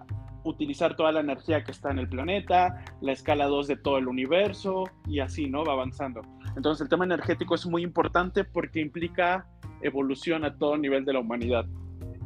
utilizar 0.44 0.94
toda 0.94 1.10
la 1.10 1.20
energía 1.20 1.64
que 1.64 1.72
está 1.72 1.90
en 1.90 1.98
el 1.98 2.08
planeta, 2.08 2.84
la 3.00 3.12
escala 3.12 3.46
2 3.46 3.66
de 3.66 3.76
todo 3.76 3.98
el 3.98 4.06
universo 4.06 4.84
y 5.06 5.18
así, 5.18 5.48
¿no? 5.48 5.64
Va 5.64 5.72
avanzando. 5.72 6.20
Entonces 6.56 6.82
el 6.82 6.88
tema 6.88 7.04
energético 7.04 7.54
es 7.54 7.66
muy 7.66 7.82
importante 7.82 8.44
porque 8.44 8.80
implica 8.80 9.46
evolución 9.82 10.44
a 10.44 10.56
todo 10.56 10.76
nivel 10.76 11.04
de 11.04 11.12
la 11.12 11.20
humanidad. 11.20 11.66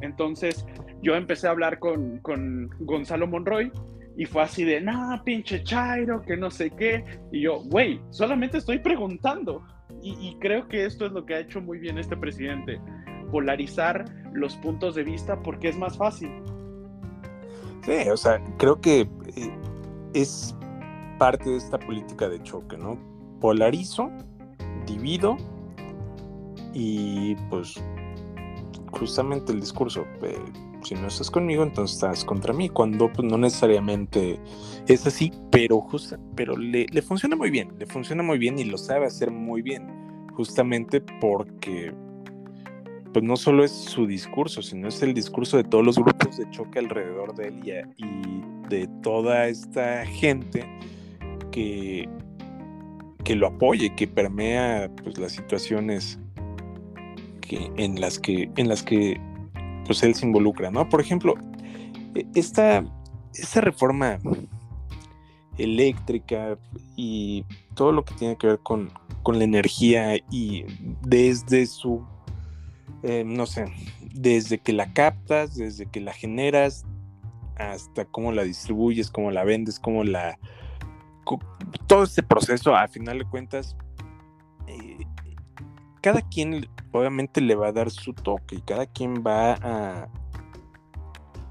Entonces 0.01 0.65
yo 1.01 1.15
empecé 1.15 1.47
a 1.47 1.51
hablar 1.51 1.79
con, 1.79 2.19
con 2.19 2.69
Gonzalo 2.79 3.27
Monroy 3.27 3.71
y 4.15 4.25
fue 4.25 4.43
así 4.43 4.63
de, 4.63 4.79
nah, 4.81 5.23
pinche 5.23 5.63
Chairo, 5.63 6.21
que 6.21 6.37
no 6.37 6.51
sé 6.51 6.69
qué. 6.71 7.03
Y 7.31 7.41
yo, 7.41 7.61
güey, 7.63 7.99
solamente 8.09 8.57
estoy 8.57 8.79
preguntando. 8.79 9.63
Y, 10.01 10.11
y, 10.19 10.37
creo 10.39 10.67
que 10.67 10.85
esto 10.85 11.05
es 11.05 11.11
lo 11.13 11.25
que 11.25 11.35
ha 11.35 11.39
hecho 11.39 11.61
muy 11.61 11.79
bien 11.79 11.97
este 11.97 12.17
presidente, 12.17 12.79
polarizar 13.31 14.05
los 14.33 14.55
puntos 14.57 14.95
de 14.95 15.03
vista 15.03 15.41
porque 15.41 15.69
es 15.69 15.77
más 15.77 15.97
fácil. 15.97 16.29
Sí, 17.83 18.09
o 18.09 18.17
sea, 18.17 18.41
creo 18.57 18.79
que 18.81 19.01
eh, 19.01 19.57
es 20.13 20.55
parte 21.19 21.49
de 21.49 21.57
esta 21.57 21.79
política 21.79 22.27
de 22.27 22.41
choque, 22.43 22.77
¿no? 22.77 22.97
Polarizo, 23.39 24.09
divido 24.85 25.37
y 26.73 27.35
pues 27.49 27.81
justamente 28.91 29.51
el 29.51 29.59
discurso, 29.59 30.05
si 30.83 30.95
no 30.95 31.07
estás 31.07 31.29
conmigo, 31.31 31.63
entonces 31.63 31.95
estás 31.95 32.23
contra 32.23 32.53
mí, 32.53 32.69
cuando 32.69 33.11
pues, 33.11 33.27
no 33.27 33.37
necesariamente 33.37 34.39
es 34.87 35.05
así, 35.07 35.31
pero, 35.51 35.81
justa, 35.81 36.19
pero 36.35 36.55
le, 36.55 36.85
le 36.91 37.01
funciona 37.01 37.35
muy 37.35 37.49
bien, 37.49 37.73
le 37.79 37.85
funciona 37.85 38.23
muy 38.23 38.37
bien 38.37 38.59
y 38.59 38.65
lo 38.65 38.77
sabe 38.77 39.05
hacer 39.05 39.31
muy 39.31 39.61
bien, 39.61 39.87
justamente 40.33 41.01
porque 41.19 41.93
pues 43.13 43.23
no 43.23 43.35
solo 43.37 43.63
es 43.63 43.71
su 43.71 44.07
discurso, 44.07 44.61
sino 44.61 44.87
es 44.87 45.01
el 45.03 45.13
discurso 45.13 45.57
de 45.57 45.63
todos 45.63 45.85
los 45.85 45.97
grupos 45.97 46.37
de 46.37 46.49
choque 46.49 46.79
alrededor 46.79 47.35
de 47.35 47.49
él 47.49 47.61
y, 47.97 48.43
de 48.69 48.87
toda 49.03 49.47
esta 49.47 50.03
gente 50.05 50.65
que, 51.51 52.09
que 53.23 53.35
lo 53.35 53.47
apoye, 53.47 53.93
que 53.93 54.07
permea 54.07 54.89
pues, 55.03 55.19
las 55.19 55.33
situaciones 55.33 56.17
en, 57.49 57.99
las 57.99 58.19
que, 58.19 58.49
en 58.55 58.67
las 58.67 58.83
que 58.83 59.19
pues, 59.85 60.03
él 60.03 60.15
se 60.15 60.25
involucra, 60.25 60.71
¿no? 60.71 60.87
Por 60.89 61.01
ejemplo, 61.01 61.35
e, 62.15 62.25
esta, 62.35 62.83
esta 63.33 63.61
reforma 63.61 64.19
eléctrica 65.57 66.57
y 66.95 67.45
todo 67.75 67.91
lo 67.91 68.03
que 68.05 68.15
tiene 68.15 68.37
que 68.37 68.47
ver 68.47 68.59
con, 68.59 68.91
con 69.21 69.37
la 69.37 69.43
energía 69.43 70.17
y 70.31 70.65
desde 71.01 71.65
su 71.67 72.03
eh, 73.03 73.25
no 73.25 73.45
sé, 73.45 73.65
desde 74.13 74.59
que 74.59 74.71
la 74.71 74.93
captas, 74.93 75.55
desde 75.55 75.85
que 75.87 75.99
la 75.99 76.13
generas, 76.13 76.85
hasta 77.57 78.05
cómo 78.05 78.31
la 78.31 78.43
distribuyes, 78.43 79.11
cómo 79.11 79.29
la 79.29 79.43
vendes, 79.43 79.79
cómo 79.79 80.05
la... 80.05 80.39
Todo 81.87 82.03
este 82.03 82.23
proceso, 82.23 82.75
a 82.75 82.87
final 82.87 83.19
de 83.19 83.25
cuentas, 83.25 83.75
eh, 84.67 85.05
cada 86.01 86.21
quien 86.21 86.67
obviamente 86.93 87.41
le 87.41 87.55
va 87.55 87.67
a 87.67 87.71
dar 87.71 87.91
su 87.91 88.13
toque 88.13 88.55
y 88.55 88.61
cada 88.61 88.85
quien 88.85 89.23
va 89.25 89.53
a, 89.53 90.09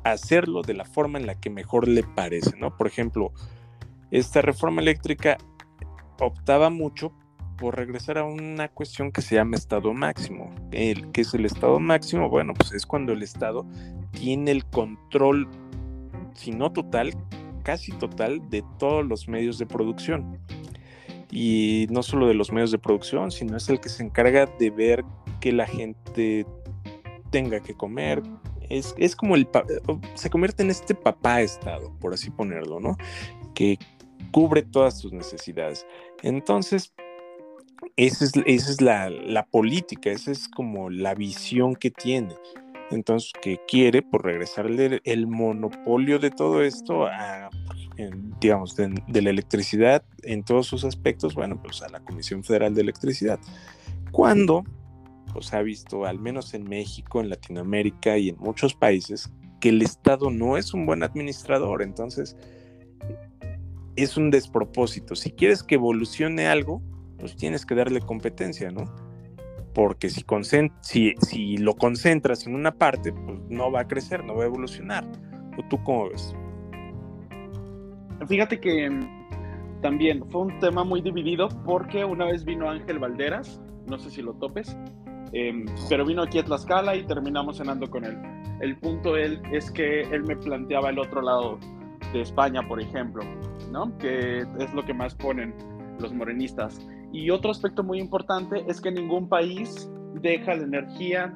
hacerlo 0.05 0.63
de 0.63 0.75
la 0.75 0.85
forma 0.85 1.19
en 1.19 1.27
la 1.27 1.35
que 1.35 1.51
mejor 1.51 1.87
le 1.87 2.03
parece, 2.03 2.57
¿no? 2.59 2.77
Por 2.77 2.87
ejemplo, 2.87 3.33
esta 4.11 4.43
reforma 4.43 4.83
eléctrica 4.83 5.39
optaba 6.19 6.71
mucho 6.71 7.13
por 7.57 7.77
regresar 7.77 8.19
a 8.19 8.25
una 8.25 8.69
cuestión 8.69 9.13
que 9.13 9.23
se 9.23 9.37
llama 9.37 9.57
estado 9.57 9.93
máximo. 9.93 10.53
El, 10.73 11.13
¿Qué 11.13 11.21
es 11.21 11.33
el 11.35 11.47
estado 11.47 11.79
máximo? 11.79 12.29
Bueno, 12.29 12.55
pues 12.55 12.73
es 12.73 12.87
cuando 12.87 13.13
el 13.13 13.23
Estado 13.23 13.65
tiene 14.11 14.51
el 14.51 14.65
control, 14.67 15.49
si 16.35 16.51
no 16.51 16.73
total, 16.73 17.15
casi 17.63 17.93
total, 17.93 18.49
de 18.51 18.65
todos 18.79 19.07
los 19.07 19.29
medios 19.29 19.59
de 19.59 19.67
producción. 19.67 20.39
Y 21.31 21.87
no 21.91 22.03
solo 22.03 22.27
de 22.27 22.35
los 22.35 22.53
medios 22.53 22.73
de 22.73 22.79
producción, 22.79 23.31
sino 23.31 23.57
es 23.57 23.69
el 23.69 23.81
que 23.81 23.89
se 23.89 24.03
encarga 24.03 24.47
de 24.47 24.71
ver 24.71 25.05
que 25.43 25.53
la 25.53 25.67
gente 25.67 26.47
tenga 27.31 27.61
que 27.61 27.75
comer. 27.75 28.23
Es, 28.71 28.95
es 28.97 29.15
como 29.17 29.35
el... 29.35 29.47
Se 30.15 30.31
convierte 30.31 30.63
en 30.63 30.71
este 30.71 30.95
papá 30.95 31.43
Estado, 31.43 31.93
por 32.01 32.15
así 32.15 32.31
ponerlo, 32.31 32.81
¿no? 32.81 32.97
Que 33.55 33.79
cubre 34.31 34.63
todas 34.63 34.99
sus 35.01 35.13
necesidades. 35.13 35.85
Entonces, 36.23 36.95
esa 37.97 38.25
es, 38.25 38.81
la, 38.81 39.47
política, 39.51 40.11
esa 40.11 40.31
es 40.31 40.49
como 40.49 40.89
la 40.89 41.15
visión 41.15 41.75
que 41.75 41.91
tiene. 41.91 42.35
Entonces, 42.93 43.33
que 43.43 43.59
quiere 43.67 44.01
por 44.01 44.25
regresarle 44.25 45.01
el 45.05 45.27
monopolio 45.27 46.21
de 46.21 46.31
todo 46.31 46.63
esto 46.63 47.07
a, 47.07 47.51
digamos, 48.41 48.77
de, 48.77 48.93
la 49.09 49.31
electricidad 49.31 50.05
en 50.23 50.45
todos 50.45 50.69
sus 50.69 50.85
aspectos, 50.85 51.35
bueno, 51.35 51.61
pues 51.61 51.83
a 51.83 51.89
la 51.89 52.01
Comisión 52.01 52.45
Federal 52.45 52.75
de 52.75 52.83
Electricidad. 52.83 53.41
Cuando, 54.13 54.63
pues 55.33 55.53
ha 55.55 55.63
visto, 55.63 56.05
al 56.05 56.19
menos 56.19 56.55
en 56.55 56.65
México, 56.65 57.21
en 57.21 57.31
Latinoamérica 57.31 58.19
y 58.19 58.31
en 58.31 58.37
muchos 58.39 58.75
países, 58.75 59.33
que 59.61 59.71
el 59.71 59.83
Estado 59.83 60.31
no 60.31 60.57
es 60.57 60.75
un 60.75 60.87
buen 60.87 61.03
administrador. 61.03 61.83
Entonces, 61.83 62.37
es 63.97 64.17
un 64.17 64.31
despropósito. 64.31 65.15
Si 65.15 65.31
quieres 65.31 65.63
que 65.63 65.77
evolucione 65.77 66.47
algo, 66.47 66.83
pues 67.19 67.37
tienes 67.37 67.65
que 67.67 67.75
darle 67.75 68.01
competencia, 68.01 68.71
¿no? 68.71 68.85
Porque 69.75 70.11
si, 70.11 70.25
si, 70.81 71.15
si 71.21 71.57
lo 71.57 71.75
concentras 71.75 72.47
en 72.47 72.55
una 72.55 72.73
parte, 72.73 73.13
pues 73.13 73.39
no 73.49 73.71
va 73.71 73.81
a 73.81 73.89
crecer, 73.89 74.25
no 74.25 74.35
va 74.35 74.43
a 74.43 74.47
evolucionar. 74.47 75.07
¿O 75.59 75.69
tú 75.69 75.83
cómo 75.85 76.09
ves? 76.09 76.35
Fíjate 78.27 78.61
que 78.61 78.89
mm, 78.89 79.81
también 79.81 80.25
fue 80.31 80.43
un 80.43 80.59
tema 80.61 80.85
muy 80.85 81.01
dividido 81.01 81.49
porque 81.65 82.05
una 82.05 82.25
vez 82.25 82.45
vino 82.45 82.71
Ángel 82.71 82.99
Valderas, 82.99 83.61
no 83.89 83.99
sé 83.99 84.11
si 84.11 84.23
lo 84.23 84.35
topes, 84.35 84.77
em, 85.33 85.67
pero 85.89 86.05
vino 86.05 86.23
aquí 86.23 86.39
a 86.39 86.45
Tlaxcala 86.45 86.97
y 86.97 87.05
terminamos 87.05 87.59
cenando 87.59 87.89
con 87.89 88.05
él. 88.05 88.19
El 88.61 88.77
punto 88.79 89.17
es 89.17 89.71
que 89.73 90.03
él 90.03 90.23
me 90.25 90.37
planteaba 90.37 90.91
el 90.91 90.99
otro 90.99 91.21
lado 91.21 91.59
de 92.13 92.21
España, 92.21 92.67
por 92.67 92.81
ejemplo, 92.81 93.23
¿no? 93.71 93.97
que 93.99 94.41
es 94.59 94.75
lo 94.75 94.85
que 94.85 94.95
más 94.95 95.15
ponen 95.15 95.55
los 95.99 96.13
morenistas. 96.13 96.81
Y 97.13 97.31
otro 97.31 97.51
aspecto 97.51 97.83
muy 97.83 97.99
importante 97.99 98.65
es 98.69 98.81
que 98.81 98.91
ningún 98.91 99.29
país 99.29 99.91
deja 100.21 100.55
la 100.55 100.65
energía 100.65 101.35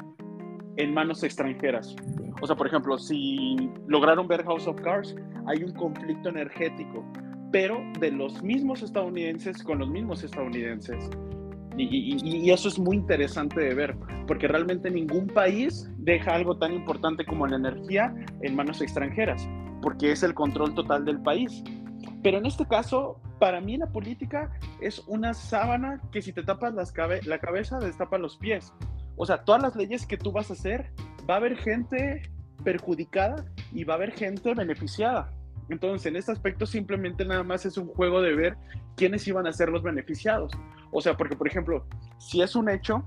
en 0.77 0.95
manos 0.95 1.23
extranjeras. 1.23 1.95
O 2.41 2.47
sea, 2.47 2.57
por 2.57 2.67
ejemplo, 2.67 2.99
si 2.99 3.71
lograron 3.87 4.29
ver 4.29 4.45
House 4.45 4.67
of 4.67 4.81
Cards, 4.81 5.15
hay 5.47 5.63
un 5.63 5.73
conflicto 5.73 6.29
energético, 6.29 7.05
pero 7.51 7.81
de 7.99 8.11
los 8.11 8.43
mismos 8.43 8.83
estadounidenses 8.83 9.63
con 9.63 9.79
los 9.79 9.89
mismos 9.89 10.23
estadounidenses. 10.23 11.11
Y, 11.77 12.51
eso 12.51 12.69
es 12.69 12.79
muy 12.79 12.97
interesante 12.97 13.61
de 13.61 13.75
ver, 13.75 13.97
porque 14.27 14.49
realmente 14.49 14.91
ningún 14.91 15.27
país 15.27 15.91
deja 15.99 16.35
algo 16.35 16.57
tan 16.57 16.73
importante 16.73 17.25
como 17.25 17.47
la 17.47 17.57
energía 17.57 18.15
en 18.41 18.57
manos 18.57 18.81
extranjeras, 18.81 19.49
porque 19.83 20.13
es 20.13 20.23
el 20.23 20.35
control 20.35 20.75
total 20.75 21.05
del 21.05 21.21
país. 21.21 21.63
Pero 22.23 22.39
en 22.39 22.47
este 22.47 22.67
caso, 22.67 23.21
para 23.39 23.61
mí 23.61 23.77
la 23.77 23.87
política 23.87 24.51
es 24.81 25.01
una 25.07 25.35
sábana 25.35 26.01
que 26.13 26.23
si 26.23 26.33
te 26.33 26.43
tapas 26.43 26.75
la 26.75 27.39
cabeza, 27.39 27.79
destapa 27.79 28.19
los 28.19 28.37
pies. 28.37 28.73
O 29.17 29.27
sea, 29.27 29.45
todas 29.45 29.63
las 29.63 29.77
leyes 29.77 30.07
que 30.07 30.17
tú 30.17 30.33
vas 30.33 30.51
a 30.51 30.55
hacer, 30.55 30.91
va 31.29 31.35
a 31.35 31.39
haber 31.39 31.57
gente 31.57 32.23
perjudicada 32.65 33.45
y 33.73 33.85
va 33.85 33.95
a 33.95 33.97
haber 33.97 34.13
gente 34.13 34.55
beneficiada. 34.55 35.31
Entonces, 35.69 36.07
en 36.07 36.17
este 36.17 36.33
aspecto 36.33 36.65
simplemente 36.65 37.25
nada 37.25 37.43
más 37.43 37.67
es 37.67 37.77
un 37.77 37.89
juego 37.89 38.23
de 38.23 38.35
ver 38.35 38.57
quiénes 38.97 39.27
iban 39.27 39.47
a 39.47 39.53
ser 39.53 39.69
los 39.69 39.83
beneficiados. 39.83 40.53
O 40.91 41.01
sea, 41.01 41.17
porque, 41.17 41.37
por 41.37 41.49
ejemplo, 41.49 41.85
si 42.19 42.43
es 42.43 42.57
un 42.57 42.69
hecho 42.69 43.05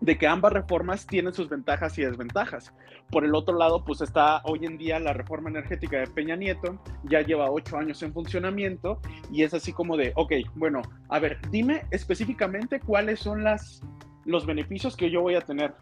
de 0.00 0.18
que 0.18 0.26
ambas 0.26 0.52
reformas 0.52 1.06
tienen 1.06 1.32
sus 1.32 1.48
ventajas 1.48 1.96
y 1.98 2.02
desventajas. 2.02 2.72
Por 3.10 3.24
el 3.24 3.34
otro 3.34 3.56
lado, 3.56 3.84
pues 3.84 4.00
está 4.00 4.40
hoy 4.44 4.64
en 4.64 4.78
día 4.78 4.98
la 4.98 5.12
reforma 5.12 5.48
energética 5.48 5.98
de 5.98 6.06
Peña 6.06 6.36
Nieto, 6.36 6.78
ya 7.04 7.22
lleva 7.22 7.50
ocho 7.50 7.76
años 7.78 8.02
en 8.02 8.12
funcionamiento 8.12 9.00
y 9.32 9.42
es 9.42 9.54
así 9.54 9.72
como 9.72 9.96
de, 9.96 10.12
ok, 10.16 10.32
bueno, 10.54 10.82
a 11.08 11.18
ver, 11.18 11.38
dime 11.50 11.86
específicamente 11.90 12.80
cuáles 12.80 13.20
son 13.20 13.44
las, 13.44 13.82
los 14.24 14.44
beneficios 14.44 14.96
que 14.96 15.10
yo 15.10 15.22
voy 15.22 15.34
a 15.34 15.40
tener. 15.40 15.74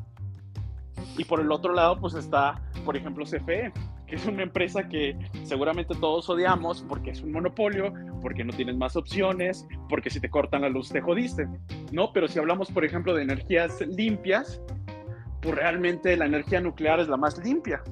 Y 1.17 1.25
por 1.25 1.41
el 1.41 1.51
otro 1.51 1.73
lado, 1.73 2.01
pues 2.01 2.15
está, 2.15 2.61
por 2.85 2.97
ejemplo, 2.97 3.25
CFE, 3.25 3.73
que 4.07 4.17
es 4.17 4.27
una 4.27 4.43
empresa 4.43 4.89
que 4.89 5.17
seguramente 5.45 5.95
todos 5.95 6.29
odiamos 6.29 6.85
porque 6.89 7.11
es 7.11 7.23
un 7.23 7.33
monopolio, 7.33 7.93
porque 8.25 8.43
no 8.43 8.55
tienes 8.55 8.75
más 8.79 8.97
opciones, 8.97 9.69
porque 9.91 10.09
si 10.09 10.19
te 10.19 10.31
cortan 10.31 10.63
la 10.63 10.71
luz 10.71 10.89
te 10.89 11.03
jodiste, 11.03 11.47
¿no? 11.93 12.11
Pero 12.15 12.27
si 12.27 12.39
hablamos, 12.39 12.71
por 12.71 12.83
ejemplo, 12.83 13.13
de 13.13 13.23
energías 13.23 13.83
limpias, 13.83 14.63
pues 15.43 15.55
realmente 15.55 16.17
la 16.17 16.25
energía 16.25 16.63
nuclear 16.63 17.01
es 17.01 17.09
la 17.09 17.19
más 17.19 17.37
limpia. 17.45 17.83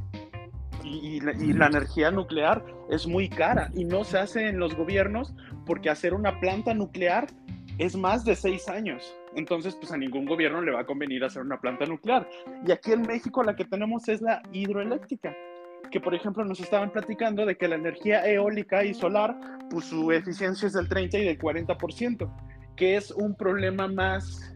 Y, 0.83 1.21
la, 1.21 1.35
la, 1.35 1.67
energía 1.67 2.11
nuclear 2.11 2.65
es 2.91 3.07
muy 3.07 3.29
cara 3.29 3.71
y 3.75 3.85
no 3.85 4.05
se 4.05 4.19
hace 4.19 4.49
en 4.49 4.59
los 4.59 4.75
gobiernos 4.75 5.35
porque 5.67 5.91
hacer 5.91 6.15
una 6.15 6.41
planta 6.41 6.73
nuclear 6.73 7.27
es 7.77 7.95
más 7.95 8.25
de 8.25 8.35
seis 8.35 8.69
años. 8.69 9.15
Entonces, 9.37 9.75
pues 9.75 9.93
a 9.93 9.99
ningún 9.99 10.25
gobierno 10.25 10.63
le 10.63 10.73
va 10.73 10.81
a 10.81 10.87
convenir 10.87 11.25
hacer 11.25 11.43
una 11.43 11.61
planta 11.61 11.85
nuclear. 11.85 12.27
Y 12.67 12.73
aquí 12.73 12.93
en 12.93 13.03
México 13.03 13.43
la 13.43 13.55
que 13.55 13.67
tenemos 13.67 14.09
es 14.09 14.23
la 14.23 14.41
hidroeléctrica 14.51 15.37
que 15.93 16.01
por 16.01 16.15
ejemplo 16.15 16.43
nos 16.45 16.59
estaban 16.59 16.91
platicando 16.91 17.45
de 17.45 17.57
que 17.57 17.69
la 17.69 17.77
energía 17.77 18.27
eólica 18.27 18.83
y 18.83 18.95
solar, 18.95 19.39
pues 19.71 19.85
su 19.85 20.11
eficiencia 20.11 20.67
es 20.67 20.73
del 20.73 20.89
30 20.89 21.19
y 21.19 21.25
del 21.27 21.39
40%, 21.39 22.35
que 22.75 22.97
es 22.97 23.11
un 23.11 23.37
problema 23.37 23.87
más 23.87 24.55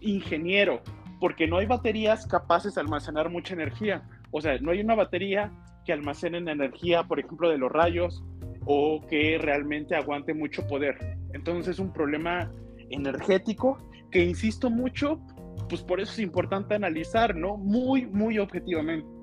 ingeniero, 0.00 0.80
porque 1.20 1.48
no 1.48 1.58
hay 1.58 1.66
baterías 1.66 2.26
capaces 2.26 2.76
de 2.76 2.80
almacenar 2.80 3.30
mucha 3.30 3.54
energía. 3.54 4.08
O 4.30 4.40
sea, 4.40 4.56
no 4.58 4.70
hay 4.70 4.80
una 4.80 4.94
batería 4.94 5.52
que 5.84 5.92
almacene 5.92 6.38
energía, 6.38 7.02
por 7.02 7.18
ejemplo, 7.18 7.50
de 7.50 7.58
los 7.58 7.70
rayos 7.70 8.22
o 8.64 9.04
que 9.08 9.38
realmente 9.40 9.96
aguante 9.96 10.34
mucho 10.34 10.64
poder. 10.68 10.96
Entonces 11.34 11.74
es 11.74 11.78
un 11.80 11.92
problema 11.92 12.48
energético 12.90 13.76
que, 14.12 14.24
insisto 14.24 14.70
mucho, 14.70 15.20
pues 15.68 15.82
por 15.82 16.00
eso 16.00 16.12
es 16.12 16.20
importante 16.20 16.76
analizar, 16.76 17.34
¿no? 17.34 17.56
Muy, 17.56 18.06
muy 18.06 18.38
objetivamente. 18.38 19.21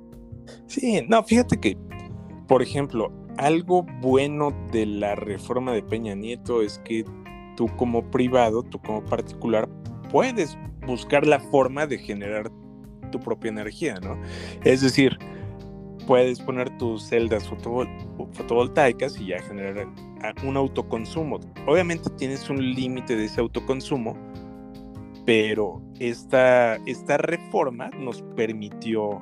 Sí, 0.68 1.02
no, 1.08 1.24
fíjate 1.24 1.60
que, 1.60 1.78
por 2.48 2.62
ejemplo, 2.62 3.12
algo 3.38 3.84
bueno 4.02 4.54
de 4.72 4.86
la 4.86 5.16
reforma 5.16 5.72
de 5.72 5.82
Peña 5.84 6.16
Nieto 6.16 6.62
es 6.62 6.80
que 6.80 7.06
tú 7.56 7.68
como 7.78 8.10
privado, 8.12 8.64
tú 8.64 8.80
como 8.80 9.04
particular, 9.06 9.70
puedes 10.12 10.58
buscar 10.86 11.26
la 11.26 11.40
forma 11.40 11.88
de 11.88 11.98
generar 11.98 12.52
tu 13.12 13.20
propia 13.20 13.50
energía, 13.50 14.00
¿no? 14.02 14.18
Es 14.64 14.82
decir, 14.82 15.18
puedes 16.08 16.40
poner 16.40 16.76
tus 16.78 17.04
celdas 17.04 17.48
fotovoltaicas 17.48 19.20
y 19.20 19.28
ya 19.28 19.40
generar 19.44 19.88
un 20.44 20.58
autoconsumo. 20.58 21.40
Obviamente 21.68 22.10
tienes 22.18 22.50
un 22.50 22.74
límite 22.74 23.16
de 23.16 23.26
ese 23.26 23.42
autoconsumo, 23.42 24.18
pero 25.26 25.82
esta, 26.00 26.76
esta 26.88 27.18
reforma 27.18 27.90
nos 27.92 28.22
permitió 28.36 29.22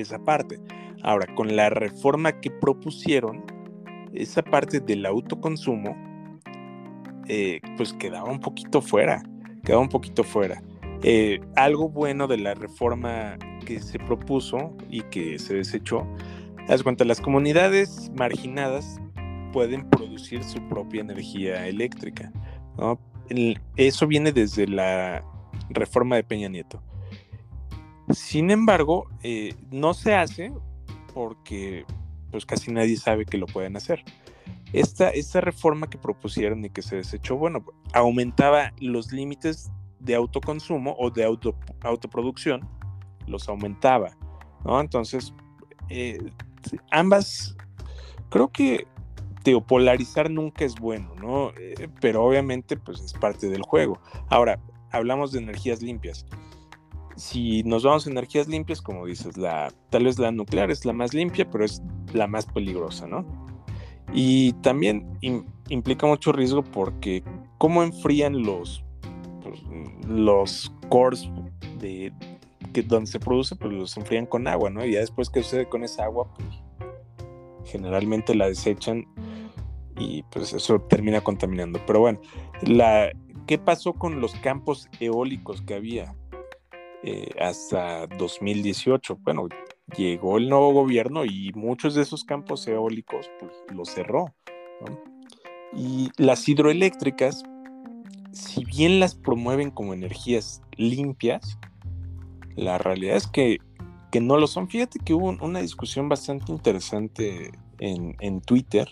esa 0.00 0.18
parte. 0.18 0.60
Ahora, 1.02 1.32
con 1.34 1.54
la 1.54 1.70
reforma 1.70 2.40
que 2.40 2.50
propusieron, 2.50 3.44
esa 4.12 4.42
parte 4.42 4.80
del 4.80 5.06
autoconsumo, 5.06 5.96
eh, 7.28 7.60
pues 7.76 7.92
quedaba 7.92 8.30
un 8.30 8.40
poquito 8.40 8.80
fuera, 8.80 9.22
quedaba 9.64 9.82
un 9.82 9.88
poquito 9.88 10.24
fuera. 10.24 10.62
Eh, 11.02 11.40
algo 11.56 11.88
bueno 11.88 12.26
de 12.26 12.38
la 12.38 12.54
reforma 12.54 13.36
que 13.64 13.80
se 13.80 13.98
propuso 13.98 14.74
y 14.90 15.02
que 15.02 15.38
se 15.38 15.54
desechó, 15.54 16.06
las 16.68 16.82
cuenta, 16.82 17.04
las 17.04 17.20
comunidades 17.20 18.10
marginadas 18.14 19.00
pueden 19.52 19.88
producir 19.88 20.42
su 20.42 20.60
propia 20.68 21.00
energía 21.00 21.66
eléctrica. 21.66 22.32
eso 23.76 24.06
viene 24.06 24.32
desde 24.32 24.66
la 24.66 25.24
reforma 25.70 26.16
de 26.16 26.24
Peña 26.24 26.48
Nieto. 26.48 26.82
Sin 28.10 28.50
embargo, 28.50 29.08
eh, 29.22 29.54
no 29.70 29.94
se 29.94 30.14
hace 30.14 30.52
porque 31.14 31.84
pues 32.30 32.46
casi 32.46 32.70
nadie 32.72 32.96
sabe 32.96 33.24
que 33.24 33.38
lo 33.38 33.46
pueden 33.46 33.76
hacer. 33.76 34.04
Esta, 34.72 35.10
esta 35.10 35.40
reforma 35.40 35.88
que 35.88 35.98
propusieron 35.98 36.64
y 36.64 36.70
que 36.70 36.82
se 36.82 36.96
desechó, 36.96 37.36
bueno, 37.36 37.64
aumentaba 37.94 38.72
los 38.80 39.12
límites 39.12 39.70
de 39.98 40.14
autoconsumo 40.14 40.94
o 40.98 41.10
de 41.10 41.24
auto, 41.24 41.54
autoproducción, 41.80 42.68
los 43.26 43.48
aumentaba, 43.48 44.10
¿no? 44.64 44.80
Entonces, 44.80 45.32
eh, 45.88 46.18
ambas, 46.90 47.56
creo 48.28 48.48
que 48.48 48.86
teopolarizar 49.42 50.30
nunca 50.30 50.64
es 50.64 50.74
bueno, 50.74 51.14
¿no? 51.16 51.50
Eh, 51.58 51.88
pero 52.00 52.24
obviamente, 52.24 52.76
pues 52.76 53.00
es 53.00 53.14
parte 53.14 53.48
del 53.48 53.62
juego. 53.62 53.98
Ahora, 54.28 54.60
hablamos 54.90 55.32
de 55.32 55.38
energías 55.38 55.82
limpias 55.82 56.26
si 57.18 57.62
nos 57.64 57.82
vamos 57.82 58.06
a 58.06 58.10
energías 58.10 58.48
limpias, 58.48 58.80
como 58.80 59.06
dices, 59.06 59.36
la, 59.36 59.72
tal 59.90 60.04
vez 60.04 60.18
la 60.18 60.30
nuclear 60.30 60.70
es 60.70 60.84
la 60.84 60.92
más 60.92 61.14
limpia, 61.14 61.48
pero 61.50 61.64
es 61.64 61.82
la 62.12 62.26
más 62.26 62.46
peligrosa, 62.46 63.06
¿no? 63.06 63.26
Y 64.12 64.52
también 64.62 65.06
implica 65.68 66.06
mucho 66.06 66.32
riesgo 66.32 66.62
porque 66.62 67.22
cómo 67.58 67.82
enfrían 67.82 68.42
los, 68.42 68.84
pues, 69.42 69.60
los 70.08 70.72
cores 70.88 71.28
de, 71.78 72.12
que 72.72 72.82
donde 72.82 73.10
se 73.10 73.20
produce, 73.20 73.56
pues 73.56 73.72
los 73.72 73.96
enfrían 73.96 74.26
con 74.26 74.46
agua, 74.46 74.70
¿no? 74.70 74.84
Y 74.84 74.92
ya 74.92 75.00
después 75.00 75.28
que 75.28 75.42
sucede 75.42 75.68
con 75.68 75.84
esa 75.84 76.04
agua, 76.04 76.32
pues 76.34 76.48
generalmente 77.64 78.34
la 78.34 78.48
desechan 78.48 79.06
y 79.98 80.22
pues 80.24 80.52
eso 80.52 80.80
termina 80.80 81.20
contaminando. 81.20 81.80
Pero 81.86 82.00
bueno, 82.00 82.20
la, 82.62 83.10
¿qué 83.46 83.58
pasó 83.58 83.92
con 83.92 84.20
los 84.20 84.34
campos 84.36 84.88
eólicos 85.00 85.60
que 85.62 85.74
había? 85.74 86.14
Eh, 87.02 87.30
hasta 87.40 88.06
2018. 88.06 89.18
Bueno, 89.22 89.48
llegó 89.96 90.38
el 90.38 90.48
nuevo 90.48 90.72
gobierno 90.72 91.24
y 91.24 91.52
muchos 91.54 91.94
de 91.94 92.02
esos 92.02 92.24
campos 92.24 92.66
eólicos 92.66 93.30
pues, 93.38 93.52
los 93.72 93.88
cerró. 93.90 94.34
Y 95.72 96.10
las 96.16 96.48
hidroeléctricas, 96.48 97.44
si 98.32 98.64
bien 98.64 99.00
las 99.00 99.14
promueven 99.14 99.70
como 99.70 99.94
energías 99.94 100.62
limpias, 100.76 101.58
la 102.56 102.78
realidad 102.78 103.16
es 103.16 103.28
que, 103.28 103.58
que 104.10 104.20
no 104.20 104.36
lo 104.36 104.48
son. 104.48 104.68
Fíjate 104.68 104.98
que 104.98 105.14
hubo 105.14 105.36
una 105.44 105.60
discusión 105.60 106.08
bastante 106.08 106.50
interesante 106.50 107.52
en, 107.78 108.16
en 108.18 108.40
Twitter 108.40 108.88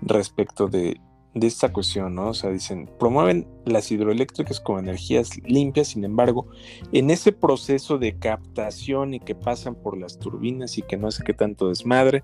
respecto 0.00 0.68
de 0.68 0.98
de 1.40 1.46
esta 1.46 1.72
cuestión, 1.72 2.14
¿no? 2.14 2.28
O 2.28 2.34
sea, 2.34 2.50
dicen, 2.50 2.88
promueven 2.98 3.46
las 3.64 3.90
hidroeléctricas 3.90 4.60
como 4.60 4.78
energías 4.78 5.30
limpias, 5.44 5.88
sin 5.88 6.04
embargo, 6.04 6.46
en 6.92 7.10
ese 7.10 7.32
proceso 7.32 7.98
de 7.98 8.18
captación 8.18 9.14
y 9.14 9.20
que 9.20 9.34
pasan 9.34 9.74
por 9.74 9.96
las 9.96 10.18
turbinas 10.18 10.78
y 10.78 10.82
que 10.82 10.96
no 10.96 11.10
sé 11.10 11.22
qué 11.24 11.34
tanto 11.34 11.68
desmadre, 11.68 12.22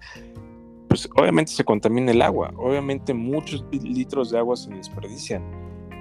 pues 0.88 1.08
obviamente 1.16 1.52
se 1.52 1.64
contamina 1.64 2.12
el 2.12 2.22
agua, 2.22 2.52
obviamente 2.56 3.14
muchos 3.14 3.64
litros 3.72 4.30
de 4.30 4.38
agua 4.38 4.56
se 4.56 4.70
desperdician 4.70 5.42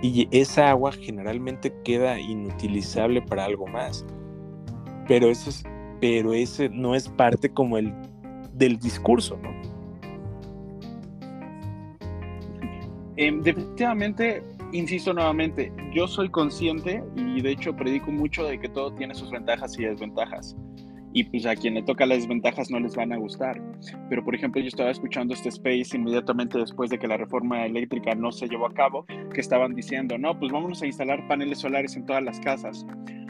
y 0.04 0.28
esa 0.32 0.69
agua 0.69 0.91
generalmente 0.91 1.73
queda 1.84 2.19
inutilizable 2.19 3.21
para 3.21 3.45
algo 3.45 3.65
más. 3.65 4.06
Pero 5.08 5.30
eso 5.30 5.49
es, 5.49 5.63
pero 6.02 6.34
ese 6.34 6.67
no 6.69 6.93
es 6.93 7.08
parte 7.08 7.49
como 7.49 7.78
el 7.78 7.93
del 8.54 8.78
discurso, 8.78 9.38
¿no? 9.41 9.73
Em, 13.15 13.41
definitivamente, 13.41 14.43
insisto 14.71 15.13
nuevamente, 15.13 15.71
yo 15.93 16.08
soy 16.08 16.30
consciente 16.30 17.04
y 17.15 17.41
de 17.41 17.52
hecho 17.52 17.76
predico 17.76 18.12
mucho 18.12 18.43
de 18.43 18.60
que 18.60 18.69
todo 18.69 18.93
tiene 18.93 19.13
sus 19.13 19.30
ventajas 19.32 19.78
y 19.78 19.84
desventajas 19.84 20.56
y 21.13 21.23
pues 21.23 21.45
a 21.45 21.56
quien 21.56 21.76
le 21.76 21.84
toca 21.84 22.06
las 22.06 22.19
desventajas 22.19 22.71
no 22.71 22.80
les 22.80 22.95
van 22.95 23.13
a 23.13 23.17
gustar. 23.17 23.62
Pero 24.10 24.23
por 24.23 24.36
ejemplo, 24.36 24.60
yo 24.60 24.67
estaba 24.67 24.89
escuchando 24.89 25.34
este 25.34 25.49
space 25.49 25.95
inmediatamente 25.95 26.58
después 26.58 26.89
de 26.89 26.97
que 26.97 27.08
la 27.08 27.17
reforma 27.17 27.65
eléctrica 27.65 28.15
no 28.15 28.32
se 28.32 28.47
llevó 28.47 28.65
a 28.65 28.73
cabo, 28.73 29.06
que 29.34 29.39
estaban 29.39 29.76
diciendo, 29.76 30.17
no, 30.17 30.38
pues 30.38 30.52
vámonos 30.52 30.82
a 30.82 30.88
instalar 30.88 31.28
paneles 31.28 31.60
solares 31.60 31.95
en 31.95 32.06
todas 32.06 32.23
las 32.23 32.39
casas. 32.39 32.86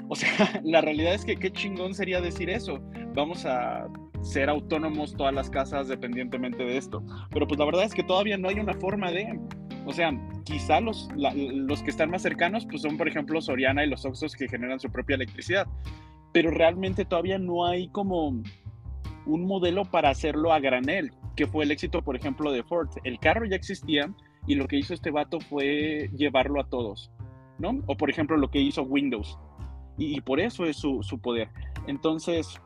O 0.07 0.15
sea, 0.15 0.29
la 0.63 0.81
realidad 0.81 1.13
es 1.13 1.25
que 1.25 1.35
qué 1.35 1.51
chingón 1.51 1.93
sería 1.93 2.21
decir 2.21 2.49
eso. 2.49 2.79
Vamos 3.13 3.45
a 3.45 3.87
ser 4.21 4.49
autónomos 4.49 5.13
todas 5.15 5.33
las 5.33 5.49
casas 5.49 5.89
dependientemente 5.89 6.63
de 6.63 6.77
esto. 6.77 7.03
Pero 7.31 7.45
pues 7.45 7.59
la 7.59 7.65
verdad 7.65 7.83
es 7.83 7.93
que 7.93 8.03
todavía 8.03 8.37
no 8.37 8.47
hay 8.47 8.59
una 8.59 8.73
forma 8.75 9.11
de... 9.11 9.37
O 9.85 9.93
sea, 9.93 10.11
quizá 10.43 10.79
los, 10.79 11.09
los 11.15 11.83
que 11.83 11.89
están 11.89 12.09
más 12.09 12.21
cercanos 12.21 12.65
pues 12.65 12.81
son 12.81 12.97
por 12.97 13.07
ejemplo 13.07 13.41
Soriana 13.41 13.83
y 13.83 13.89
los 13.89 14.05
Oxos 14.05 14.35
que 14.35 14.47
generan 14.47 14.79
su 14.79 14.89
propia 14.89 15.15
electricidad 15.15 15.67
pero 16.33 16.49
realmente 16.51 17.05
todavía 17.05 17.37
no 17.37 17.65
hay 17.65 17.87
como 17.87 18.41
un 19.25 19.45
modelo 19.45 19.85
para 19.85 20.09
hacerlo 20.09 20.51
a 20.51 20.59
granel, 20.59 21.13
que 21.37 21.47
fue 21.47 21.63
el 21.63 21.71
éxito, 21.71 22.01
por 22.01 22.17
ejemplo, 22.17 22.51
de 22.51 22.63
Ford. 22.63 22.89
El 23.03 23.19
carro 23.19 23.45
ya 23.45 23.55
existía 23.55 24.11
y 24.47 24.55
lo 24.55 24.67
que 24.67 24.77
hizo 24.77 24.93
este 24.93 25.11
vato 25.11 25.39
fue 25.39 26.09
llevarlo 26.17 26.59
a 26.59 26.67
todos, 26.67 27.11
¿no? 27.59 27.81
O 27.85 27.95
por 27.95 28.09
ejemplo 28.09 28.35
lo 28.35 28.49
que 28.49 28.59
hizo 28.59 28.81
Windows. 28.81 29.37
Y, 29.95 30.19
por 30.21 30.39
eso 30.39 30.65
es 30.65 30.77
su, 30.77 31.03
su, 31.03 31.19
poder. 31.19 31.49
Entonces, 31.85 32.59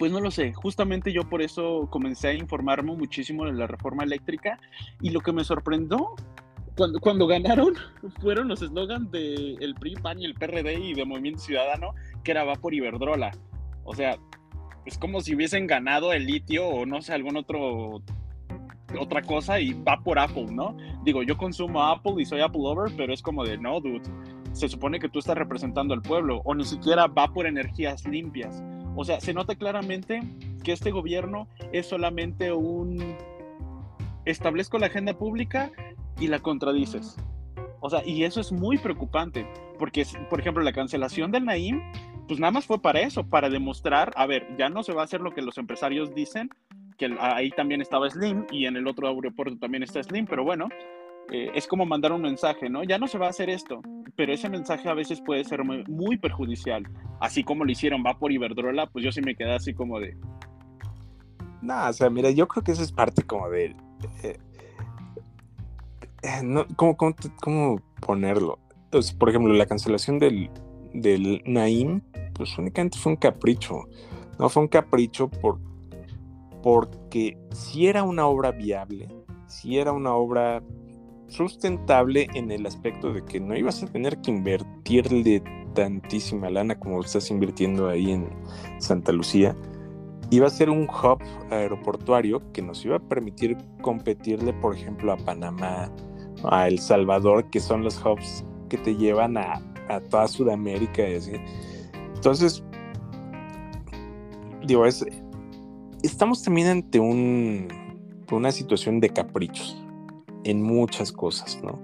pues 0.00 0.10
no 0.10 0.18
lo 0.18 0.30
sé, 0.30 0.54
justamente 0.54 1.12
yo 1.12 1.28
por 1.28 1.42
eso 1.42 1.86
comencé 1.90 2.28
a 2.28 2.32
informarme 2.32 2.96
muchísimo 2.96 3.44
de 3.44 3.52
la 3.52 3.66
reforma 3.66 4.02
eléctrica 4.02 4.58
y 5.02 5.10
lo 5.10 5.20
que 5.20 5.30
me 5.30 5.44
sorprendió 5.44 6.14
cuando, 6.74 6.98
cuando 7.00 7.26
ganaron 7.26 7.74
fueron 8.22 8.48
los 8.48 8.62
eslogans 8.62 9.10
del 9.10 9.58
el 9.60 9.74
PRI, 9.74 9.96
PAN 9.96 10.18
y 10.18 10.24
el 10.24 10.32
PRD 10.32 10.72
y 10.80 10.94
de 10.94 11.04
Movimiento 11.04 11.40
Ciudadano 11.40 11.94
que 12.24 12.30
era 12.30 12.44
va 12.44 12.54
por 12.54 12.72
Iberdrola. 12.72 13.30
O 13.84 13.94
sea, 13.94 14.16
es 14.86 14.96
como 14.96 15.20
si 15.20 15.34
hubiesen 15.34 15.66
ganado 15.66 16.14
el 16.14 16.24
litio 16.24 16.66
o 16.66 16.86
no 16.86 17.02
sé, 17.02 17.12
algún 17.12 17.36
otro 17.36 18.02
otra 18.98 19.20
cosa 19.20 19.60
y 19.60 19.74
va 19.74 20.00
por 20.02 20.18
Apple, 20.18 20.46
¿no? 20.50 20.78
Digo, 21.04 21.22
yo 21.22 21.36
consumo 21.36 21.82
Apple 21.82 22.14
y 22.16 22.24
soy 22.24 22.40
Apple 22.40 22.62
over, 22.64 22.90
pero 22.96 23.12
es 23.12 23.20
como 23.20 23.44
de, 23.44 23.58
no, 23.58 23.82
dude, 23.82 24.00
se 24.52 24.66
supone 24.66 24.98
que 24.98 25.10
tú 25.10 25.18
estás 25.18 25.36
representando 25.36 25.92
al 25.92 26.00
pueblo 26.00 26.40
o 26.46 26.54
ni 26.54 26.64
siquiera 26.64 27.06
va 27.06 27.28
por 27.28 27.46
energías 27.46 28.08
limpias. 28.08 28.62
O 29.00 29.04
sea, 29.06 29.18
se 29.18 29.32
nota 29.32 29.54
claramente 29.54 30.22
que 30.62 30.72
este 30.72 30.90
gobierno 30.90 31.48
es 31.72 31.86
solamente 31.86 32.52
un 32.52 33.16
establezco 34.26 34.78
la 34.78 34.88
agenda 34.88 35.14
pública 35.14 35.72
y 36.20 36.26
la 36.26 36.40
contradices. 36.40 37.16
O 37.80 37.88
sea, 37.88 38.04
y 38.04 38.24
eso 38.24 38.42
es 38.42 38.52
muy 38.52 38.76
preocupante, 38.76 39.46
porque, 39.78 40.04
por 40.28 40.38
ejemplo, 40.38 40.62
la 40.62 40.74
cancelación 40.74 41.32
del 41.32 41.46
Naim, 41.46 41.80
pues 42.28 42.38
nada 42.40 42.50
más 42.50 42.66
fue 42.66 42.78
para 42.78 43.00
eso, 43.00 43.26
para 43.26 43.48
demostrar, 43.48 44.12
a 44.16 44.26
ver, 44.26 44.46
ya 44.58 44.68
no 44.68 44.82
se 44.82 44.92
va 44.92 45.00
a 45.00 45.04
hacer 45.06 45.22
lo 45.22 45.32
que 45.32 45.40
los 45.40 45.56
empresarios 45.56 46.14
dicen, 46.14 46.50
que 46.98 47.16
ahí 47.20 47.48
también 47.52 47.80
estaba 47.80 48.10
Slim 48.10 48.44
y 48.50 48.66
en 48.66 48.76
el 48.76 48.86
otro 48.86 49.08
aeropuerto 49.08 49.56
también 49.56 49.82
está 49.82 50.02
Slim, 50.02 50.26
pero 50.26 50.44
bueno, 50.44 50.68
eh, 51.32 51.50
es 51.54 51.66
como 51.66 51.86
mandar 51.86 52.12
un 52.12 52.22
mensaje, 52.22 52.68
¿no? 52.68 52.82
Ya 52.82 52.98
no 52.98 53.06
se 53.06 53.18
va 53.18 53.26
a 53.26 53.30
hacer 53.30 53.50
esto, 53.50 53.80
pero 54.16 54.32
ese 54.32 54.48
mensaje 54.48 54.88
a 54.88 54.94
veces 54.94 55.20
puede 55.20 55.44
ser 55.44 55.64
muy, 55.64 56.18
perjudicial, 56.18 56.88
así 57.20 57.44
como 57.44 57.64
lo 57.64 57.70
hicieron 57.70 58.02
va 58.04 58.18
por 58.18 58.32
Iberdrola, 58.32 58.86
pues 58.86 59.04
yo 59.04 59.12
sí 59.12 59.20
me 59.20 59.36
quedé 59.36 59.54
así 59.54 59.72
como 59.72 60.00
de... 60.00 60.16
No, 61.62 61.88
o 61.88 61.92
sea, 61.92 62.10
mira, 62.10 62.30
yo 62.30 62.48
creo 62.48 62.64
que 62.64 62.72
eso 62.72 62.82
es 62.82 62.90
parte 62.90 63.22
como 63.22 63.48
de... 63.48 63.76
Eh, 64.22 64.38
eh, 66.22 66.42
no, 66.42 66.66
¿cómo, 66.76 66.96
cómo, 66.96 67.80
ponerlo? 68.00 68.58
Por 69.18 69.28
ejemplo, 69.28 69.52
la 69.52 69.66
cancelación 69.66 70.18
del, 70.18 70.50
del 70.92 71.42
Naim, 71.46 72.00
pues 72.34 72.58
únicamente 72.58 72.98
fue 72.98 73.12
un 73.12 73.16
capricho. 73.16 73.84
No 74.38 74.48
fue 74.48 74.62
un 74.62 74.68
capricho 74.68 75.28
por, 75.30 75.60
porque 76.62 77.38
si 77.52 77.86
era 77.86 78.02
una 78.02 78.26
obra 78.26 78.50
viable, 78.50 79.08
si 79.46 79.78
era 79.78 79.92
una 79.92 80.14
obra 80.14 80.62
sustentable 81.30 82.28
en 82.34 82.50
el 82.50 82.66
aspecto 82.66 83.12
de 83.12 83.24
que 83.24 83.40
no 83.40 83.56
ibas 83.56 83.82
a 83.82 83.86
tener 83.86 84.20
que 84.20 84.30
invertirle 84.30 85.42
tantísima 85.74 86.50
lana 86.50 86.78
como 86.78 87.00
estás 87.00 87.30
invirtiendo 87.30 87.88
ahí 87.88 88.10
en 88.10 88.28
Santa 88.78 89.12
Lucía, 89.12 89.56
iba 90.30 90.46
a 90.46 90.50
ser 90.50 90.70
un 90.70 90.82
hub 90.82 91.18
aeroportuario 91.50 92.52
que 92.52 92.62
nos 92.62 92.84
iba 92.84 92.96
a 92.96 93.00
permitir 93.00 93.56
competirle, 93.80 94.52
por 94.52 94.74
ejemplo, 94.74 95.12
a 95.12 95.16
Panamá, 95.16 95.90
a 96.44 96.68
El 96.68 96.78
Salvador, 96.78 97.48
que 97.50 97.60
son 97.60 97.82
los 97.82 98.04
hubs 98.04 98.44
que 98.68 98.78
te 98.78 98.96
llevan 98.96 99.36
a, 99.36 99.62
toda 100.08 100.28
Sudamérica 100.28 101.08
y 101.08 101.14
así. 101.14 101.32
Entonces, 102.14 102.62
digo, 104.64 104.86
es, 104.86 105.04
estamos 106.02 106.42
también 106.42 106.68
ante 106.68 107.00
un, 107.00 107.68
una 108.30 108.52
situación 108.52 109.00
de 109.00 109.10
caprichos 109.10 109.79
en 110.44 110.62
muchas 110.62 111.12
cosas, 111.12 111.60
¿no? 111.62 111.78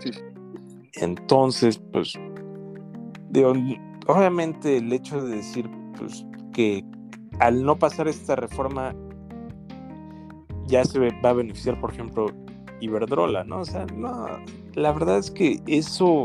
Sí. 0.00 0.10
Entonces, 0.94 1.78
pues, 1.92 2.14
digo, 3.30 3.52
obviamente 4.06 4.78
el 4.78 4.92
hecho 4.92 5.22
de 5.22 5.36
decir, 5.36 5.70
pues, 5.96 6.26
que 6.52 6.84
al 7.38 7.64
no 7.64 7.78
pasar 7.78 8.08
esta 8.08 8.36
reforma 8.36 8.94
ya 10.66 10.84
se 10.84 10.98
va 10.98 11.30
a 11.30 11.32
beneficiar, 11.32 11.80
por 11.80 11.92
ejemplo, 11.92 12.26
Iberdrola, 12.80 13.44
¿no? 13.44 13.60
O 13.60 13.64
sea, 13.64 13.86
no, 13.86 14.26
la 14.74 14.92
verdad 14.92 15.18
es 15.18 15.30
que 15.30 15.60
eso 15.66 16.24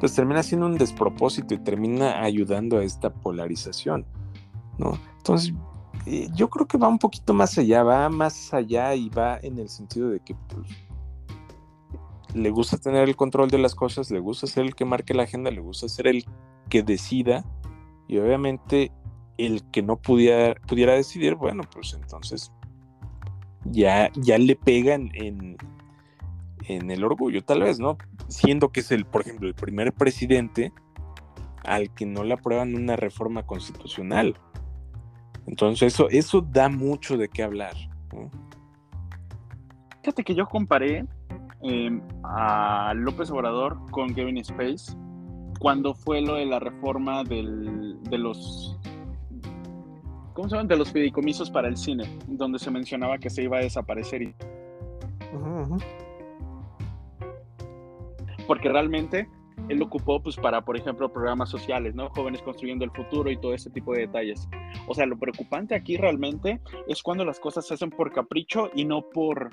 pues 0.00 0.14
termina 0.14 0.42
siendo 0.42 0.66
un 0.66 0.78
despropósito 0.78 1.54
y 1.54 1.58
termina 1.58 2.22
ayudando 2.22 2.78
a 2.78 2.84
esta 2.84 3.12
polarización, 3.12 4.04
¿no? 4.78 4.98
Entonces, 5.18 5.54
eh, 6.06 6.28
yo 6.34 6.50
creo 6.50 6.66
que 6.66 6.78
va 6.78 6.88
un 6.88 6.98
poquito 6.98 7.34
más 7.34 7.56
allá, 7.58 7.82
va 7.82 8.08
más 8.08 8.52
allá 8.52 8.94
y 8.94 9.08
va 9.08 9.38
en 9.42 9.58
el 9.58 9.68
sentido 9.68 10.10
de 10.10 10.20
que 10.20 10.34
pues, 10.34 10.66
le 12.34 12.50
gusta 12.50 12.78
tener 12.78 13.08
el 13.08 13.16
control 13.16 13.50
de 13.50 13.58
las 13.58 13.74
cosas, 13.74 14.10
le 14.10 14.18
gusta 14.18 14.46
ser 14.46 14.64
el 14.64 14.74
que 14.74 14.84
marque 14.84 15.14
la 15.14 15.24
agenda, 15.24 15.50
le 15.50 15.60
gusta 15.60 15.88
ser 15.88 16.06
el 16.08 16.24
que 16.68 16.82
decida 16.82 17.44
y 18.08 18.18
obviamente 18.18 18.90
el 19.38 19.62
que 19.70 19.82
no 19.82 19.96
pudiera, 19.96 20.54
pudiera 20.66 20.94
decidir, 20.94 21.34
bueno, 21.34 21.62
pues 21.72 21.94
entonces 21.94 22.52
ya, 23.64 24.10
ya 24.16 24.38
le 24.38 24.56
pegan 24.56 25.10
en, 25.14 25.56
en 26.66 26.90
el 26.90 27.04
orgullo, 27.04 27.44
tal 27.44 27.62
vez, 27.62 27.78
¿no? 27.78 27.96
Siendo 28.28 28.70
que 28.70 28.80
es 28.80 28.90
el, 28.90 29.04
por 29.04 29.22
ejemplo, 29.22 29.48
el 29.48 29.54
primer 29.54 29.92
presidente 29.92 30.72
al 31.64 31.92
que 31.94 32.06
no 32.06 32.24
le 32.24 32.34
aprueban 32.34 32.74
una 32.74 32.96
reforma 32.96 33.44
constitucional. 33.46 34.36
Entonces 35.46 35.94
eso, 35.94 36.08
eso 36.10 36.40
da 36.40 36.68
mucho 36.68 37.16
de 37.16 37.28
qué 37.28 37.42
hablar. 37.42 37.74
Fíjate 40.02 40.24
que 40.24 40.34
yo 40.34 40.46
comparé 40.46 41.06
em, 41.62 42.00
a 42.24 42.92
López 42.94 43.30
Obrador 43.30 43.78
con 43.90 44.14
Kevin 44.14 44.38
Space 44.38 44.96
cuando 45.58 45.94
fue 45.94 46.20
lo 46.20 46.34
de 46.34 46.46
la 46.46 46.58
reforma 46.58 47.22
del, 47.22 48.02
de 48.02 48.18
los 48.18 48.76
¿cómo 50.32 50.48
se 50.48 50.54
llaman? 50.54 50.68
De 50.68 50.76
los 50.76 50.92
fideicomisos 50.92 51.50
para 51.50 51.68
el 51.68 51.76
cine, 51.76 52.04
donde 52.26 52.58
se 52.58 52.70
mencionaba 52.70 53.18
que 53.18 53.30
se 53.30 53.42
iba 53.42 53.58
a 53.58 53.60
desaparecer. 53.60 54.22
Y... 54.22 54.34
Porque 58.46 58.68
realmente 58.68 59.28
él 59.68 59.78
lo 59.78 59.86
ocupó 59.86 60.22
pues 60.22 60.36
para, 60.36 60.62
por 60.62 60.76
ejemplo, 60.76 61.12
programas 61.12 61.50
sociales, 61.50 61.94
¿no? 61.94 62.10
Jóvenes 62.10 62.42
construyendo 62.42 62.84
el 62.84 62.90
futuro 62.90 63.30
y 63.30 63.36
todo 63.36 63.54
ese 63.54 63.70
tipo 63.70 63.92
de 63.92 64.02
detalles. 64.02 64.48
O 64.86 64.94
sea, 64.94 65.06
lo 65.06 65.18
preocupante 65.18 65.74
aquí 65.74 65.96
realmente 65.96 66.60
es 66.88 67.02
cuando 67.02 67.24
las 67.24 67.40
cosas 67.40 67.66
se 67.66 67.74
hacen 67.74 67.90
por 67.90 68.12
capricho 68.12 68.70
y 68.74 68.84
no 68.84 69.02
por 69.10 69.50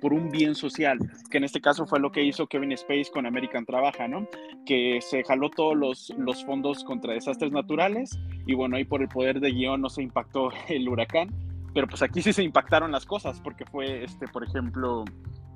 por 0.00 0.12
un 0.12 0.30
bien 0.30 0.54
social, 0.54 0.98
que 1.30 1.38
en 1.38 1.44
este 1.44 1.60
caso 1.60 1.86
fue 1.86 2.00
lo 2.00 2.12
que 2.12 2.22
hizo 2.22 2.46
Kevin 2.46 2.72
Space 2.72 3.10
con 3.12 3.26
American 3.26 3.66
Trabaja, 3.66 4.08
¿no? 4.08 4.28
Que 4.64 5.00
se 5.00 5.24
jaló 5.24 5.50
todos 5.50 5.76
los, 5.76 6.14
los 6.16 6.44
fondos 6.44 6.84
contra 6.84 7.14
desastres 7.14 7.52
naturales 7.52 8.18
y 8.46 8.54
bueno, 8.54 8.76
ahí 8.76 8.84
por 8.84 9.02
el 9.02 9.08
poder 9.08 9.40
de 9.40 9.50
guion 9.50 9.80
no 9.80 9.88
se 9.88 10.02
impactó 10.02 10.50
el 10.68 10.88
huracán, 10.88 11.28
pero 11.74 11.86
pues 11.86 12.02
aquí 12.02 12.22
sí 12.22 12.32
se 12.32 12.42
impactaron 12.42 12.92
las 12.92 13.06
cosas 13.06 13.40
porque 13.40 13.64
fue, 13.64 14.04
este, 14.04 14.26
por 14.28 14.44
ejemplo, 14.44 15.04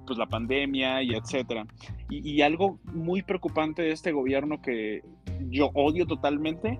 pues 0.06 0.18
la 0.18 0.26
pandemia 0.26 1.02
y 1.02 1.14
etcétera. 1.14 1.66
Y, 2.08 2.42
algo 2.42 2.78
muy 2.84 3.22
preocupante 3.22 3.82
de 3.82 3.92
este 3.92 4.12
gobierno 4.12 4.60
que 4.60 5.02
yo 5.48 5.70
odio 5.74 6.06
totalmente 6.06 6.78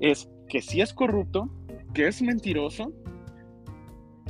es 0.00 0.28
que 0.48 0.60
si 0.60 0.80
es 0.80 0.92
corrupto, 0.92 1.48
que 1.94 2.06
es 2.06 2.20
mentiroso 2.20 2.92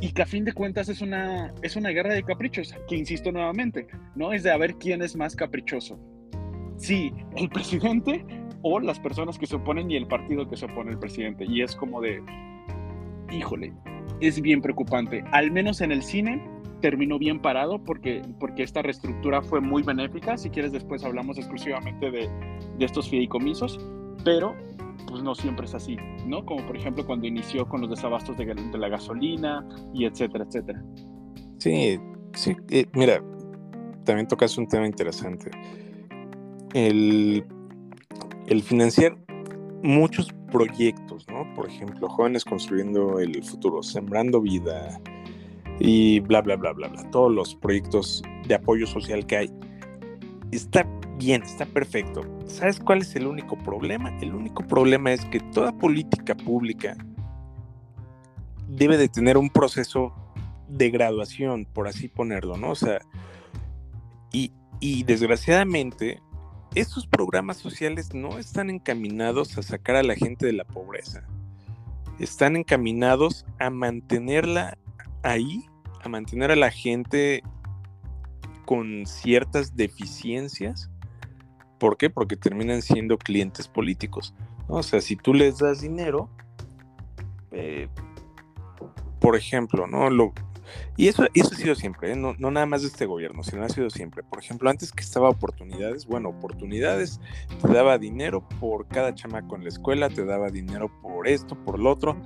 y 0.01 0.13
que 0.13 0.23
a 0.23 0.27
fin 0.27 0.45
de 0.45 0.53
cuentas 0.53 0.89
es 0.89 1.01
una, 1.01 1.53
es 1.63 1.77
una 1.77 1.91
guerra 1.91 2.15
de 2.15 2.23
caprichos, 2.23 2.75
que 2.89 2.97
insisto 2.97 3.33
nuevamente, 3.33 3.89
no 4.15 4.33
es 4.33 4.43
de 4.43 4.53
a 4.53 4.57
ver 4.57 4.77
quién 4.77 5.03
es 5.03 5.17
más 5.17 5.35
caprichoso. 5.35 5.99
Sí, 6.77 7.13
el 7.37 7.49
presidente 7.51 8.25
o 8.63 8.81
las 8.81 9.01
personas 9.01 9.39
que 9.39 9.47
se 9.47 9.57
oponen 9.57 9.91
y 9.91 9.97
el 9.97 10.07
partido 10.07 10.49
que 10.49 10.57
se 10.57 10.67
opone 10.67 10.91
al 10.91 10.99
presidente. 10.99 11.45
Y 11.45 11.63
es 11.63 11.75
como 11.75 12.01
de, 12.01 12.23
híjole, 13.31 13.73
es 14.21 14.41
bien 14.41 14.61
preocupante. 14.61 15.25
Al 15.33 15.51
menos 15.51 15.81
en 15.81 15.93
el 15.93 16.03
cine 16.03 16.43
terminó 16.81 17.19
bien 17.19 17.41
parado 17.41 17.83
porque, 17.83 18.23
porque 18.39 18.63
esta 18.63 18.83
reestructura 18.83 19.43
fue 19.43 19.61
muy 19.61 19.83
benéfica. 19.83 20.37
Si 20.37 20.51
quieres 20.51 20.73
después 20.73 21.05
hablamos 21.05 21.39
exclusivamente 21.39 22.11
de, 22.11 22.29
estos 22.79 23.09
fideicomisos, 23.09 23.81
pero 24.25 24.55
pues 25.09 25.23
no 25.23 25.35
siempre 25.35 25.67
es 25.67 25.75
así, 25.75 25.97
¿no? 26.27 26.45
Como 26.45 26.67
por 26.67 26.77
ejemplo 26.77 27.07
cuando 27.07 27.27
inició 27.27 27.69
con 27.69 27.81
los 27.81 27.91
desabastos 27.91 28.37
de, 28.37 28.47
de 28.47 28.79
la 28.79 28.89
gasolina 28.89 29.67
y 29.95 30.05
etcétera, 30.05 30.45
etcétera. 30.45 30.83
Sí, 31.59 31.99
sí, 32.35 32.57
eh, 32.71 32.87
mira, 32.93 33.23
también 34.05 34.27
tocas 34.27 34.59
un 34.59 34.69
tema 34.69 34.87
interesante. 34.87 35.51
El, 36.75 37.45
el 38.47 38.63
financiar 38.63 39.17
muchos 39.83 40.33
proyectos, 40.51 41.27
¿no? 41.29 41.53
Por 41.55 41.69
ejemplo, 41.69 42.09
jóvenes 42.09 42.45
construyendo 42.45 43.19
el 43.21 43.43
futuro, 43.43 43.83
sembrando 43.83 44.41
vida 44.41 45.01
y 45.79 46.21
bla, 46.21 46.43
bla, 46.43 46.57
bla, 46.57 46.73
bla, 46.73 46.89
bla. 46.89 47.11
Todos 47.11 47.33
los 47.33 47.55
proyectos 47.55 48.23
de 48.47 48.55
apoyo 48.55 48.87
social 48.87 49.27
que 49.27 49.37
hay. 49.37 49.53
Está 50.53 50.87
bien, 51.19 51.43
está 51.43 51.67
perfecto. 51.67 52.23
¿Sabes 52.47 52.81
cuál 52.81 53.03
es 53.03 53.15
el 53.17 53.27
único 53.27 53.57
problema? 53.59 54.17
El 54.21 54.35
único 54.35 54.67
problema 54.67 55.13
es 55.13 55.25
que 55.27 55.41
toda 55.41 55.73
política 55.73 56.35
pública 56.35 56.97
debe 58.69 58.97
de 58.97 59.09
tener 59.09 59.37
un 59.37 59.51
proceso 59.51 60.13
de 60.69 60.91
graduación, 60.91 61.65
por 61.65 61.89
así 61.89 62.09
ponerlo, 62.09 62.57
¿no? 62.57 62.71
O 62.71 62.75
sea, 62.75 63.01
y, 64.33 64.53
y 64.81 65.05
desgraciadamente 65.05 66.21
estos 66.75 67.07
programas 67.07 67.57
sociales 67.57 68.13
no 68.15 68.39
están 68.39 68.71
encaminados 68.71 69.57
a 69.57 69.63
sacar 69.63 69.97
a 69.97 70.03
la 70.03 70.15
gente 70.15 70.47
de 70.47 70.53
la 70.53 70.65
pobreza. 70.65 71.23
Están 72.19 72.57
encaminados 72.57 73.47
a 73.59 73.71
mantenerla 73.71 74.77
ahí, 75.27 75.67
a 76.03 76.09
mantener 76.09 76.51
a 76.51 76.57
la 76.57 76.71
gente 76.71 77.43
con 78.65 79.07
ciertas 79.07 79.77
deficiencias 79.77 80.91
¿Por 81.79 81.97
qué? 81.97 82.11
Porque 82.11 82.37
terminan 82.37 82.83
siendo 82.83 83.19
clientes 83.19 83.69
políticos. 83.69 84.35
O 84.69 84.83
sea, 84.83 85.01
si 85.01 85.17
tú 85.17 85.35
les 85.35 85.59
das 85.59 85.83
dinero, 85.83 86.29
eh, 87.53 87.89
por 89.21 89.37
ejemplo, 89.37 89.87
¿no? 89.87 90.09
Y 90.97 91.09
eso, 91.09 91.27
eso 91.35 91.51
ha 91.53 91.57
sido 91.57 91.75
siempre, 91.75 92.13
¿eh? 92.13 92.17
no, 92.17 92.35
no, 92.39 92.51
nada 92.51 92.67
más 92.67 92.83
de 92.83 92.89
este 92.89 93.07
gobierno, 93.07 93.45
sino 93.45 93.63
ha 93.63 93.69
sido 93.69 93.89
siempre. 93.91 94.23
Por 94.25 94.41
ejemplo, 94.41 94.69
antes 94.69 94.91
que 94.91 95.03
estaba 95.03 95.29
oportunidades, 95.29 96.07
bueno, 96.07 96.31
oportunidades, 96.31 97.21
te 97.63 97.73
daba 97.73 97.99
dinero 97.99 98.49
por 98.61 98.89
cada 98.89 99.15
chamaco 99.15 99.55
en 99.55 99.63
la 99.63 99.69
escuela, 99.69 100.09
te 100.09 100.25
daba 100.25 100.51
dinero 100.51 100.91
por 101.03 101.29
esto, 101.29 101.55
por 101.65 101.79
lo 101.79 101.91
otro, 101.91 102.17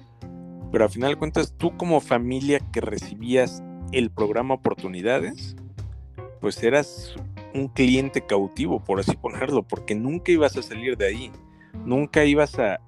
pero 0.72 0.84
al 0.84 0.90
final 0.90 1.10
de 1.10 1.16
cuentas, 1.16 1.54
tú 1.56 1.76
como 1.76 2.00
familia 2.00 2.60
que 2.72 2.80
recibías 2.80 3.62
el 3.92 4.10
programa 4.10 4.54
Oportunidades, 4.54 5.56
pues 6.40 6.62
eras 6.62 7.14
un 7.54 7.68
cliente 7.68 8.24
cautivo, 8.24 8.82
por 8.82 9.00
así 9.00 9.16
ponerlo, 9.16 9.62
porque 9.62 9.94
nunca 9.94 10.32
ibas 10.32 10.56
a 10.56 10.62
salir 10.62 10.96
de 10.96 11.06
ahí, 11.06 11.32
nunca 11.84 12.24
ibas 12.24 12.58
a, 12.58 12.78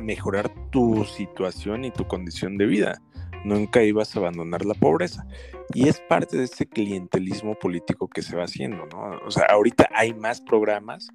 mejorar 0.00 0.50
tu 0.70 1.04
situación 1.04 1.84
y 1.84 1.90
tu 1.90 2.06
condición 2.06 2.56
de 2.56 2.66
vida, 2.66 3.02
nunca 3.44 3.82
ibas 3.82 4.14
a 4.14 4.20
abandonar 4.20 4.64
la 4.64 4.74
pobreza. 4.74 5.26
Y 5.72 5.88
es 5.88 6.00
parte 6.08 6.36
de 6.36 6.44
ese 6.44 6.66
clientelismo 6.66 7.54
político 7.54 8.08
que 8.08 8.22
se 8.22 8.36
va 8.36 8.44
haciendo, 8.44 8.86
¿no? 8.86 9.18
O 9.26 9.30
sea, 9.30 9.46
ahorita 9.46 9.88
hay 9.94 10.12
más 10.14 10.40
programas. 10.40 11.08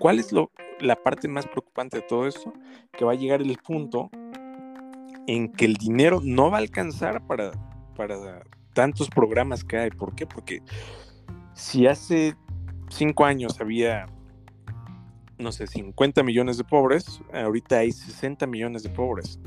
¿Cuál 0.00 0.18
es 0.18 0.32
lo, 0.32 0.50
la 0.80 0.96
parte 0.96 1.28
más 1.28 1.46
preocupante 1.46 1.98
de 1.98 2.02
todo 2.02 2.26
esto? 2.26 2.52
Que 2.90 3.04
va 3.04 3.12
a 3.12 3.16
llegar 3.16 3.42
el 3.42 3.58
punto 3.58 4.10
en 5.26 5.52
que 5.52 5.64
el 5.64 5.74
dinero 5.74 6.20
no 6.22 6.50
va 6.50 6.58
a 6.58 6.60
alcanzar 6.60 7.26
para, 7.26 7.52
para 7.96 8.42
tantos 8.72 9.08
programas 9.08 9.64
que 9.64 9.78
hay. 9.78 9.90
¿Por 9.90 10.14
qué? 10.14 10.26
Porque 10.26 10.60
si 11.54 11.86
hace 11.86 12.34
cinco 12.88 13.24
años 13.24 13.60
había, 13.60 14.06
no 15.38 15.52
sé, 15.52 15.66
50 15.66 16.22
millones 16.22 16.58
de 16.58 16.64
pobres, 16.64 17.20
ahorita 17.32 17.78
hay 17.78 17.92
60 17.92 18.46
millones 18.46 18.82
de 18.82 18.90
pobres. 18.90 19.38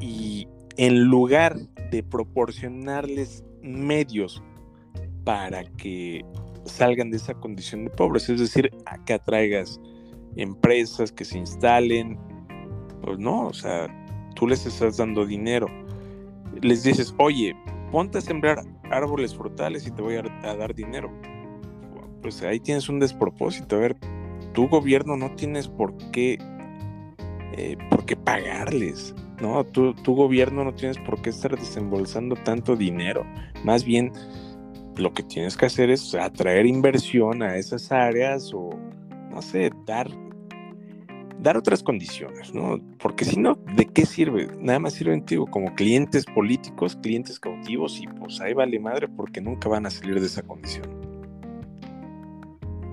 Y 0.00 0.48
en 0.76 1.04
lugar 1.04 1.56
de 1.90 2.02
proporcionarles 2.02 3.44
medios 3.62 4.42
para 5.24 5.64
que 5.64 6.24
salgan 6.64 7.10
de 7.10 7.16
esa 7.16 7.34
condición 7.34 7.84
de 7.84 7.90
pobres, 7.90 8.28
es 8.28 8.40
decir, 8.40 8.70
a 8.86 9.02
que 9.04 9.14
atraigas 9.14 9.80
empresas 10.36 11.10
que 11.10 11.24
se 11.24 11.38
instalen, 11.38 12.18
pues 13.02 13.18
no, 13.18 13.46
o 13.46 13.54
sea, 13.54 13.88
tú 14.36 14.46
les 14.46 14.64
estás 14.64 14.98
dando 14.98 15.26
dinero. 15.26 15.66
Les 16.62 16.84
dices, 16.84 17.12
oye, 17.18 17.56
ponte 17.90 18.18
a 18.18 18.20
sembrar 18.20 18.62
árboles 18.90 19.34
frutales 19.34 19.86
y 19.86 19.90
te 19.90 20.02
voy 20.02 20.16
a, 20.16 20.22
dar 20.22 20.74
dinero. 20.74 21.10
Pues 22.22 22.42
ahí 22.42 22.60
tienes 22.60 22.88
un 22.88 23.00
despropósito. 23.00 23.76
A 23.76 23.80
ver, 23.80 23.96
tu 24.52 24.68
gobierno 24.68 25.16
no 25.16 25.34
tienes 25.34 25.66
por 25.66 25.96
qué, 26.12 26.38
eh, 27.56 27.76
por 27.90 28.04
qué 28.04 28.14
pagarles. 28.14 29.14
No, 29.40 29.64
tu, 29.64 29.92
tu 29.94 30.14
gobierno 30.14 30.64
no 30.64 30.74
tienes 30.74 30.98
por 30.98 31.20
qué 31.20 31.30
estar 31.30 31.58
desembolsando 31.58 32.36
tanto 32.36 32.76
dinero. 32.76 33.26
Más 33.64 33.84
bien, 33.84 34.12
lo 34.96 35.12
que 35.12 35.22
tienes 35.22 35.56
que 35.56 35.66
hacer 35.66 35.90
es 35.90 36.14
atraer 36.14 36.66
inversión 36.66 37.42
a 37.42 37.56
esas 37.56 37.92
áreas 37.92 38.52
o, 38.54 38.70
no 39.30 39.42
sé, 39.42 39.70
dar 39.84 40.08
dar 41.46 41.56
otras 41.56 41.80
condiciones, 41.80 42.52
¿no? 42.52 42.80
Porque 42.98 43.24
si 43.24 43.38
no, 43.38 43.54
¿de 43.76 43.86
qué 43.86 44.04
sirve? 44.04 44.48
Nada 44.58 44.80
más 44.80 44.94
sirven, 44.94 45.24
tío, 45.24 45.46
como 45.46 45.76
clientes 45.76 46.26
políticos, 46.26 46.98
clientes 47.00 47.38
cautivos 47.38 48.00
y 48.00 48.08
pues 48.08 48.40
ahí 48.40 48.52
vale 48.52 48.80
madre 48.80 49.06
porque 49.06 49.40
nunca 49.40 49.68
van 49.68 49.86
a 49.86 49.90
salir 49.90 50.18
de 50.18 50.26
esa 50.26 50.42
condición. 50.42 50.86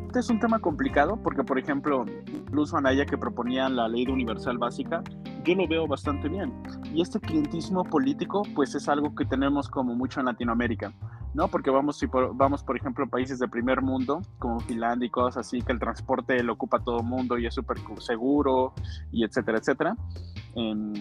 Este 0.05 0.19
es 0.19 0.29
un 0.29 0.39
tema 0.39 0.59
complicado 0.59 1.19
porque, 1.23 1.43
por 1.43 1.57
ejemplo, 1.57 2.05
incluso 2.27 2.77
Anaya 2.77 3.07
que 3.07 3.17
proponía 3.17 3.67
la 3.69 3.87
ley 3.87 4.05
de 4.05 4.11
universal 4.11 4.59
básica, 4.59 5.01
yo 5.43 5.55
lo 5.55 5.67
veo 5.67 5.87
bastante 5.87 6.29
bien. 6.29 6.53
Y 6.93 7.01
este 7.01 7.19
clientismo 7.19 7.83
político, 7.83 8.43
pues 8.53 8.75
es 8.75 8.87
algo 8.87 9.15
que 9.15 9.25
tenemos 9.25 9.67
como 9.67 9.95
mucho 9.95 10.19
en 10.19 10.27
Latinoamérica. 10.27 10.93
¿No? 11.33 11.47
Porque 11.47 11.69
vamos, 11.69 11.97
si 11.97 12.07
por, 12.07 12.35
vamos, 12.35 12.63
por 12.63 12.77
ejemplo, 12.77 13.05
a 13.05 13.07
países 13.07 13.39
de 13.39 13.47
primer 13.47 13.81
mundo, 13.81 14.21
como 14.39 14.59
Finlandia 14.59 15.07
y 15.07 15.09
cosas 15.09 15.47
así, 15.47 15.61
que 15.61 15.71
el 15.71 15.79
transporte 15.79 16.41
lo 16.43 16.53
ocupa 16.53 16.79
todo 16.79 16.99
el 16.99 17.05
mundo 17.05 17.37
y 17.37 17.45
es 17.45 17.53
súper 17.53 17.77
seguro, 17.99 18.73
y 19.11 19.23
etcétera, 19.23 19.57
etcétera. 19.57 19.95
Em, 20.55 20.93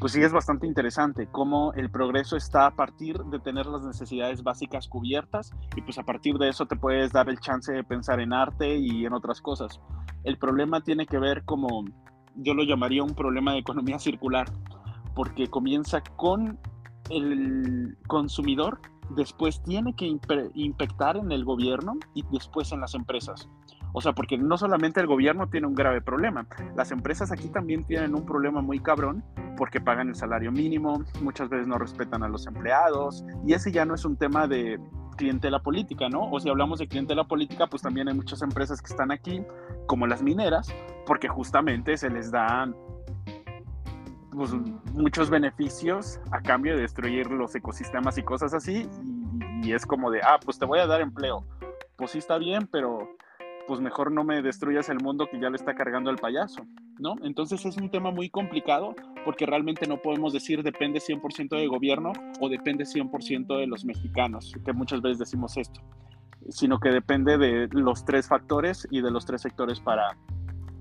pues 0.00 0.12
sí 0.12 0.22
es 0.22 0.32
bastante 0.32 0.66
interesante 0.66 1.28
cómo 1.28 1.72
el 1.74 1.90
progreso 1.90 2.36
está 2.36 2.66
a 2.66 2.70
partir 2.72 3.18
de 3.18 3.38
tener 3.38 3.66
las 3.66 3.84
necesidades 3.84 4.42
básicas 4.42 4.88
cubiertas 4.88 5.52
y 5.76 5.82
pues 5.82 5.98
a 5.98 6.02
partir 6.02 6.36
de 6.36 6.48
eso 6.48 6.66
te 6.66 6.76
puedes 6.76 7.12
dar 7.12 7.28
el 7.28 7.38
chance 7.38 7.72
de 7.72 7.84
pensar 7.84 8.20
en 8.20 8.32
arte 8.32 8.76
y 8.76 9.06
en 9.06 9.12
otras 9.12 9.40
cosas. 9.40 9.80
El 10.24 10.36
problema 10.36 10.80
tiene 10.82 11.06
que 11.06 11.18
ver 11.18 11.44
como, 11.44 11.84
yo 12.34 12.54
lo 12.54 12.64
llamaría 12.64 13.02
un 13.02 13.14
problema 13.14 13.52
de 13.52 13.60
economía 13.60 13.98
circular, 13.98 14.50
porque 15.14 15.46
comienza 15.48 16.02
con 16.16 16.58
el 17.10 17.96
consumidor 18.06 18.80
después 19.10 19.62
tiene 19.62 19.94
que 19.94 20.06
impactar 20.54 21.16
en 21.16 21.32
el 21.32 21.44
gobierno 21.44 21.94
y 22.14 22.24
después 22.30 22.72
en 22.72 22.80
las 22.80 22.94
empresas. 22.94 23.48
O 23.92 24.00
sea, 24.00 24.12
porque 24.12 24.36
no 24.36 24.58
solamente 24.58 25.00
el 25.00 25.06
gobierno 25.06 25.48
tiene 25.48 25.68
un 25.68 25.74
grave 25.74 26.00
problema, 26.00 26.46
las 26.74 26.90
empresas 26.90 27.30
aquí 27.30 27.48
también 27.48 27.84
tienen 27.84 28.14
un 28.14 28.26
problema 28.26 28.60
muy 28.60 28.80
cabrón 28.80 29.22
porque 29.56 29.80
pagan 29.80 30.08
el 30.08 30.16
salario 30.16 30.50
mínimo, 30.50 31.04
muchas 31.22 31.48
veces 31.48 31.68
no 31.68 31.78
respetan 31.78 32.24
a 32.24 32.28
los 32.28 32.46
empleados 32.48 33.24
y 33.46 33.52
ese 33.52 33.70
ya 33.70 33.84
no 33.84 33.94
es 33.94 34.04
un 34.04 34.16
tema 34.16 34.48
de 34.48 34.80
clientela 35.16 35.60
política, 35.60 36.08
¿no? 36.08 36.28
O 36.30 36.40
si 36.40 36.48
hablamos 36.48 36.80
de 36.80 36.88
clientela 36.88 37.24
política, 37.24 37.68
pues 37.68 37.82
también 37.82 38.08
hay 38.08 38.14
muchas 38.14 38.42
empresas 38.42 38.82
que 38.82 38.90
están 38.90 39.12
aquí, 39.12 39.42
como 39.86 40.08
las 40.08 40.22
mineras, 40.22 40.74
porque 41.06 41.28
justamente 41.28 41.96
se 41.96 42.10
les 42.10 42.32
dan 42.32 42.74
pues, 44.34 44.52
muchos 44.92 45.30
beneficios 45.30 46.20
a 46.30 46.40
cambio 46.40 46.74
de 46.74 46.82
destruir 46.82 47.30
los 47.30 47.54
ecosistemas 47.54 48.18
y 48.18 48.22
cosas 48.22 48.54
así. 48.54 48.88
Y, 49.62 49.72
es 49.72 49.86
como 49.86 50.10
de, 50.10 50.20
ah, 50.22 50.38
pues 50.44 50.58
te 50.58 50.66
voy 50.66 50.78
a 50.78 50.86
dar 50.86 51.00
empleo. 51.00 51.44
Pues 51.96 52.10
sí 52.10 52.18
está 52.18 52.38
bien, 52.38 52.68
pero 52.70 53.08
pues 53.66 53.80
mejor 53.80 54.12
no 54.12 54.24
me 54.24 54.42
destruyas 54.42 54.90
el 54.90 55.00
mundo 55.00 55.26
que 55.30 55.40
ya 55.40 55.48
le 55.48 55.56
está 55.56 55.74
cargando 55.74 56.10
el 56.10 56.16
payaso, 56.16 56.66
¿no? 56.98 57.14
Entonces 57.22 57.64
es 57.64 57.78
un 57.78 57.90
tema 57.90 58.10
muy 58.10 58.28
complicado 58.28 58.94
porque 59.24 59.46
realmente 59.46 59.86
no 59.86 60.02
podemos 60.02 60.34
decir 60.34 60.62
depende 60.62 61.00
100% 61.00 61.56
del 61.56 61.70
gobierno 61.70 62.12
o 62.40 62.50
depende 62.50 62.84
100% 62.84 63.58
de 63.58 63.66
los 63.66 63.86
mexicanos, 63.86 64.52
que 64.66 64.72
muchas 64.74 65.00
veces 65.00 65.18
decimos 65.18 65.56
esto, 65.56 65.80
sino 66.50 66.78
que 66.78 66.90
depende 66.90 67.38
de 67.38 67.68
los 67.70 68.04
tres 68.04 68.28
factores 68.28 68.86
y 68.90 69.00
de 69.00 69.10
los 69.10 69.24
tres 69.24 69.40
sectores 69.40 69.80
para, 69.80 70.14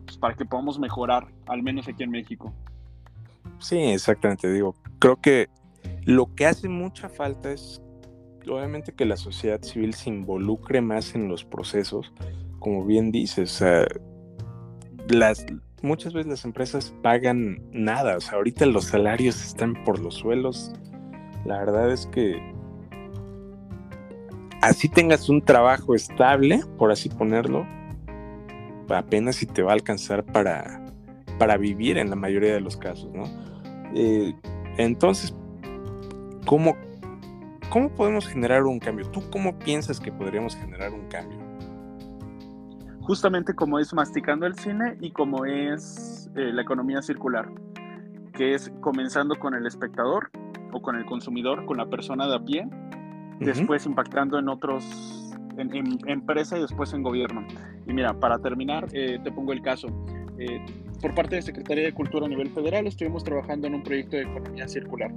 pues, 0.06 0.18
para 0.18 0.36
que 0.36 0.44
podamos 0.44 0.78
mejorar, 0.78 1.28
al 1.48 1.64
menos 1.64 1.88
aquí 1.88 2.04
en 2.04 2.12
México. 2.12 2.54
Sí, 3.60 3.78
exactamente, 3.78 4.52
digo, 4.52 4.76
creo 5.00 5.20
que 5.22 5.50
Lo 6.06 6.34
que 6.36 6.46
hace 6.46 6.68
mucha 6.68 7.10
falta 7.10 7.52
es, 7.52 7.82
obviamente, 8.48 8.94
que 8.94 9.06
la 9.06 9.18
sociedad 9.18 9.62
civil 9.62 9.94
se 9.94 10.10
involucre 10.10 10.82
más 10.82 11.16
en 11.16 11.30
los 11.30 11.46
procesos, 11.46 12.14
como 12.60 12.86
bien 12.86 13.12
dices, 13.12 13.64
las, 15.08 15.46
muchas 15.82 16.14
veces 16.14 16.30
las 16.30 16.46
empresas 16.46 16.94
pagan 17.02 17.62
nada, 17.72 18.18
ahorita 18.32 18.66
los 18.66 18.86
salarios 18.86 19.44
están 19.46 19.84
por 19.84 20.00
los 20.00 20.16
suelos. 20.16 20.74
La 21.46 21.60
verdad 21.60 21.92
es 21.92 22.08
que 22.08 22.42
así 24.62 24.88
tengas 24.88 25.30
un 25.30 25.42
trabajo 25.42 25.94
estable, 25.96 26.62
por 26.78 26.92
así 26.92 27.10
ponerlo, 27.10 27.66
apenas 28.90 29.38
si 29.38 29.46
te 29.46 29.62
va 29.62 29.72
a 29.72 29.76
alcanzar 29.76 30.24
para, 30.24 30.86
para 31.38 31.58
vivir 31.58 31.98
en 31.98 32.10
la 32.10 32.16
mayoría 32.16 32.54
de 32.54 32.62
los 32.62 32.78
casos, 32.78 33.12
¿no? 33.14 33.43
Eh, 33.96 34.34
entonces, 34.78 35.36
¿cómo, 36.46 36.76
¿cómo 37.70 37.90
podemos 37.90 38.28
generar 38.28 38.64
un 38.64 38.80
cambio? 38.80 39.10
¿Tú 39.12 39.22
cómo 39.32 39.58
piensas 39.60 40.00
que 40.00 40.12
podríamos 40.12 40.56
generar 40.56 40.92
un 40.94 41.08
cambio? 41.08 41.40
Justamente 43.02 43.54
como 43.54 43.80
es 43.80 43.94
masticando 43.94 44.46
el 44.46 44.56
cine 44.56 44.98
y 45.02 45.12
como 45.12 45.46
es 45.46 46.30
eh, 46.36 46.52
la 46.54 46.62
economía 46.62 47.02
circular, 47.02 47.50
que 48.34 48.54
es 48.54 48.72
comenzando 48.80 49.36
con 49.36 49.54
el 49.54 49.68
espectador 49.68 50.32
o 50.72 50.82
con 50.82 50.96
el 50.96 51.06
consumidor, 51.06 51.66
con 51.66 51.78
la 51.78 51.86
persona 51.86 52.28
de 52.28 52.36
a 52.36 52.40
pie, 52.40 52.68
después 53.40 53.86
impactando 53.86 54.40
en 54.40 54.48
otros, 54.48 55.36
en, 55.58 56.00
empresa 56.08 56.58
y 56.58 56.62
después 56.62 56.94
en 56.94 57.04
gobierno. 57.04 57.46
Y 57.86 57.94
mira, 57.94 58.14
para 58.20 58.40
terminar, 58.40 58.88
eh, 58.94 59.20
te 59.24 59.32
pongo 59.32 59.52
el 59.54 59.62
caso. 59.62 59.88
Eh, 60.40 60.66
por 61.04 61.14
parte 61.14 61.36
de 61.36 61.42
Secretaría 61.42 61.84
de 61.84 61.94
Cultura 61.94 62.28
a 62.28 62.30
nivel 62.30 62.50
federal, 62.50 62.88
estuvimos 62.88 63.26
trabajando 63.26 63.68
en 63.68 63.76
un 63.76 63.84
proyecto 63.84 64.16
de 64.16 64.24
economía 64.24 64.70
circular. 64.70 65.12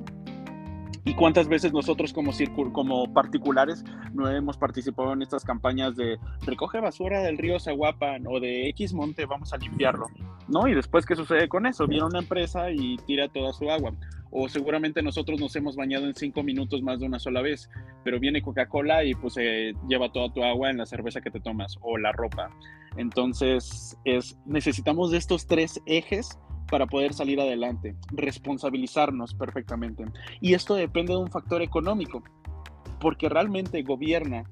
¿Y 1.04 1.14
cuántas 1.14 1.46
veces 1.46 1.72
nosotros 1.72 2.12
como, 2.12 3.14
particulares 3.14 3.84
no 4.12 4.28
hemos 4.28 4.58
participado 4.58 5.12
en 5.12 5.22
estas 5.22 5.44
campañas 5.44 5.94
de 5.94 6.18
recoge 6.44 6.80
basura 6.80 7.22
del 7.22 7.38
río 7.38 7.60
Zaguapan 7.60 8.26
o 8.26 8.40
de 8.40 8.68
X 8.70 8.94
monte, 8.94 9.26
vamos 9.26 9.52
a 9.52 9.58
limpiarlo? 9.58 10.08
¿No? 10.48 10.66
Y 10.66 10.74
después, 10.74 11.06
¿qué 11.06 11.14
sucede 11.14 11.48
con 11.48 11.66
eso? 11.66 11.86
Viene 11.86 12.04
una 12.04 12.18
empresa 12.18 12.68
y 12.72 12.96
tira 13.06 13.28
toda 13.28 13.52
su 13.52 13.70
agua 13.70 13.92
o 14.30 14.48
seguramente 14.48 15.02
nosotros 15.02 15.40
nos 15.40 15.54
hemos 15.56 15.76
bañado 15.76 16.06
en 16.06 16.14
cinco 16.14 16.42
minutos 16.42 16.82
más 16.82 17.00
de 17.00 17.06
una 17.06 17.18
sola 17.18 17.42
vez, 17.42 17.70
pero 18.04 18.20
viene 18.20 18.42
Coca-Cola 18.42 19.04
y 19.04 19.14
pues 19.14 19.36
lleva 19.88 20.12
toda 20.12 20.32
tu 20.32 20.42
agua 20.42 20.70
en 20.70 20.78
la 20.78 20.86
cerveza 20.86 21.20
que 21.20 21.30
te 21.30 21.40
tomas 21.40 21.76
o 21.80 21.96
la 21.98 22.12
ropa. 22.12 22.50
Entonces, 22.96 23.96
es, 24.04 24.38
necesitamos 24.46 25.10
de 25.10 25.18
estos 25.18 25.46
tres 25.46 25.80
ejes 25.86 26.38
para 26.70 26.86
poder 26.86 27.14
salir 27.14 27.40
adelante, 27.40 27.94
responsabilizarnos 28.12 29.34
perfectamente. 29.34 30.04
Y 30.40 30.54
esto 30.54 30.74
depende 30.74 31.12
de 31.12 31.20
un 31.20 31.30
factor 31.30 31.62
económico, 31.62 32.22
porque 33.00 33.28
realmente 33.28 33.82
gobierna, 33.82 34.44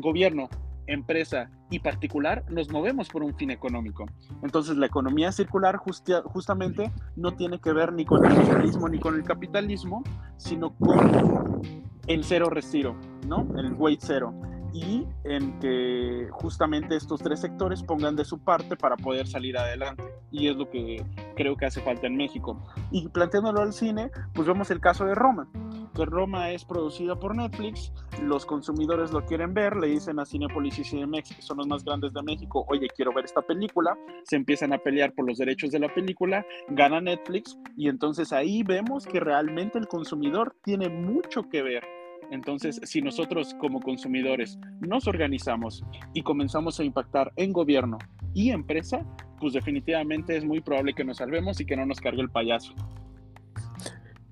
gobierno 0.00 0.48
empresa 0.86 1.50
y 1.70 1.78
particular, 1.78 2.44
nos 2.50 2.70
movemos 2.70 3.08
por 3.08 3.22
un 3.22 3.34
fin 3.34 3.50
económico. 3.50 4.06
Entonces 4.42 4.76
la 4.76 4.86
economía 4.86 5.32
circular 5.32 5.76
justamente 5.76 6.92
no 7.16 7.34
tiene 7.34 7.60
que 7.60 7.72
ver 7.72 7.92
ni 7.92 8.04
con 8.04 8.24
el 8.24 8.34
socialismo 8.34 8.88
ni 8.88 8.98
con 8.98 9.14
el 9.14 9.22
capitalismo, 9.22 10.02
sino 10.36 10.74
con 10.76 11.62
el 12.06 12.24
cero 12.24 12.50
residuo, 12.50 12.96
¿no? 13.26 13.46
El 13.56 13.74
weight 13.74 14.00
cero. 14.02 14.34
Y 14.72 15.06
en 15.22 15.58
que 15.60 16.26
justamente 16.32 16.96
estos 16.96 17.22
tres 17.22 17.40
sectores 17.40 17.82
pongan 17.84 18.16
de 18.16 18.24
su 18.24 18.40
parte 18.40 18.76
para 18.76 18.96
poder 18.96 19.28
salir 19.28 19.56
adelante. 19.56 20.02
Y 20.32 20.48
es 20.48 20.56
lo 20.56 20.68
que 20.68 21.04
creo 21.36 21.56
que 21.56 21.66
hace 21.66 21.80
falta 21.80 22.08
en 22.08 22.16
México. 22.16 22.60
Y 22.90 23.08
planteándolo 23.08 23.60
al 23.60 23.72
cine, 23.72 24.10
pues 24.32 24.48
vemos 24.48 24.72
el 24.72 24.80
caso 24.80 25.04
de 25.04 25.14
Roma 25.14 25.48
que 25.94 26.04
Roma 26.04 26.50
es 26.50 26.64
producida 26.64 27.18
por 27.18 27.36
Netflix, 27.36 27.92
los 28.22 28.44
consumidores 28.44 29.12
lo 29.12 29.24
quieren 29.24 29.54
ver, 29.54 29.76
le 29.76 29.88
dicen 29.88 30.18
a 30.18 30.26
Cinepolis 30.26 30.78
y 30.78 30.84
Cinemex, 30.84 31.34
que 31.34 31.42
son 31.42 31.58
los 31.58 31.66
más 31.66 31.84
grandes 31.84 32.12
de 32.12 32.22
México, 32.22 32.64
oye, 32.68 32.88
quiero 32.94 33.12
ver 33.14 33.24
esta 33.24 33.42
película, 33.42 33.96
se 34.24 34.36
empiezan 34.36 34.72
a 34.72 34.78
pelear 34.78 35.12
por 35.14 35.26
los 35.26 35.38
derechos 35.38 35.70
de 35.70 35.78
la 35.78 35.92
película, 35.92 36.44
gana 36.68 37.00
Netflix 37.00 37.58
y 37.76 37.88
entonces 37.88 38.32
ahí 38.32 38.62
vemos 38.62 39.06
que 39.06 39.20
realmente 39.20 39.78
el 39.78 39.86
consumidor 39.86 40.56
tiene 40.64 40.88
mucho 40.88 41.48
que 41.48 41.62
ver. 41.62 41.84
Entonces, 42.30 42.80
si 42.84 43.02
nosotros 43.02 43.54
como 43.60 43.80
consumidores 43.80 44.58
nos 44.80 45.06
organizamos 45.06 45.84
y 46.14 46.22
comenzamos 46.22 46.80
a 46.80 46.84
impactar 46.84 47.32
en 47.36 47.52
gobierno 47.52 47.98
y 48.32 48.50
empresa, 48.50 49.04
pues 49.38 49.52
definitivamente 49.52 50.36
es 50.36 50.44
muy 50.44 50.60
probable 50.60 50.94
que 50.94 51.04
nos 51.04 51.18
salvemos 51.18 51.60
y 51.60 51.66
que 51.66 51.76
no 51.76 51.86
nos 51.86 52.00
cargue 52.00 52.22
el 52.22 52.30
payaso. 52.30 52.74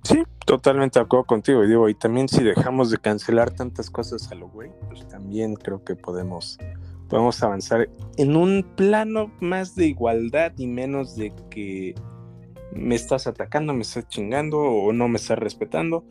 Sí, 0.03 0.24
totalmente 0.46 0.98
de 0.98 1.05
acuerdo 1.05 1.24
contigo. 1.24 1.64
Y 1.64 1.68
digo, 1.68 1.88
y 1.88 1.94
también 1.94 2.28
si 2.28 2.42
dejamos 2.42 2.90
de 2.90 2.98
cancelar 2.98 3.50
tantas 3.50 3.90
cosas 3.90 4.30
a 4.32 4.34
lo 4.34 4.48
güey, 4.48 4.70
pues 4.88 5.07
también 5.09 5.55
creo 5.55 5.84
que 5.84 5.94
podemos, 5.94 6.59
podemos 7.09 7.42
avanzar 7.42 7.88
en 8.16 8.36
un 8.36 8.66
plano 8.76 9.30
más 9.40 9.76
de 9.76 9.86
igualdad 9.86 10.53
y 10.57 10.66
menos 10.66 11.14
de 11.16 11.32
que 11.50 11.94
me 12.74 12.94
estás 12.94 13.26
atacando, 13.26 13.72
me 13.74 13.82
estás 13.82 14.09
chingando 14.09 14.59
o 14.59 14.92
no 14.92 15.09
me 15.09 15.16
estás 15.16 15.38
respetando. 15.38 16.05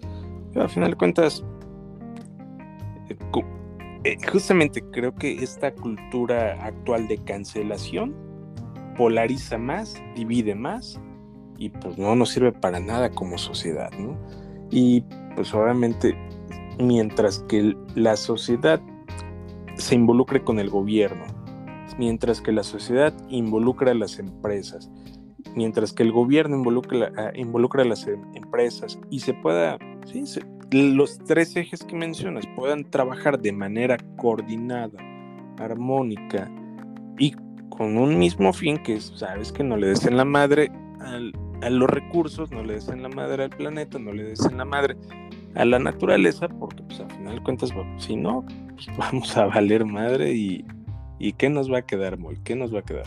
Pero 0.54 0.64
al 0.64 0.70
final 0.70 0.92
de 0.92 0.98
cuentas, 0.98 1.44
eh, 3.10 3.18
eh, 4.06 4.18
justamente 4.32 4.82
creo 4.92 5.14
que 5.14 5.44
esta 5.44 5.74
cultura 5.74 6.64
actual 6.64 7.08
de 7.08 7.18
cancelación 7.18 8.16
polariza 8.96 9.58
más, 9.58 10.02
divide 10.16 10.56
más 10.56 11.00
y 11.62 11.70
pues 11.70 11.95
no 11.99 12.16
nos 12.16 12.32
sirve 12.32 12.51
para 12.51 12.80
nada 12.80 13.12
como 13.12 13.38
sociedad, 13.38 13.91
¿no? 13.91 14.18
Y 14.72 15.01
pues 15.36 15.53
obviamente 15.53 16.18
mientras 16.80 17.38
que 17.47 17.76
la 17.93 18.16
sociedad 18.16 18.82
se 19.76 19.93
involucre 19.93 20.43
con 20.43 20.57
el 20.57 20.72
gobierno, 20.72 21.24
mientras 21.99 22.41
que 22.41 22.51
la 22.51 22.64
sociedad 22.64 23.14
involucra 23.30 23.91
a 23.91 23.93
las 23.93 24.18
empresas, 24.18 24.89
mientras 25.55 25.93
que 25.93 26.01
el 26.01 26.12
gobierno 26.12 26.57
involucra, 26.57 27.12
involucra 27.36 27.84
a 27.84 27.86
las 27.86 28.07
em, 28.07 28.20
empresas 28.34 28.99
y 29.12 29.20
se 29.20 29.36
pueda, 29.36 29.78
los 30.72 31.20
tres 31.20 31.55
ejes 31.55 31.84
que 31.84 31.95
mencionas 31.95 32.45
puedan 32.55 32.89
trabajar 32.89 33.39
de 33.39 33.51
manera 33.51 33.97
coordinada, 34.18 34.97
armónica 35.59 36.51
y 37.20 37.36
con 37.70 37.97
un 37.97 38.18
mismo 38.18 38.51
fin 38.51 38.82
que 38.82 38.99
sabes 38.99 39.51
que 39.51 39.64
no 39.64 39.78
le 39.78 39.89
des 39.89 40.07
en 40.07 40.18
la 40.18 40.26
madre 40.26 40.72
al, 40.99 41.32
a 41.62 41.70
los 41.70 41.89
recursos, 41.89 42.51
no 42.51 42.64
le 42.64 42.74
des 42.74 42.89
en 42.89 43.03
la 43.03 43.09
madre 43.09 43.43
al 43.43 43.49
planeta, 43.49 43.99
no 43.99 44.12
le 44.12 44.24
des 44.24 44.45
en 44.45 44.57
la 44.57 44.66
madre 44.66 44.95
a 45.55 45.66
la 45.66 45.80
naturaleza, 45.80 46.47
porque 46.47 46.84
pues 46.84 46.99
al 46.99 47.12
final 47.12 47.36
de 47.36 47.43
cuentas, 47.43 47.74
si 47.97 48.16
no, 48.16 48.45
pues 48.76 48.88
vamos 48.97 49.38
a 49.38 49.45
valer 49.45 49.86
madre 49.86 50.34
y, 50.34 50.66
y 51.20 51.34
¿qué 51.34 51.49
nos 51.49 51.72
va 51.72 51.80
a 51.80 51.82
quedar, 51.86 52.18
Moy? 52.18 52.38
¿Qué 52.43 52.55
nos 52.55 52.74
va 52.74 52.80
a 52.80 52.84
quedar? 52.84 53.05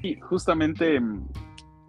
Sí, 0.00 0.18
justamente, 0.20 0.98
mm, 0.98 1.28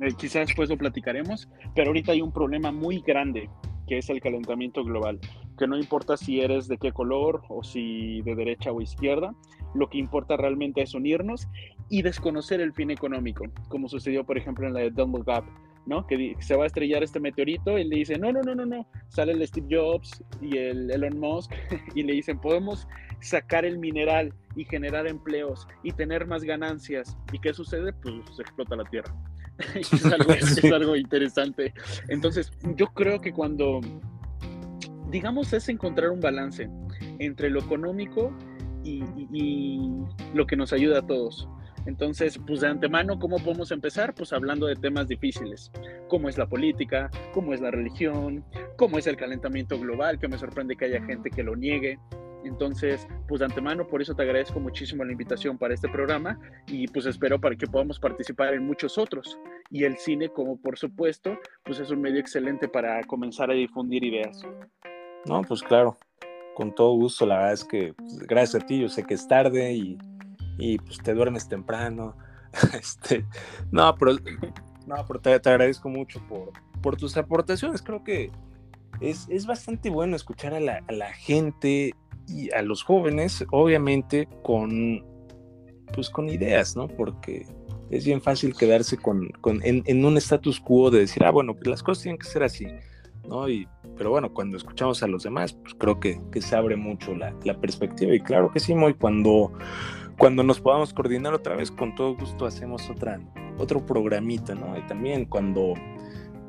eh, 0.02 0.14
quizás 0.18 0.48
después 0.48 0.70
lo 0.70 0.78
platicaremos, 0.78 1.50
pero 1.76 1.88
ahorita 1.88 2.12
hay 2.12 2.22
un 2.22 2.32
problema 2.32 2.72
muy 2.72 3.02
grande 3.02 3.50
que 3.88 3.98
es 3.98 4.10
el 4.10 4.22
calentamiento 4.22 4.84
global, 4.84 5.20
que 5.58 5.68
no 5.68 5.78
importa 5.78 6.16
si 6.18 6.40
eres 6.40 6.68
de 6.68 6.78
qué 6.78 6.92
color 6.92 7.44
o 7.50 7.64
si 7.64 8.22
de 8.22 8.36
derecha 8.36 8.72
o 8.72 8.82
izquierda, 8.82 9.36
lo 9.74 9.90
que 9.90 9.98
importa 9.98 10.38
realmente 10.38 10.82
es 10.82 10.94
unirnos 10.94 11.48
y 11.90 12.02
desconocer 12.02 12.62
el 12.62 12.74
fin 12.74 12.92
económico, 12.92 13.46
como 13.70 13.88
sucedió 13.88 14.24
por 14.26 14.38
ejemplo 14.38 14.68
en 14.68 14.74
la 14.74 14.82
de 14.82 14.92
Dumble 14.92 15.24
Gap, 15.26 15.46
¿no? 15.86 16.08
Que 16.08 16.36
se 16.40 16.56
va 16.56 16.64
a 16.64 16.68
estrellar 16.68 17.04
este 17.04 17.20
meteorito 17.20 17.78
y 17.78 17.84
le 17.84 17.98
dice, 17.98 18.18
no, 18.18 18.32
no, 18.32 18.42
no, 18.42 18.56
no, 18.56 18.66
no, 18.66 18.88
sale 19.10 19.34
el 19.34 19.46
Steve 19.48 19.68
Jobs 19.70 20.24
y 20.42 20.58
el 20.58 20.90
Elon 20.90 21.20
Musk 21.20 21.52
y 21.96 22.04
le 22.04 22.14
dicen, 22.14 22.40
podemos 22.40 22.88
sacar 23.22 23.66
el 23.66 23.78
mineral 23.78 24.34
y 24.56 24.66
generar 24.66 25.08
empleos 25.08 25.68
y 25.84 25.92
tener 25.92 26.28
más 26.28 26.44
ganancias. 26.44 27.18
¿Y 27.32 27.40
qué 27.40 27.54
sucede? 27.54 27.94
Pues 27.94 28.16
se 28.36 28.42
explota 28.42 28.76
la 28.76 28.86
Tierra. 28.86 29.14
es, 29.76 30.06
algo, 30.06 30.32
es 30.34 30.64
algo 30.66 30.96
interesante. 30.96 31.74
Entonces, 32.10 32.52
yo 32.76 32.88
creo 32.88 33.20
que 33.22 33.34
cuando, 33.34 33.82
digamos, 35.10 35.54
es 35.54 35.70
encontrar 35.70 36.10
un 36.10 36.20
balance 36.20 36.70
entre 37.20 37.50
lo 37.50 37.60
económico 37.60 38.36
y, 38.84 39.90
lo 40.34 40.46
que 40.46 40.56
nos 40.56 40.74
ayuda 40.74 41.00
a 41.00 41.08
todos. 41.08 41.48
Entonces, 41.86 42.40
pues 42.46 42.62
de 42.62 42.68
antemano, 42.68 43.20
¿cómo 43.20 43.38
podemos 43.40 43.72
empezar? 43.72 44.16
Pues 44.16 44.32
hablando 44.34 44.68
de 44.68 44.76
temas 44.76 45.08
difíciles, 45.08 45.72
como 46.08 46.30
es 46.30 46.38
la 46.38 46.48
política, 46.48 47.10
cómo 47.34 47.54
es 47.54 47.62
la 47.62 47.72
religión, 47.72 48.44
cómo 48.78 48.98
es 48.98 49.08
el 49.08 49.18
calentamiento 49.18 49.80
global, 49.80 50.20
que 50.20 50.28
me 50.28 50.38
sorprende 50.38 50.76
que 50.76 50.86
haya 50.86 51.04
gente 51.04 51.30
que 51.30 51.44
lo 51.44 51.56
niegue. 51.56 52.00
Entonces, 52.46 53.08
pues 53.28 53.40
de 53.40 53.46
antemano, 53.46 53.88
por 53.88 54.02
eso 54.02 54.16
te 54.16 54.24
agradezco 54.24 54.60
muchísimo 54.60 55.04
la 55.04 55.14
invitación 55.14 55.58
para 55.58 55.74
este 55.74 55.88
programa 55.88 56.40
y 56.68 56.88
pues 56.88 57.06
espero 57.06 57.40
para 57.40 57.56
que 57.56 57.68
podamos 57.68 58.00
participar 58.00 58.54
en 58.54 58.66
muchos 58.66 58.98
otros. 58.98 59.38
Y 59.70 59.86
el 59.86 59.98
cine, 59.98 60.30
como 60.30 60.58
por 60.58 60.78
supuesto, 60.78 61.38
pues 61.64 61.80
es 61.80 61.90
un 61.90 62.02
medio 62.02 62.20
excelente 62.20 62.68
para 62.68 63.02
comenzar 63.04 63.50
a 63.50 63.54
difundir 63.54 64.04
ideas. 64.04 64.42
No, 65.26 65.42
pues 65.42 65.64
claro, 65.64 65.98
con 66.54 66.76
todo 66.76 66.94
gusto. 66.96 67.26
La 67.26 67.38
verdad 67.38 67.54
es 67.54 67.64
que 67.64 67.94
pues, 67.94 68.20
gracias 68.20 68.62
a 68.62 68.66
ti, 68.66 68.82
yo 68.82 68.90
sé 68.90 69.04
que 69.04 69.14
es 69.14 69.28
tarde 69.28 69.74
y, 69.74 69.98
y 70.58 70.78
pues 70.78 71.00
te 71.00 71.14
duermes 71.14 71.48
temprano. 71.48 72.16
este, 72.74 73.26
no, 73.72 73.96
pero, 73.96 74.14
no, 74.86 74.96
pero 75.08 75.20
te, 75.20 75.50
agradezco 75.50 75.90
mucho 75.90 76.22
por, 76.28 76.52
por 76.82 76.98
tus 76.98 77.18
aportaciones. 77.18 77.82
Creo 77.82 78.04
que 78.04 78.32
es, 79.02 79.28
es 79.30 79.46
bastante 79.46 79.90
bueno 79.90 80.16
escuchar 80.16 80.54
a 80.54 80.60
la, 80.60 80.84
a 80.88 80.92
la, 80.92 81.12
gente 81.14 81.94
y 82.28 82.52
a 82.54 82.62
los 82.62 82.84
jóvenes, 82.84 83.44
obviamente 83.52 84.28
con, 84.44 85.04
pues, 85.94 86.10
con 86.10 86.30
ideas, 86.30 86.76
¿no? 86.76 86.88
Porque 86.88 87.46
es 87.90 88.06
bien 88.06 88.22
fácil 88.22 88.56
quedarse 88.56 88.98
con, 88.98 89.30
con 89.42 89.62
en, 89.64 89.84
en, 89.86 90.06
un 90.06 90.18
status 90.18 90.60
quo 90.60 90.90
de 90.90 91.00
decir, 91.00 91.24
ah, 91.24 91.32
bueno, 91.32 91.54
pues 91.54 91.68
las 91.68 91.84
cosas 91.84 92.04
tienen 92.04 92.20
que 92.20 92.28
ser 92.28 92.44
así, 92.44 92.68
¿no? 93.28 93.50
Y, 93.50 93.68
pero 93.98 94.10
bueno, 94.10 94.34
cuando 94.34 94.58
escuchamos 94.58 95.04
a 95.04 95.08
los 95.08 95.24
demás, 95.24 95.54
pues 95.54 95.76
creo 95.76 96.00
que, 96.00 96.20
que 96.32 96.42
se 96.42 96.56
abre 96.56 96.76
mucho 96.76 97.16
la, 97.16 97.36
la, 97.44 97.60
perspectiva. 97.60 98.14
Y 98.16 98.20
claro 98.20 98.52
que 98.52 98.60
sí, 98.60 98.74
muy 98.74 98.94
cuando, 98.94 99.52
cuando 100.18 100.44
nos 100.44 100.60
podamos 100.60 100.94
coordinar 100.94 101.34
otra 101.34 101.56
vez, 101.56 101.72
con 101.72 101.96
todo 101.96 102.16
gusto 102.16 102.46
hacemos 102.46 102.90
otra, 102.90 103.20
otro 103.58 103.86
programita, 103.86 104.56
¿no? 104.56 104.78
Y 104.78 104.82
también 104.88 105.26
cuando 105.26 105.74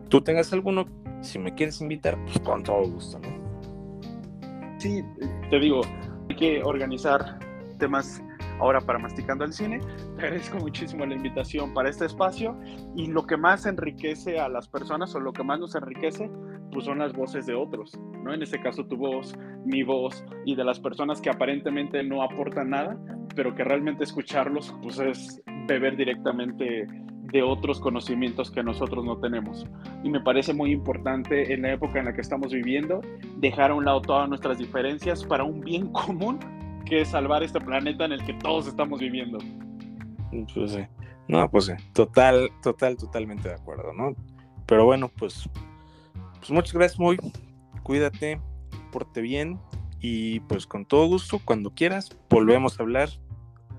tú 0.09 0.21
tengas 0.21 0.53
alguno, 0.53 0.87
si 1.23 1.39
me 1.39 1.55
quieres 1.55 1.81
invitar, 1.81 2.19
pues 2.25 2.39
con 2.41 2.63
todo 2.63 2.83
gusto, 2.89 3.19
¿no? 3.19 4.79
Sí, 4.79 5.03
te 5.51 5.59
digo, 5.59 5.81
hay 6.29 6.37
que 6.37 6.63
organizar 6.63 7.39
temas 7.79 8.23
ahora 8.59 8.81
para 8.81 8.99
Masticando 8.99 9.45
el 9.45 9.53
Cine. 9.53 9.81
Te 10.17 10.23
agradezco 10.27 10.59
muchísimo 10.59 11.07
la 11.07 11.15
invitación 11.15 11.73
para 11.75 11.89
este 11.89 12.07
espacio 12.07 12.57
y 12.97 13.07
lo 13.07 13.27
que 13.27 13.37
más 13.37 13.67
enriquece 13.67 14.39
a 14.39 14.49
las 14.49 14.69
personas 14.69 15.15
o 15.15 15.21
lo 15.21 15.33
que 15.33 15.43
más 15.43 15.59
nos 15.59 15.75
enriquece 15.75 16.31
pues 16.73 16.87
son 16.87 16.99
las 16.99 17.13
voces 17.13 17.47
de 17.47 17.55
otros, 17.55 17.93
¿no? 18.23 18.35
En 18.35 18.43
este 18.43 18.61
caso 18.61 18.85
tu 18.85 18.97
voz, 18.97 19.35
mi 19.65 19.85
voz 19.85 20.25
y 20.45 20.57
de 20.57 20.65
las 20.65 20.81
personas 20.81 21.21
que 21.21 21.31
aparentemente 21.31 22.03
no 22.03 22.23
aportan 22.23 22.71
nada, 22.71 22.99
pero 23.35 23.55
que 23.55 23.65
realmente 23.65 24.05
escucharlos 24.05 24.75
pues 24.83 24.99
es 24.99 25.43
beber 25.67 25.97
directamente 25.97 26.87
de 27.33 27.43
otros 27.43 27.81
conocimientos 27.81 28.51
que 28.51 28.63
nosotros 28.63 29.05
no 29.05 29.19
tenemos. 29.19 29.67
Y 30.03 30.11
me 30.11 30.21
parece 30.21 30.55
muy 30.55 30.71
importante 30.71 31.53
en 31.53 31.63
la 31.63 31.73
época 31.73 31.99
en 31.99 32.05
la 32.05 32.13
que 32.13 32.21
estamos 32.21 32.53
viviendo 32.53 33.01
dejar 33.39 33.71
a 33.71 33.75
un 33.75 33.85
lado 33.85 34.01
todas 34.03 34.29
nuestras 34.29 34.59
diferencias 34.59 35.25
para 35.25 35.45
un 35.45 35.61
bien 35.61 35.89
común 35.93 36.39
que 36.85 37.01
es 37.01 37.09
salvar 37.09 37.43
este 37.43 37.61
planeta 37.61 38.05
en 38.05 38.13
el 38.13 38.25
que 38.25 38.35
todos 38.35 38.67
estamos 38.67 39.01
viviendo. 39.01 39.39
Pues 40.55 40.73
sí. 40.73 40.87
No, 41.29 41.51
pues 41.51 41.67
sí. 41.67 41.73
Total, 41.93 42.51
total, 42.63 42.97
totalmente 42.97 43.49
de 43.49 43.55
acuerdo, 43.55 43.93
¿no? 43.93 44.15
Pero 44.67 44.85
bueno, 44.85 45.09
pues, 45.09 45.49
pues 46.39 46.51
muchas 46.51 46.75
gracias, 46.75 47.01
muy. 47.01 47.19
Cuídate, 47.83 48.41
porte 48.93 49.21
bien 49.21 49.59
y 50.01 50.41
pues 50.41 50.67
con 50.67 50.85
todo 50.85 51.07
gusto, 51.07 51.41
cuando 51.45 51.71
quieras, 51.71 52.17
volvemos 52.29 52.79
a 52.79 52.83
hablar, 52.83 53.09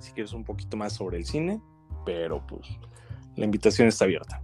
si 0.06 0.14
quieres 0.14 0.34
un 0.34 0.44
poquito 0.44 0.78
más 0.78 0.94
sobre 0.94 1.18
el 1.18 1.26
cine, 1.26 1.62
pero 2.06 2.46
pues 2.48 2.68
la 3.36 3.46
invitación 3.46 3.88
está 3.88 4.06
abierta. 4.06 4.42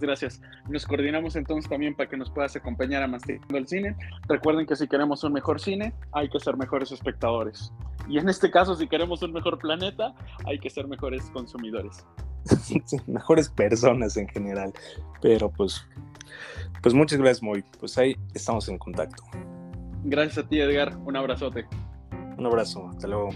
Gracias. 0.00 0.40
Nos 0.68 0.86
coordinamos 0.86 1.36
entonces 1.36 1.68
también 1.68 1.94
para 1.94 2.08
que 2.08 2.16
nos 2.16 2.30
puedas 2.30 2.54
acompañar 2.56 3.02
a 3.02 3.06
Masticando 3.06 3.58
el 3.58 3.66
Cine. 3.66 3.96
Recuerden 4.28 4.66
que 4.66 4.76
si 4.76 4.88
queremos 4.88 5.22
un 5.24 5.32
mejor 5.32 5.60
cine, 5.60 5.94
hay 6.12 6.28
que 6.28 6.40
ser 6.40 6.56
mejores 6.56 6.92
espectadores. 6.92 7.72
Y 8.08 8.18
en 8.18 8.28
este 8.28 8.50
caso, 8.50 8.74
si 8.74 8.86
queremos 8.86 9.22
un 9.22 9.32
mejor 9.32 9.58
planeta, 9.58 10.14
hay 10.46 10.58
que 10.58 10.68
ser 10.68 10.86
mejores 10.88 11.30
consumidores. 11.30 12.04
mejores 13.06 13.48
personas 13.48 14.16
en 14.16 14.28
general. 14.28 14.72
Pero 15.22 15.50
pues, 15.50 15.86
pues 16.82 16.94
muchas 16.94 17.18
gracias, 17.18 17.42
Moy. 17.42 17.64
Pues 17.78 17.96
ahí 17.96 18.16
estamos 18.34 18.68
en 18.68 18.78
contacto. 18.78 19.22
Gracias 20.04 20.44
a 20.44 20.48
ti, 20.48 20.60
Edgar. 20.60 20.96
Un 21.04 21.16
abrazote. 21.16 21.66
Un 22.36 22.46
abrazo. 22.46 22.88
Hasta 22.88 23.08
luego. 23.08 23.30